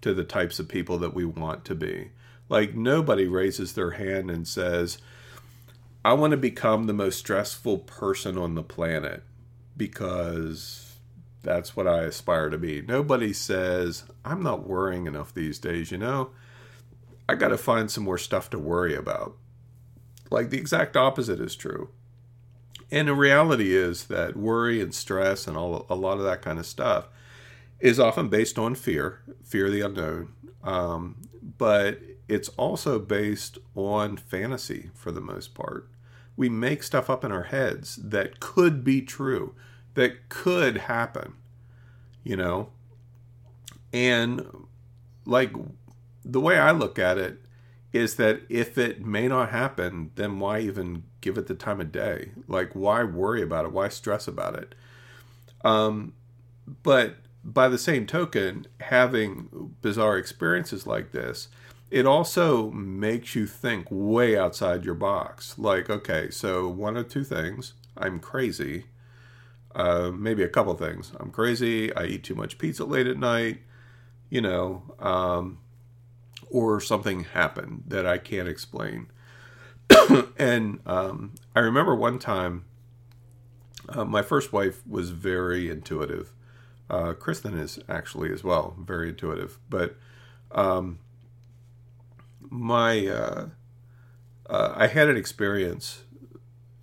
to 0.01 0.15
the 0.15 0.25
types 0.25 0.59
of 0.59 0.69
people 0.69 0.99
that 0.99 1.15
we 1.15 1.25
want 1.25 1.65
to 1.67 1.75
be. 1.75 2.11
Like 2.49 2.75
nobody 2.75 3.27
raises 3.27 3.73
their 3.73 3.93
hand 3.93 4.31
and 4.31 4.47
says 4.47 4.99
I 6.05 6.13
want 6.13 6.31
to 6.31 6.37
become 6.37 6.85
the 6.85 6.93
most 6.93 7.19
stressful 7.19 7.79
person 7.79 8.39
on 8.39 8.55
the 8.55 8.63
planet 8.63 9.25
because 9.77 10.86
that's 11.47 11.77
what 11.77 11.87
I 11.87 12.03
aspire 12.03 12.51
to 12.51 12.59
be. 12.59 12.83
Nobody 12.83 13.33
says, 13.33 14.05
I'm 14.25 14.43
not 14.43 14.67
worrying 14.67 15.07
enough 15.07 15.33
these 15.33 15.59
days, 15.59 15.91
you 15.91 15.99
know? 15.99 16.31
I 17.29 17.35
got 17.35 17.49
to 17.49 17.59
find 17.59 17.91
some 17.91 18.05
more 18.05 18.19
stuff 18.19 18.51
to 18.51 18.59
worry 18.59 18.95
about. 18.95 19.37
Like 20.31 20.51
the 20.51 20.59
exact 20.59 20.97
opposite 20.97 21.41
is 21.41 21.57
true. 21.57 21.91
And 22.91 23.09
the 23.09 23.15
reality 23.15 23.75
is 23.75 24.05
that 24.05 24.37
worry 24.37 24.81
and 24.81 24.95
stress 24.95 25.47
and 25.47 25.57
all 25.57 25.87
a 25.89 25.95
lot 25.95 26.19
of 26.19 26.25
that 26.25 26.43
kind 26.43 26.59
of 26.59 26.67
stuff 26.67 27.09
is 27.81 27.99
often 27.99 28.29
based 28.29 28.59
on 28.59 28.75
fear, 28.75 29.23
fear 29.43 29.67
of 29.67 29.73
the 29.73 29.81
unknown. 29.81 30.33
Um, 30.63 31.23
but 31.59 32.01
it's 32.29 32.49
also 32.51 32.99
based 32.99 33.59
on 33.75 34.17
fantasy 34.17 34.91
for 34.95 35.11
the 35.11 35.21
most 35.21 35.55
part 35.55 35.89
we 36.37 36.49
make 36.49 36.83
stuff 36.83 37.09
up 37.09 37.25
in 37.25 37.33
our 37.33 37.45
heads 37.45 37.97
that 37.97 38.41
could 38.41 38.85
be 38.85 39.01
true, 39.01 39.55
that 39.97 40.29
could 40.29 40.77
happen, 40.79 41.35
you 42.23 42.37
know? 42.37 42.71
And 43.93 44.47
like 45.25 45.53
the 46.25 46.41
way 46.41 46.59
I 46.59 46.71
look 46.71 46.99
at 46.99 47.19
it 47.19 47.41
is 47.93 48.17
that 48.17 48.43
if 48.49 48.77
it 48.79 49.05
may 49.05 49.27
not 49.27 49.51
happen, 49.51 50.11
then 50.15 50.39
why 50.39 50.61
even 50.61 51.05
give 51.21 51.39
it 51.39 51.47
the 51.47 51.55
time 51.55 51.81
of 51.81 51.93
day? 51.93 52.31
Like, 52.47 52.75
why 52.75 53.03
worry 53.05 53.43
about 53.43 53.65
it? 53.65 53.73
Why 53.73 53.89
stress 53.89 54.29
about 54.29 54.55
it? 54.55 54.75
Um, 55.65 56.13
but 56.83 57.17
by 57.43 57.69
the 57.69 57.79
same 57.79 58.07
token, 58.07 58.67
having 58.81 59.75
bizarre 59.81 60.19
experiences 60.19 60.87
like 60.87 61.13
this, 61.13 61.49
it 61.91 62.05
also 62.05 62.71
makes 62.71 63.35
you 63.35 63.47
think 63.47 63.87
way 63.89 64.37
outside 64.37 64.85
your 64.85 64.95
box. 64.95 65.59
Like, 65.59 65.89
okay, 65.89 66.29
so 66.31 66.69
one 66.69 66.97
of 66.97 67.09
two 67.09 67.25
things 67.25 67.73
I'm 67.97 68.19
crazy. 68.21 68.87
Uh, 69.77 70.11
maybe 70.11 70.43
a 70.43 70.49
couple 70.49 70.75
things. 70.75 71.13
I'm 71.21 71.31
crazy. 71.31 71.95
I 71.95 72.07
eat 72.07 72.25
too 72.25 72.35
much 72.35 72.57
pizza 72.57 72.87
late 72.87 73.07
at 73.07 73.19
night. 73.19 73.59
you 74.31 74.41
know, 74.41 74.83
um, 74.99 75.59
or 76.51 76.81
something 76.81 77.25
happened 77.25 77.85
that 77.87 78.07
I 78.07 78.19
can't 78.19 78.49
explain. 78.49 79.09
and 80.39 80.81
um, 80.87 81.35
I 81.55 81.61
remember 81.61 81.95
one 81.95 82.19
time, 82.19 82.65
uh, 83.89 84.05
my 84.05 84.23
first 84.23 84.53
wife 84.53 84.85
was 84.87 85.11
very 85.11 85.71
intuitive. 85.71 86.33
Uh, 86.89 87.13
Kristen 87.13 87.59
is 87.59 87.79
actually 87.89 88.33
as 88.33 88.43
well 88.43 88.77
very 88.81 89.11
intuitive, 89.11 89.59
but 89.69 89.97
um, 90.53 90.99
my 92.41 93.07
uh, 93.07 93.49
uh 94.49 94.73
I 94.75 94.87
had 94.87 95.09
an 95.09 95.17
experience, 95.17 96.05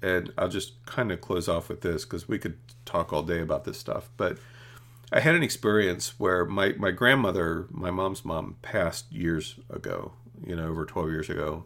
and 0.03 0.31
I'll 0.37 0.49
just 0.49 0.85
kind 0.85 1.11
of 1.11 1.21
close 1.21 1.47
off 1.47 1.69
with 1.69 1.81
this 1.81 2.03
because 2.03 2.27
we 2.27 2.37
could 2.37 2.57
talk 2.85 3.13
all 3.13 3.23
day 3.23 3.39
about 3.39 3.63
this 3.63 3.79
stuff, 3.79 4.09
but 4.17 4.37
I 5.11 5.19
had 5.19 5.35
an 5.35 5.43
experience 5.43 6.19
where 6.19 6.43
my, 6.43 6.73
my 6.73 6.91
grandmother, 6.91 7.67
my 7.69 7.89
mom's 7.89 8.25
mom, 8.25 8.57
passed 8.61 9.11
years 9.11 9.55
ago, 9.69 10.11
you 10.45 10.55
know, 10.55 10.67
over 10.67 10.85
12 10.85 11.09
years 11.09 11.29
ago. 11.29 11.65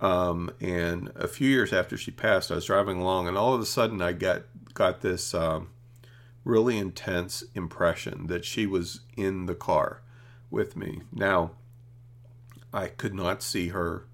Um, 0.00 0.50
and 0.60 1.12
a 1.14 1.28
few 1.28 1.48
years 1.48 1.72
after 1.72 1.96
she 1.96 2.10
passed, 2.10 2.50
I 2.50 2.56
was 2.56 2.66
driving 2.66 3.00
along, 3.00 3.28
and 3.28 3.36
all 3.36 3.52
of 3.52 3.60
a 3.60 3.66
sudden 3.66 4.00
I 4.00 4.12
got, 4.12 4.42
got 4.74 5.00
this 5.00 5.34
um, 5.34 5.68
really 6.44 6.78
intense 6.78 7.44
impression 7.54 8.28
that 8.28 8.44
she 8.44 8.66
was 8.66 9.00
in 9.16 9.46
the 9.46 9.54
car 9.54 10.00
with 10.50 10.76
me. 10.76 11.02
Now, 11.12 11.52
I 12.72 12.88
could 12.88 13.14
not 13.14 13.42
see 13.42 13.68
her, 13.68 14.04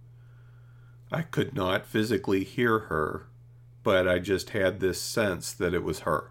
I 1.11 1.23
could 1.23 1.55
not 1.55 1.87
physically 1.87 2.45
hear 2.45 2.79
her, 2.81 3.27
but 3.83 4.07
I 4.07 4.19
just 4.19 4.51
had 4.51 4.81
this 4.81 5.01
sense 5.01 5.53
that 5.53 5.75
it 5.75 5.83
was 5.83 6.01
her 6.01 6.31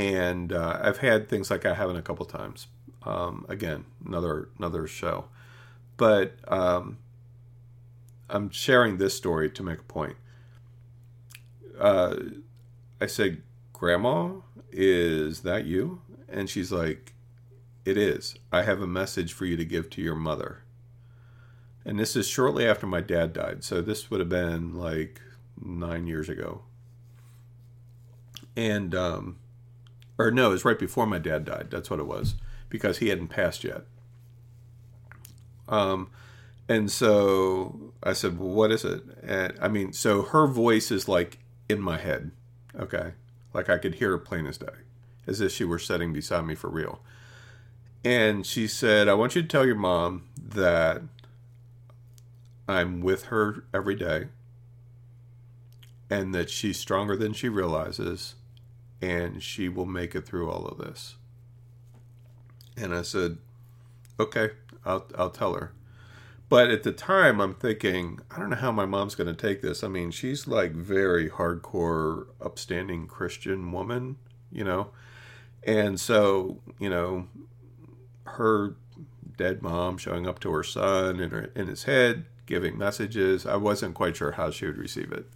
and 0.00 0.52
uh, 0.52 0.78
I've 0.82 0.98
had 0.98 1.28
things 1.28 1.50
like 1.50 1.66
I 1.66 1.74
haven't 1.74 1.96
a 1.96 2.02
couple 2.02 2.24
times. 2.24 2.68
Um, 3.02 3.44
again, 3.48 3.84
another 4.04 4.48
another 4.58 4.86
show, 4.86 5.26
but 5.98 6.36
um, 6.48 6.98
I'm 8.30 8.50
sharing 8.50 8.96
this 8.96 9.14
story 9.14 9.50
to 9.50 9.62
make 9.62 9.80
a 9.80 9.84
point. 9.84 10.16
Uh, 11.78 12.16
I 13.00 13.06
said, 13.06 13.42
"Grandma, 13.74 14.36
is 14.72 15.40
that 15.40 15.66
you?" 15.66 16.00
And 16.28 16.48
she's 16.48 16.72
like, 16.72 17.14
"It 17.84 17.98
is. 17.98 18.36
I 18.50 18.62
have 18.62 18.80
a 18.80 18.86
message 18.86 19.34
for 19.34 19.44
you 19.44 19.56
to 19.58 19.64
give 19.66 19.90
to 19.90 20.02
your 20.02 20.16
mother." 20.16 20.62
And 21.84 21.98
this 21.98 22.14
is 22.14 22.28
shortly 22.28 22.66
after 22.66 22.86
my 22.86 23.00
dad 23.00 23.32
died, 23.32 23.64
so 23.64 23.80
this 23.80 24.10
would 24.10 24.20
have 24.20 24.28
been 24.28 24.74
like 24.74 25.20
nine 25.60 26.06
years 26.06 26.28
ago. 26.28 26.62
And 28.56 28.94
um, 28.94 29.38
or 30.18 30.30
no, 30.30 30.48
it 30.50 30.52
was 30.52 30.64
right 30.64 30.78
before 30.78 31.06
my 31.06 31.18
dad 31.18 31.44
died. 31.44 31.68
That's 31.70 31.90
what 31.90 32.00
it 32.00 32.06
was 32.06 32.34
because 32.68 32.98
he 32.98 33.08
hadn't 33.08 33.28
passed 33.28 33.64
yet. 33.64 33.82
Um, 35.68 36.10
and 36.68 36.90
so 36.90 37.92
I 38.02 38.12
said, 38.12 38.38
"Well, 38.38 38.50
what 38.50 38.70
is 38.70 38.84
it?" 38.84 39.02
And 39.22 39.54
I 39.60 39.68
mean, 39.68 39.92
so 39.92 40.22
her 40.22 40.46
voice 40.46 40.90
is 40.90 41.08
like 41.08 41.38
in 41.68 41.80
my 41.80 41.96
head, 41.96 42.32
okay, 42.78 43.12
like 43.54 43.70
I 43.70 43.78
could 43.78 43.94
hear 43.94 44.10
her 44.10 44.18
plain 44.18 44.46
as 44.46 44.58
day, 44.58 44.66
as 45.26 45.40
if 45.40 45.52
she 45.52 45.64
were 45.64 45.78
sitting 45.78 46.12
beside 46.12 46.44
me 46.44 46.54
for 46.54 46.68
real. 46.68 47.00
And 48.04 48.44
she 48.44 48.66
said, 48.66 49.08
"I 49.08 49.14
want 49.14 49.34
you 49.34 49.42
to 49.42 49.48
tell 49.48 49.64
your 49.64 49.74
mom 49.74 50.24
that 50.36 51.02
I'm 52.70 53.00
with 53.00 53.26
her 53.26 53.64
every 53.74 53.96
day, 53.96 54.28
and 56.08 56.34
that 56.34 56.50
she's 56.50 56.78
stronger 56.78 57.16
than 57.16 57.32
she 57.32 57.48
realizes." 57.48 58.36
and 59.02 59.42
she 59.42 59.68
will 59.68 59.86
make 59.86 60.14
it 60.14 60.26
through 60.26 60.50
all 60.50 60.66
of 60.66 60.78
this. 60.78 61.16
And 62.76 62.94
I 62.94 63.02
said, 63.02 63.38
okay, 64.18 64.50
I'll, 64.84 65.06
I'll 65.16 65.30
tell 65.30 65.54
her. 65.54 65.72
But 66.48 66.70
at 66.70 66.82
the 66.82 66.92
time, 66.92 67.40
I'm 67.40 67.54
thinking, 67.54 68.18
I 68.30 68.38
don't 68.38 68.50
know 68.50 68.56
how 68.56 68.72
my 68.72 68.86
mom's 68.86 69.14
going 69.14 69.34
to 69.34 69.40
take 69.40 69.62
this. 69.62 69.84
I 69.84 69.88
mean, 69.88 70.10
she's 70.10 70.48
like 70.48 70.72
very 70.72 71.30
hardcore, 71.30 72.26
upstanding 72.40 73.06
Christian 73.06 73.70
woman, 73.70 74.16
you 74.50 74.64
know? 74.64 74.90
And 75.62 76.00
so, 76.00 76.60
you 76.78 76.90
know, 76.90 77.28
her 78.24 78.74
dead 79.36 79.62
mom 79.62 79.96
showing 79.96 80.26
up 80.26 80.40
to 80.40 80.50
her 80.50 80.64
son 80.64 81.20
in, 81.20 81.30
her, 81.30 81.52
in 81.54 81.68
his 81.68 81.84
head, 81.84 82.24
giving 82.50 82.76
messages, 82.76 83.46
I 83.46 83.56
wasn't 83.56 83.94
quite 83.94 84.16
sure 84.16 84.32
how 84.32 84.50
she 84.50 84.66
would 84.66 84.76
receive 84.76 85.12
it. 85.12 85.26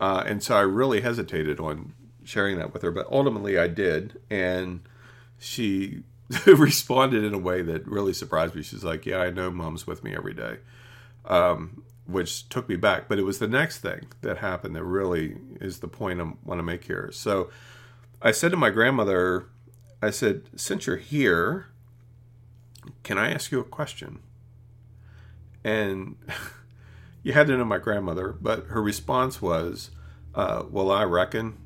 Uh, 0.00 0.22
and 0.26 0.42
so 0.42 0.56
I 0.56 0.60
really 0.60 1.00
hesitated 1.00 1.58
on 1.58 1.94
sharing 2.22 2.58
that 2.58 2.72
with 2.72 2.82
her, 2.82 2.90
but 2.90 3.06
ultimately 3.10 3.58
I 3.58 3.68
did, 3.68 4.20
and 4.30 4.80
she 5.38 6.02
responded 6.46 7.24
in 7.24 7.34
a 7.34 7.38
way 7.38 7.62
that 7.62 7.86
really 7.86 8.12
surprised 8.12 8.54
me. 8.54 8.62
She's 8.62 8.84
like, 8.84 9.06
"Yeah, 9.06 9.18
I 9.18 9.30
know 9.30 9.50
mom's 9.50 9.86
with 9.86 10.04
me 10.04 10.14
every 10.14 10.34
day," 10.34 10.58
um, 11.26 11.84
which 12.06 12.48
took 12.48 12.68
me 12.68 12.76
back. 12.76 13.08
But 13.08 13.18
it 13.18 13.22
was 13.22 13.38
the 13.38 13.48
next 13.48 13.78
thing 13.78 14.06
that 14.22 14.38
happened 14.38 14.74
that 14.76 14.84
really 14.84 15.36
is 15.60 15.80
the 15.80 15.88
point 15.88 16.20
I 16.20 16.32
want 16.44 16.58
to 16.58 16.62
make 16.62 16.84
here. 16.84 17.10
So 17.12 17.50
I 18.22 18.30
said 18.30 18.50
to 18.50 18.56
my 18.56 18.70
grandmother, 18.70 19.46
"I 20.02 20.10
said, 20.10 20.42
since 20.56 20.86
you're 20.86 20.96
here, 20.96 21.66
can 23.02 23.18
I 23.18 23.30
ask 23.32 23.52
you 23.52 23.60
a 23.60 23.64
question?" 23.64 24.20
And 25.64 26.16
you 27.22 27.32
had 27.32 27.46
to 27.48 27.56
know 27.56 27.64
my 27.64 27.78
grandmother, 27.78 28.36
but 28.40 28.66
her 28.66 28.82
response 28.82 29.40
was, 29.40 29.90
uh, 30.34 30.64
"Well, 30.70 30.90
I 30.90 31.04
reckon." 31.04 31.58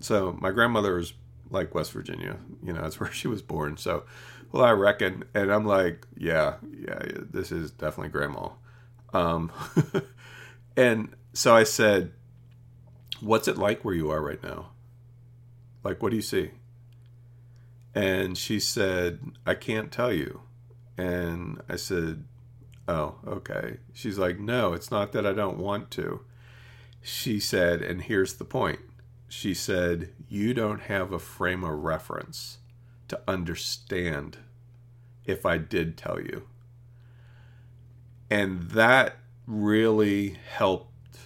So 0.00 0.36
my 0.40 0.50
grandmother 0.50 0.98
is 0.98 1.14
like 1.50 1.74
West 1.74 1.92
Virginia, 1.92 2.36
you 2.62 2.72
know, 2.72 2.82
that's 2.82 3.00
where 3.00 3.12
she 3.12 3.28
was 3.28 3.40
born. 3.42 3.76
So, 3.76 4.04
well, 4.52 4.64
I 4.64 4.72
reckon, 4.72 5.24
and 5.34 5.52
I'm 5.52 5.64
like, 5.64 6.06
yeah, 6.16 6.56
yeah, 6.70 7.00
this 7.30 7.50
is 7.50 7.70
definitely 7.70 8.10
grandma. 8.10 8.50
Um, 9.12 9.50
and 10.76 11.14
so 11.32 11.56
I 11.56 11.64
said, 11.64 12.12
what's 13.20 13.48
it 13.48 13.56
like 13.56 13.84
where 13.84 13.94
you 13.94 14.10
are 14.10 14.20
right 14.20 14.42
now? 14.42 14.70
Like, 15.82 16.02
what 16.02 16.10
do 16.10 16.16
you 16.16 16.22
see? 16.22 16.50
And 17.94 18.36
she 18.36 18.58
said, 18.58 19.20
I 19.46 19.54
can't 19.54 19.92
tell 19.92 20.12
you. 20.12 20.42
And 20.96 21.60
I 21.68 21.76
said, 21.76 22.24
Oh, 22.86 23.16
okay. 23.26 23.78
She's 23.92 24.18
like, 24.18 24.38
No, 24.38 24.72
it's 24.72 24.90
not 24.90 25.12
that 25.12 25.26
I 25.26 25.32
don't 25.32 25.58
want 25.58 25.90
to. 25.92 26.20
She 27.00 27.40
said, 27.40 27.82
And 27.82 28.02
here's 28.02 28.34
the 28.34 28.44
point 28.44 28.80
she 29.28 29.54
said, 29.54 30.10
You 30.28 30.54
don't 30.54 30.82
have 30.82 31.12
a 31.12 31.18
frame 31.18 31.64
of 31.64 31.82
reference 31.82 32.58
to 33.08 33.20
understand 33.26 34.38
if 35.24 35.44
I 35.44 35.58
did 35.58 35.96
tell 35.96 36.20
you. 36.20 36.46
And 38.30 38.70
that 38.70 39.16
really 39.46 40.38
helped 40.56 41.18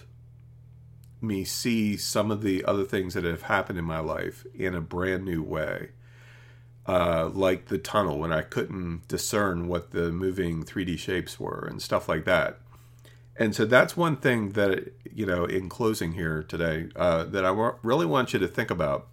me 1.21 1.43
see 1.43 1.97
some 1.97 2.31
of 2.31 2.41
the 2.41 2.63
other 2.65 2.83
things 2.83 3.13
that 3.13 3.23
have 3.23 3.43
happened 3.43 3.77
in 3.77 3.85
my 3.85 3.99
life 3.99 4.45
in 4.53 4.73
a 4.73 4.81
brand 4.81 5.25
new 5.25 5.43
way. 5.43 5.89
Uh, 6.89 7.29
like 7.35 7.67
the 7.67 7.77
tunnel 7.77 8.17
when 8.17 8.33
I 8.33 8.41
couldn't 8.41 9.07
discern 9.07 9.67
what 9.67 9.91
the 9.91 10.11
moving 10.11 10.63
3D 10.63 10.97
shapes 10.97 11.39
were 11.39 11.67
and 11.69 11.79
stuff 11.79 12.09
like 12.09 12.25
that. 12.25 12.57
And 13.35 13.53
so 13.53 13.65
that's 13.65 13.95
one 13.95 14.15
thing 14.15 14.53
that, 14.53 14.91
you 15.13 15.27
know, 15.27 15.45
in 15.45 15.69
closing 15.69 16.13
here 16.13 16.41
today, 16.41 16.89
uh, 16.95 17.25
that 17.25 17.45
I 17.45 17.73
really 17.83 18.07
want 18.07 18.33
you 18.33 18.39
to 18.39 18.47
think 18.47 18.71
about 18.71 19.05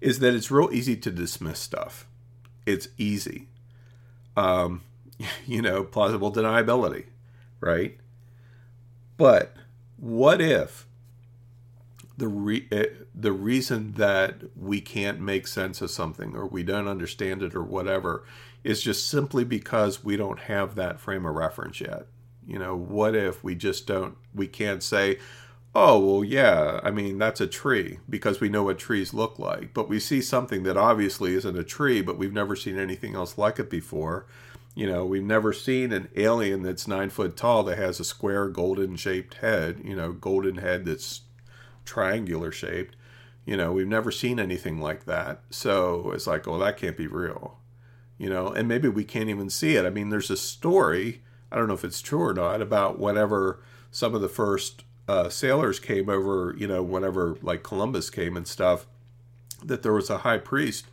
is 0.00 0.18
that 0.18 0.34
it's 0.34 0.50
real 0.50 0.68
easy 0.72 0.96
to 0.96 1.12
dismiss 1.12 1.60
stuff. 1.60 2.08
It's 2.66 2.88
easy. 2.98 3.46
Um, 4.36 4.82
you 5.46 5.62
know, 5.62 5.84
plausible 5.84 6.32
deniability, 6.32 7.04
right? 7.60 7.96
But 9.16 9.54
what 9.96 10.40
if 10.40 10.87
the 12.18 12.28
re- 12.28 12.68
eh, 12.70 12.86
the 13.14 13.32
reason 13.32 13.92
that 13.92 14.42
we 14.56 14.80
can't 14.80 15.20
make 15.20 15.46
sense 15.46 15.80
of 15.80 15.90
something 15.90 16.36
or 16.36 16.46
we 16.46 16.62
don't 16.62 16.88
understand 16.88 17.42
it 17.42 17.54
or 17.54 17.62
whatever 17.62 18.24
is 18.64 18.82
just 18.82 19.08
simply 19.08 19.44
because 19.44 20.04
we 20.04 20.16
don't 20.16 20.40
have 20.40 20.74
that 20.74 21.00
frame 21.00 21.24
of 21.24 21.34
reference 21.34 21.80
yet? 21.80 22.06
You 22.46 22.58
know, 22.58 22.76
what 22.76 23.14
if 23.14 23.44
we 23.44 23.54
just 23.54 23.86
don't, 23.86 24.16
we 24.34 24.48
can't 24.48 24.82
say, 24.82 25.18
oh, 25.74 25.98
well, 25.98 26.24
yeah, 26.24 26.80
I 26.82 26.90
mean, 26.90 27.18
that's 27.18 27.40
a 27.40 27.46
tree 27.46 28.00
because 28.10 28.40
we 28.40 28.48
know 28.48 28.64
what 28.64 28.78
trees 28.78 29.14
look 29.14 29.38
like. 29.38 29.72
But 29.72 29.88
we 29.88 30.00
see 30.00 30.20
something 30.20 30.64
that 30.64 30.76
obviously 30.76 31.34
isn't 31.34 31.58
a 31.58 31.62
tree, 31.62 32.02
but 32.02 32.18
we've 32.18 32.32
never 32.32 32.56
seen 32.56 32.78
anything 32.78 33.14
else 33.14 33.38
like 33.38 33.58
it 33.60 33.70
before. 33.70 34.26
You 34.74 34.86
know, 34.86 35.04
we've 35.04 35.22
never 35.22 35.52
seen 35.52 35.92
an 35.92 36.08
alien 36.16 36.62
that's 36.62 36.88
nine 36.88 37.10
foot 37.10 37.36
tall 37.36 37.62
that 37.64 37.78
has 37.78 38.00
a 38.00 38.04
square 38.04 38.48
golden 38.48 38.96
shaped 38.96 39.34
head, 39.34 39.82
you 39.84 39.94
know, 39.94 40.12
golden 40.12 40.56
head 40.56 40.84
that's 40.84 41.22
triangular 41.88 42.52
shaped. 42.52 42.94
You 43.44 43.56
know, 43.56 43.72
we've 43.72 43.88
never 43.88 44.10
seen 44.10 44.38
anything 44.38 44.80
like 44.80 45.06
that. 45.06 45.40
So 45.50 46.10
it's 46.12 46.26
like, 46.26 46.46
oh, 46.46 46.58
that 46.58 46.76
can't 46.76 46.96
be 46.96 47.06
real. 47.06 47.58
You 48.18 48.28
know, 48.28 48.48
and 48.48 48.68
maybe 48.68 48.88
we 48.88 49.04
can't 49.04 49.30
even 49.30 49.48
see 49.48 49.76
it. 49.76 49.86
I 49.86 49.90
mean, 49.90 50.10
there's 50.10 50.30
a 50.30 50.36
story 50.36 51.22
I 51.50 51.56
don't 51.56 51.68
know 51.68 51.74
if 51.74 51.84
it's 51.84 52.02
true 52.02 52.22
or 52.22 52.34
not, 52.34 52.60
about 52.60 52.98
whenever 52.98 53.60
some 53.90 54.14
of 54.14 54.20
the 54.20 54.28
first 54.28 54.84
uh, 55.06 55.28
sailors 55.28 55.80
came 55.80 56.08
over, 56.08 56.54
you 56.58 56.66
know, 56.66 56.82
whenever 56.82 57.38
like 57.42 57.62
Columbus 57.62 58.10
came 58.10 58.36
and 58.36 58.46
stuff, 58.46 58.86
that 59.64 59.82
there 59.82 59.92
was 59.92 60.10
a 60.10 60.18
high 60.18 60.38
priest 60.38 60.86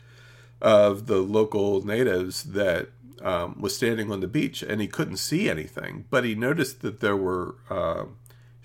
of 0.61 1.07
the 1.07 1.17
local 1.17 1.85
natives 1.85 2.43
that 2.43 2.89
um, 3.21 3.59
was 3.59 3.75
standing 3.75 4.11
on 4.11 4.21
the 4.21 4.27
beach 4.27 4.63
and 4.63 4.79
he 4.79 4.87
couldn't 4.87 5.17
see 5.17 5.49
anything, 5.49 6.05
but 6.09 6.23
he 6.23 6.35
noticed 6.35 6.81
that 6.81 7.01
there 7.01 7.17
were 7.17 7.55
uh, 7.69 8.05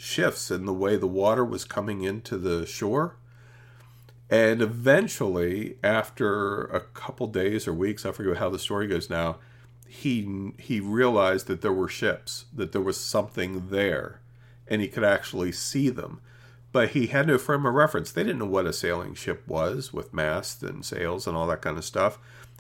shifts 0.01 0.51
in 0.51 0.65
the 0.65 0.73
way 0.73 0.97
the 0.97 1.07
water 1.07 1.45
was 1.45 1.65
coming 1.65 2.03
into 2.03 2.39
the 2.39 2.65
shore. 2.65 3.17
And 4.31 4.63
eventually, 4.63 5.77
after 5.83 6.65
a 6.65 6.81
couple 6.81 7.27
days 7.27 7.69
or 7.69 7.75
weeks, 7.75 8.07
I 8.07 8.13
forget 8.13 8.39
how 8.39 8.49
the 8.49 8.59
story 8.59 8.87
goes 8.87 9.11
now, 9.11 9.39
he 9.87 10.53
he 10.59 10.81
realized 10.81 11.49
that 11.49 11.61
there 11.61 11.73
were 11.73 11.89
ships, 11.89 12.47
that 12.55 12.73
there 12.73 12.81
was 12.81 12.99
something 12.99 13.69
there, 13.69 14.21
and 14.69 14.81
he 14.81 14.89
could 14.89 15.05
actually 15.05 15.53
see 15.53 15.91
them. 15.91 16.21
But 16.73 16.91
he 16.91 17.09
had 17.09 17.27
no 17.27 17.37
frame 17.37 17.67
of 17.67 17.75
reference. 17.75 18.13
They 18.13 18.23
didn't 18.23 18.39
know 18.39 18.47
what 18.47 18.67
a 18.67 18.73
sailing 18.73 19.15
ship 19.15 19.43
was 19.49 19.93
with 19.93 20.15
masts 20.15 20.63
and 20.63 20.85
sails 20.85 21.27
and 21.27 21.37
all 21.37 21.49
that 21.49 21.63
kind 21.63 21.77
of 21.77 21.85
stuff. 21.85 22.19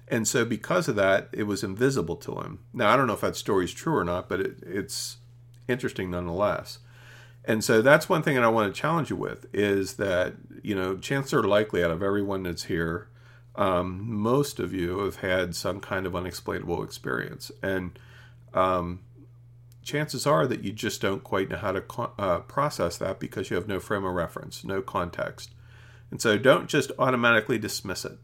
And 0.08 0.26
so, 0.26 0.44
because 0.44 0.88
of 0.88 0.96
that, 0.96 1.28
it 1.32 1.44
was 1.44 1.62
invisible 1.62 2.16
to 2.16 2.40
him. 2.40 2.58
Now, 2.74 2.92
I 2.92 2.96
don't 2.96 3.06
know 3.06 3.12
if 3.12 3.20
that 3.20 3.36
story's 3.36 3.72
true 3.72 3.96
or 3.96 4.04
not, 4.04 4.28
but 4.28 4.40
it, 4.40 4.56
it's 4.66 5.18
interesting 5.68 6.10
nonetheless. 6.10 6.80
And 7.44 7.64
so, 7.64 7.82
that's 7.82 8.08
one 8.08 8.22
thing 8.22 8.34
that 8.34 8.44
I 8.44 8.48
want 8.48 8.72
to 8.74 8.80
challenge 8.80 9.10
you 9.10 9.16
with 9.16 9.46
is 9.52 9.94
that, 9.94 10.34
you 10.62 10.74
know, 10.74 10.96
chances 10.96 11.34
are 11.34 11.42
likely 11.42 11.82
out 11.82 11.90
of 11.90 12.02
everyone 12.02 12.42
that's 12.42 12.64
here, 12.64 13.08
um, 13.56 14.00
most 14.12 14.60
of 14.60 14.72
you 14.72 14.98
have 14.98 15.16
had 15.16 15.54
some 15.54 15.80
kind 15.80 16.06
of 16.06 16.14
unexplainable 16.14 16.82
experience. 16.82 17.50
And 17.62 17.98
um, 18.52 19.00
chances 19.82 20.26
are 20.26 20.46
that 20.46 20.62
you 20.62 20.72
just 20.72 21.00
don't 21.00 21.24
quite 21.24 21.48
know 21.48 21.56
how 21.56 21.72
to 21.72 21.84
uh, 22.18 22.40
process 22.40 22.98
that 22.98 23.18
because 23.18 23.50
you 23.50 23.56
have 23.56 23.68
no 23.68 23.80
frame 23.80 24.04
of 24.04 24.14
reference, 24.14 24.64
no 24.64 24.82
context. 24.82 25.52
And 26.10 26.20
so, 26.20 26.36
don't 26.36 26.68
just 26.68 26.92
automatically 26.98 27.58
dismiss 27.58 28.04
it 28.04 28.18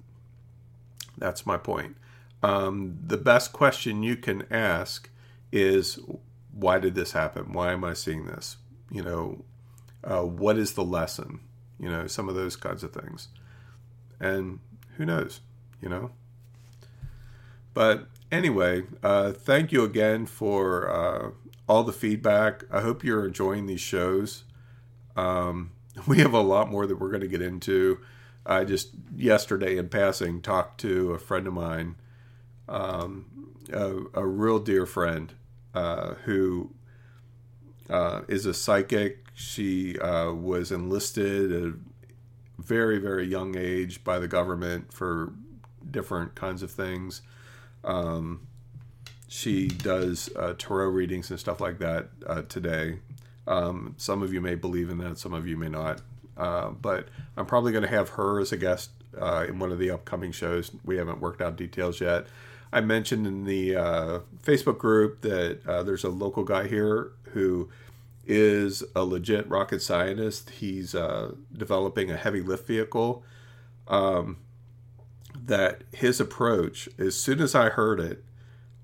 that's 1.18 1.46
my 1.46 1.56
point. 1.56 1.96
Um, 2.42 2.98
the 3.04 3.16
best 3.16 3.52
question 3.52 4.02
you 4.02 4.16
can 4.16 4.46
ask 4.50 5.10
is, 5.50 5.98
why 6.52 6.78
did 6.78 6.94
this 6.94 7.12
happen? 7.12 7.52
Why 7.52 7.72
am 7.72 7.84
I 7.84 7.94
seeing 7.94 8.26
this? 8.26 8.56
You 8.90 9.02
know, 9.02 9.44
uh, 10.04 10.22
what 10.22 10.58
is 10.58 10.72
the 10.72 10.84
lesson? 10.84 11.40
You 11.78 11.90
know, 11.90 12.06
some 12.06 12.28
of 12.28 12.34
those 12.34 12.56
kinds 12.56 12.82
of 12.82 12.92
things. 12.92 13.28
And 14.20 14.60
who 14.96 15.04
knows, 15.04 15.40
you 15.80 15.88
know? 15.88 16.12
But 17.74 18.06
anyway, 18.32 18.84
uh, 19.02 19.32
thank 19.32 19.72
you 19.72 19.84
again 19.84 20.26
for 20.26 20.90
uh, 20.90 21.30
all 21.68 21.84
the 21.84 21.92
feedback. 21.92 22.64
I 22.70 22.80
hope 22.80 23.04
you're 23.04 23.26
enjoying 23.26 23.66
these 23.66 23.80
shows. 23.80 24.44
Um, 25.16 25.72
we 26.06 26.18
have 26.18 26.32
a 26.32 26.40
lot 26.40 26.70
more 26.70 26.86
that 26.86 26.96
we're 26.96 27.10
going 27.10 27.20
to 27.20 27.28
get 27.28 27.42
into. 27.42 27.98
I 28.44 28.64
just 28.64 28.90
yesterday 29.14 29.76
in 29.76 29.88
passing 29.88 30.40
talked 30.40 30.80
to 30.82 31.12
a 31.12 31.18
friend 31.18 31.46
of 31.46 31.52
mine, 31.52 31.96
um, 32.68 33.26
a, 33.72 34.02
a, 34.14 34.24
real 34.24 34.60
dear 34.60 34.86
friend, 34.86 35.34
uh, 35.74 36.14
who 36.24 36.70
uh, 37.90 38.22
is 38.28 38.46
a 38.46 38.54
psychic. 38.54 39.26
She 39.34 39.98
uh, 39.98 40.32
was 40.32 40.72
enlisted 40.72 41.52
at 41.52 41.62
a 41.62 41.74
very, 42.58 42.98
very 42.98 43.26
young 43.26 43.56
age 43.56 44.02
by 44.02 44.18
the 44.18 44.28
government 44.28 44.92
for 44.92 45.32
different 45.90 46.34
kinds 46.34 46.62
of 46.62 46.70
things. 46.70 47.22
Um, 47.84 48.46
she 49.28 49.68
does 49.68 50.30
uh, 50.36 50.54
tarot 50.56 50.88
readings 50.88 51.30
and 51.30 51.38
stuff 51.38 51.60
like 51.60 51.78
that 51.78 52.08
uh, 52.26 52.42
today. 52.42 52.98
Um, 53.46 53.94
some 53.96 54.22
of 54.22 54.32
you 54.32 54.40
may 54.40 54.54
believe 54.54 54.90
in 54.90 54.98
that, 54.98 55.18
some 55.18 55.34
of 55.34 55.46
you 55.46 55.56
may 55.56 55.68
not. 55.68 56.00
Uh, 56.36 56.70
but 56.70 57.08
I'm 57.36 57.46
probably 57.46 57.72
going 57.72 57.84
to 57.84 57.90
have 57.90 58.10
her 58.10 58.40
as 58.40 58.52
a 58.52 58.56
guest 58.56 58.90
uh, 59.18 59.46
in 59.48 59.58
one 59.58 59.72
of 59.72 59.78
the 59.78 59.90
upcoming 59.90 60.32
shows. 60.32 60.70
We 60.84 60.96
haven't 60.96 61.20
worked 61.20 61.40
out 61.40 61.56
details 61.56 62.00
yet. 62.00 62.26
I 62.72 62.80
mentioned 62.80 63.26
in 63.26 63.44
the 63.44 63.76
uh, 63.76 64.18
Facebook 64.42 64.78
group 64.78 65.22
that 65.22 65.60
uh, 65.66 65.82
there's 65.82 66.04
a 66.04 66.08
local 66.08 66.44
guy 66.44 66.66
here 66.66 67.12
who 67.32 67.68
is 68.26 68.82
a 68.94 69.04
legit 69.04 69.48
rocket 69.48 69.80
scientist. 69.82 70.50
He's 70.50 70.94
uh, 70.94 71.32
developing 71.52 72.10
a 72.10 72.16
heavy 72.16 72.42
lift 72.42 72.66
vehicle. 72.66 73.22
Um, 73.86 74.38
that 75.44 75.82
his 75.92 76.20
approach, 76.20 76.88
as 76.98 77.14
soon 77.14 77.40
as 77.40 77.54
I 77.54 77.68
heard 77.68 78.00
it, 78.00 78.24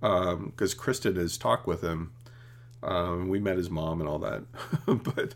because 0.01 0.73
um, 0.73 0.79
Kristen 0.79 1.17
has 1.17 1.37
talked 1.37 1.67
with 1.67 1.83
him, 1.83 2.13
um, 2.83 3.29
we 3.29 3.39
met 3.39 3.57
his 3.57 3.71
mom 3.71 4.01
and 4.01 4.09
all 4.09 4.19
that. 4.21 4.43
but 4.87 5.35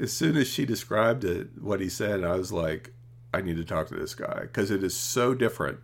as 0.00 0.12
soon 0.12 0.36
as 0.36 0.48
she 0.48 0.64
described 0.64 1.24
it, 1.24 1.48
what 1.60 1.80
he 1.80 1.88
said, 1.88 2.24
I 2.24 2.36
was 2.36 2.52
like, 2.52 2.92
I 3.32 3.40
need 3.40 3.56
to 3.56 3.64
talk 3.64 3.88
to 3.88 3.94
this 3.94 4.14
guy 4.14 4.40
because 4.42 4.70
it 4.70 4.82
is 4.82 4.96
so 4.96 5.34
different 5.34 5.80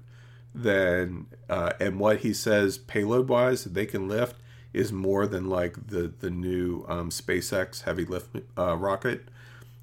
than 0.54 1.26
uh, 1.48 1.72
and 1.80 1.98
what 1.98 2.18
he 2.18 2.32
says 2.32 2.78
payload 2.78 3.28
wise 3.28 3.64
they 3.64 3.86
can 3.86 4.08
lift 4.08 4.36
is 4.72 4.92
more 4.92 5.26
than 5.26 5.48
like 5.48 5.88
the 5.88 6.12
the 6.20 6.30
new 6.30 6.84
um, 6.88 7.10
SpaceX 7.10 7.82
heavy 7.82 8.04
lift 8.04 8.36
uh, 8.56 8.76
rocket. 8.76 9.28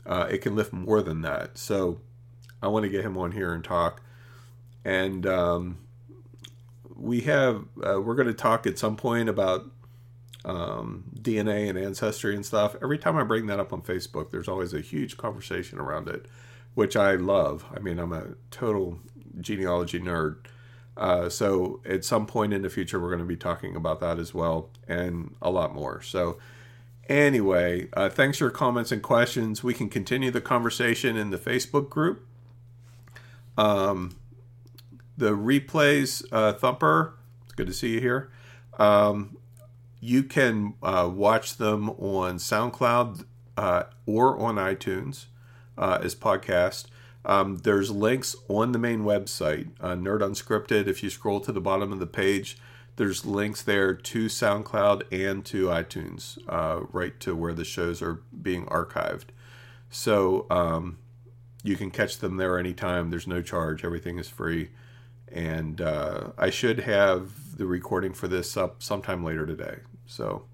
Uh, 0.05 0.27
it 0.29 0.39
can 0.39 0.55
lift 0.55 0.73
more 0.73 1.01
than 1.01 1.21
that. 1.21 1.57
So 1.57 1.99
I 2.61 2.67
want 2.67 2.83
to 2.83 2.89
get 2.89 3.03
him 3.03 3.17
on 3.17 3.31
here 3.31 3.53
and 3.53 3.63
talk. 3.63 4.01
And 4.83 5.25
um, 5.27 5.77
we 6.95 7.21
have 7.21 7.65
uh, 7.85 8.01
we're 8.01 8.15
going 8.15 8.27
to 8.27 8.33
talk 8.33 8.65
at 8.65 8.79
some 8.79 8.95
point 8.95 9.29
about 9.29 9.69
um, 10.45 11.03
DNA 11.19 11.69
and 11.69 11.77
ancestry 11.77 12.35
and 12.35 12.45
stuff. 12.45 12.75
Every 12.81 12.97
time 12.97 13.17
I 13.17 13.23
bring 13.23 13.47
that 13.47 13.59
up 13.59 13.73
on 13.73 13.81
Facebook, 13.81 14.31
there's 14.31 14.47
always 14.47 14.73
a 14.73 14.81
huge 14.81 15.17
conversation 15.17 15.79
around 15.79 16.07
it, 16.07 16.27
which 16.73 16.95
I 16.95 17.15
love. 17.15 17.65
I 17.75 17.79
mean, 17.79 17.99
I'm 17.99 18.13
a 18.13 18.35
total 18.49 18.99
genealogy 19.39 19.99
nerd. 19.99 20.37
Uh, 20.97 21.29
so 21.29 21.79
at 21.85 22.03
some 22.03 22.25
point 22.25 22.53
in 22.53 22.61
the 22.61 22.69
future, 22.69 22.99
we're 22.99 23.09
going 23.09 23.19
to 23.19 23.25
be 23.25 23.37
talking 23.37 23.75
about 23.75 23.99
that 24.01 24.19
as 24.19 24.33
well 24.33 24.69
and 24.87 25.35
a 25.41 25.49
lot 25.49 25.73
more. 25.73 26.01
So 26.01 26.37
anyway, 27.07 27.87
uh, 27.93 28.09
thanks 28.09 28.37
for 28.37 28.45
your 28.45 28.51
comments 28.51 28.91
and 28.91 29.01
questions. 29.01 29.63
We 29.63 29.73
can 29.73 29.89
continue 29.89 30.31
the 30.31 30.41
conversation 30.41 31.15
in 31.17 31.29
the 31.29 31.37
Facebook 31.37 31.89
group. 31.89 32.25
Um, 33.57 34.17
the 35.17 35.31
replays, 35.31 36.25
uh, 36.31 36.53
Thumper, 36.53 37.13
it's 37.45 37.53
good 37.53 37.67
to 37.67 37.73
see 37.73 37.93
you 37.93 37.99
here. 37.99 38.31
Um, 38.79 39.37
you 39.99 40.23
can 40.23 40.73
uh, 40.81 41.09
watch 41.13 41.57
them 41.57 41.89
on 41.91 42.37
SoundCloud 42.37 43.25
uh, 43.55 43.83
or 44.05 44.39
on 44.39 44.55
iTunes 44.55 45.25
uh, 45.77 45.99
as 46.01 46.15
podcast. 46.15 46.85
Um, 47.23 47.57
there's 47.57 47.91
links 47.91 48.35
on 48.47 48.71
the 48.71 48.79
main 48.79 49.01
website, 49.01 49.69
uh, 49.79 49.95
Nerd 49.95 50.21
Unscripted. 50.21 50.87
If 50.87 51.03
you 51.03 51.09
scroll 51.09 51.39
to 51.41 51.51
the 51.51 51.61
bottom 51.61 51.93
of 51.93 51.99
the 51.99 52.07
page, 52.07 52.57
there's 52.95 53.25
links 53.25 53.61
there 53.61 53.93
to 53.93 54.25
SoundCloud 54.25 55.03
and 55.11 55.45
to 55.45 55.67
iTunes, 55.67 56.37
uh, 56.47 56.81
right 56.91 57.19
to 57.21 57.35
where 57.35 57.53
the 57.53 57.63
shows 57.63 58.01
are 58.01 58.21
being 58.41 58.65
archived. 58.65 59.27
So 59.89 60.47
um, 60.49 60.97
you 61.63 61.75
can 61.75 61.91
catch 61.91 62.17
them 62.17 62.37
there 62.37 62.57
anytime. 62.57 63.09
There's 63.09 63.27
no 63.27 63.41
charge. 63.41 63.85
Everything 63.85 64.17
is 64.17 64.27
free. 64.27 64.69
And 65.27 65.79
uh, 65.79 66.31
I 66.37 66.49
should 66.49 66.81
have 66.81 67.57
the 67.57 67.65
recording 67.65 68.13
for 68.13 68.27
this 68.27 68.57
up 68.57 68.83
sometime 68.83 69.23
later 69.23 69.45
today. 69.45 69.77
So, 70.05 70.45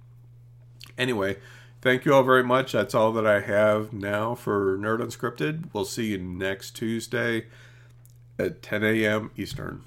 anyway, 0.98 1.38
thank 1.82 2.06
you 2.06 2.14
all 2.14 2.24
very 2.24 2.44
much. 2.44 2.72
That's 2.72 2.96
all 2.96 3.12
that 3.14 3.26
I 3.26 3.42
have 3.42 3.94
now 3.94 4.36
for 4.36 4.78
Nerd 4.78 5.00
Unscripted. 5.00 5.74
We'll 5.74 5.86
see 5.86 6.08
you 6.08 6.18
next 6.18 6.72
Tuesday 6.72 7.46
at 8.40 8.62
10 8.62 8.84
a.m. 8.84 9.32
Eastern. 9.38 9.84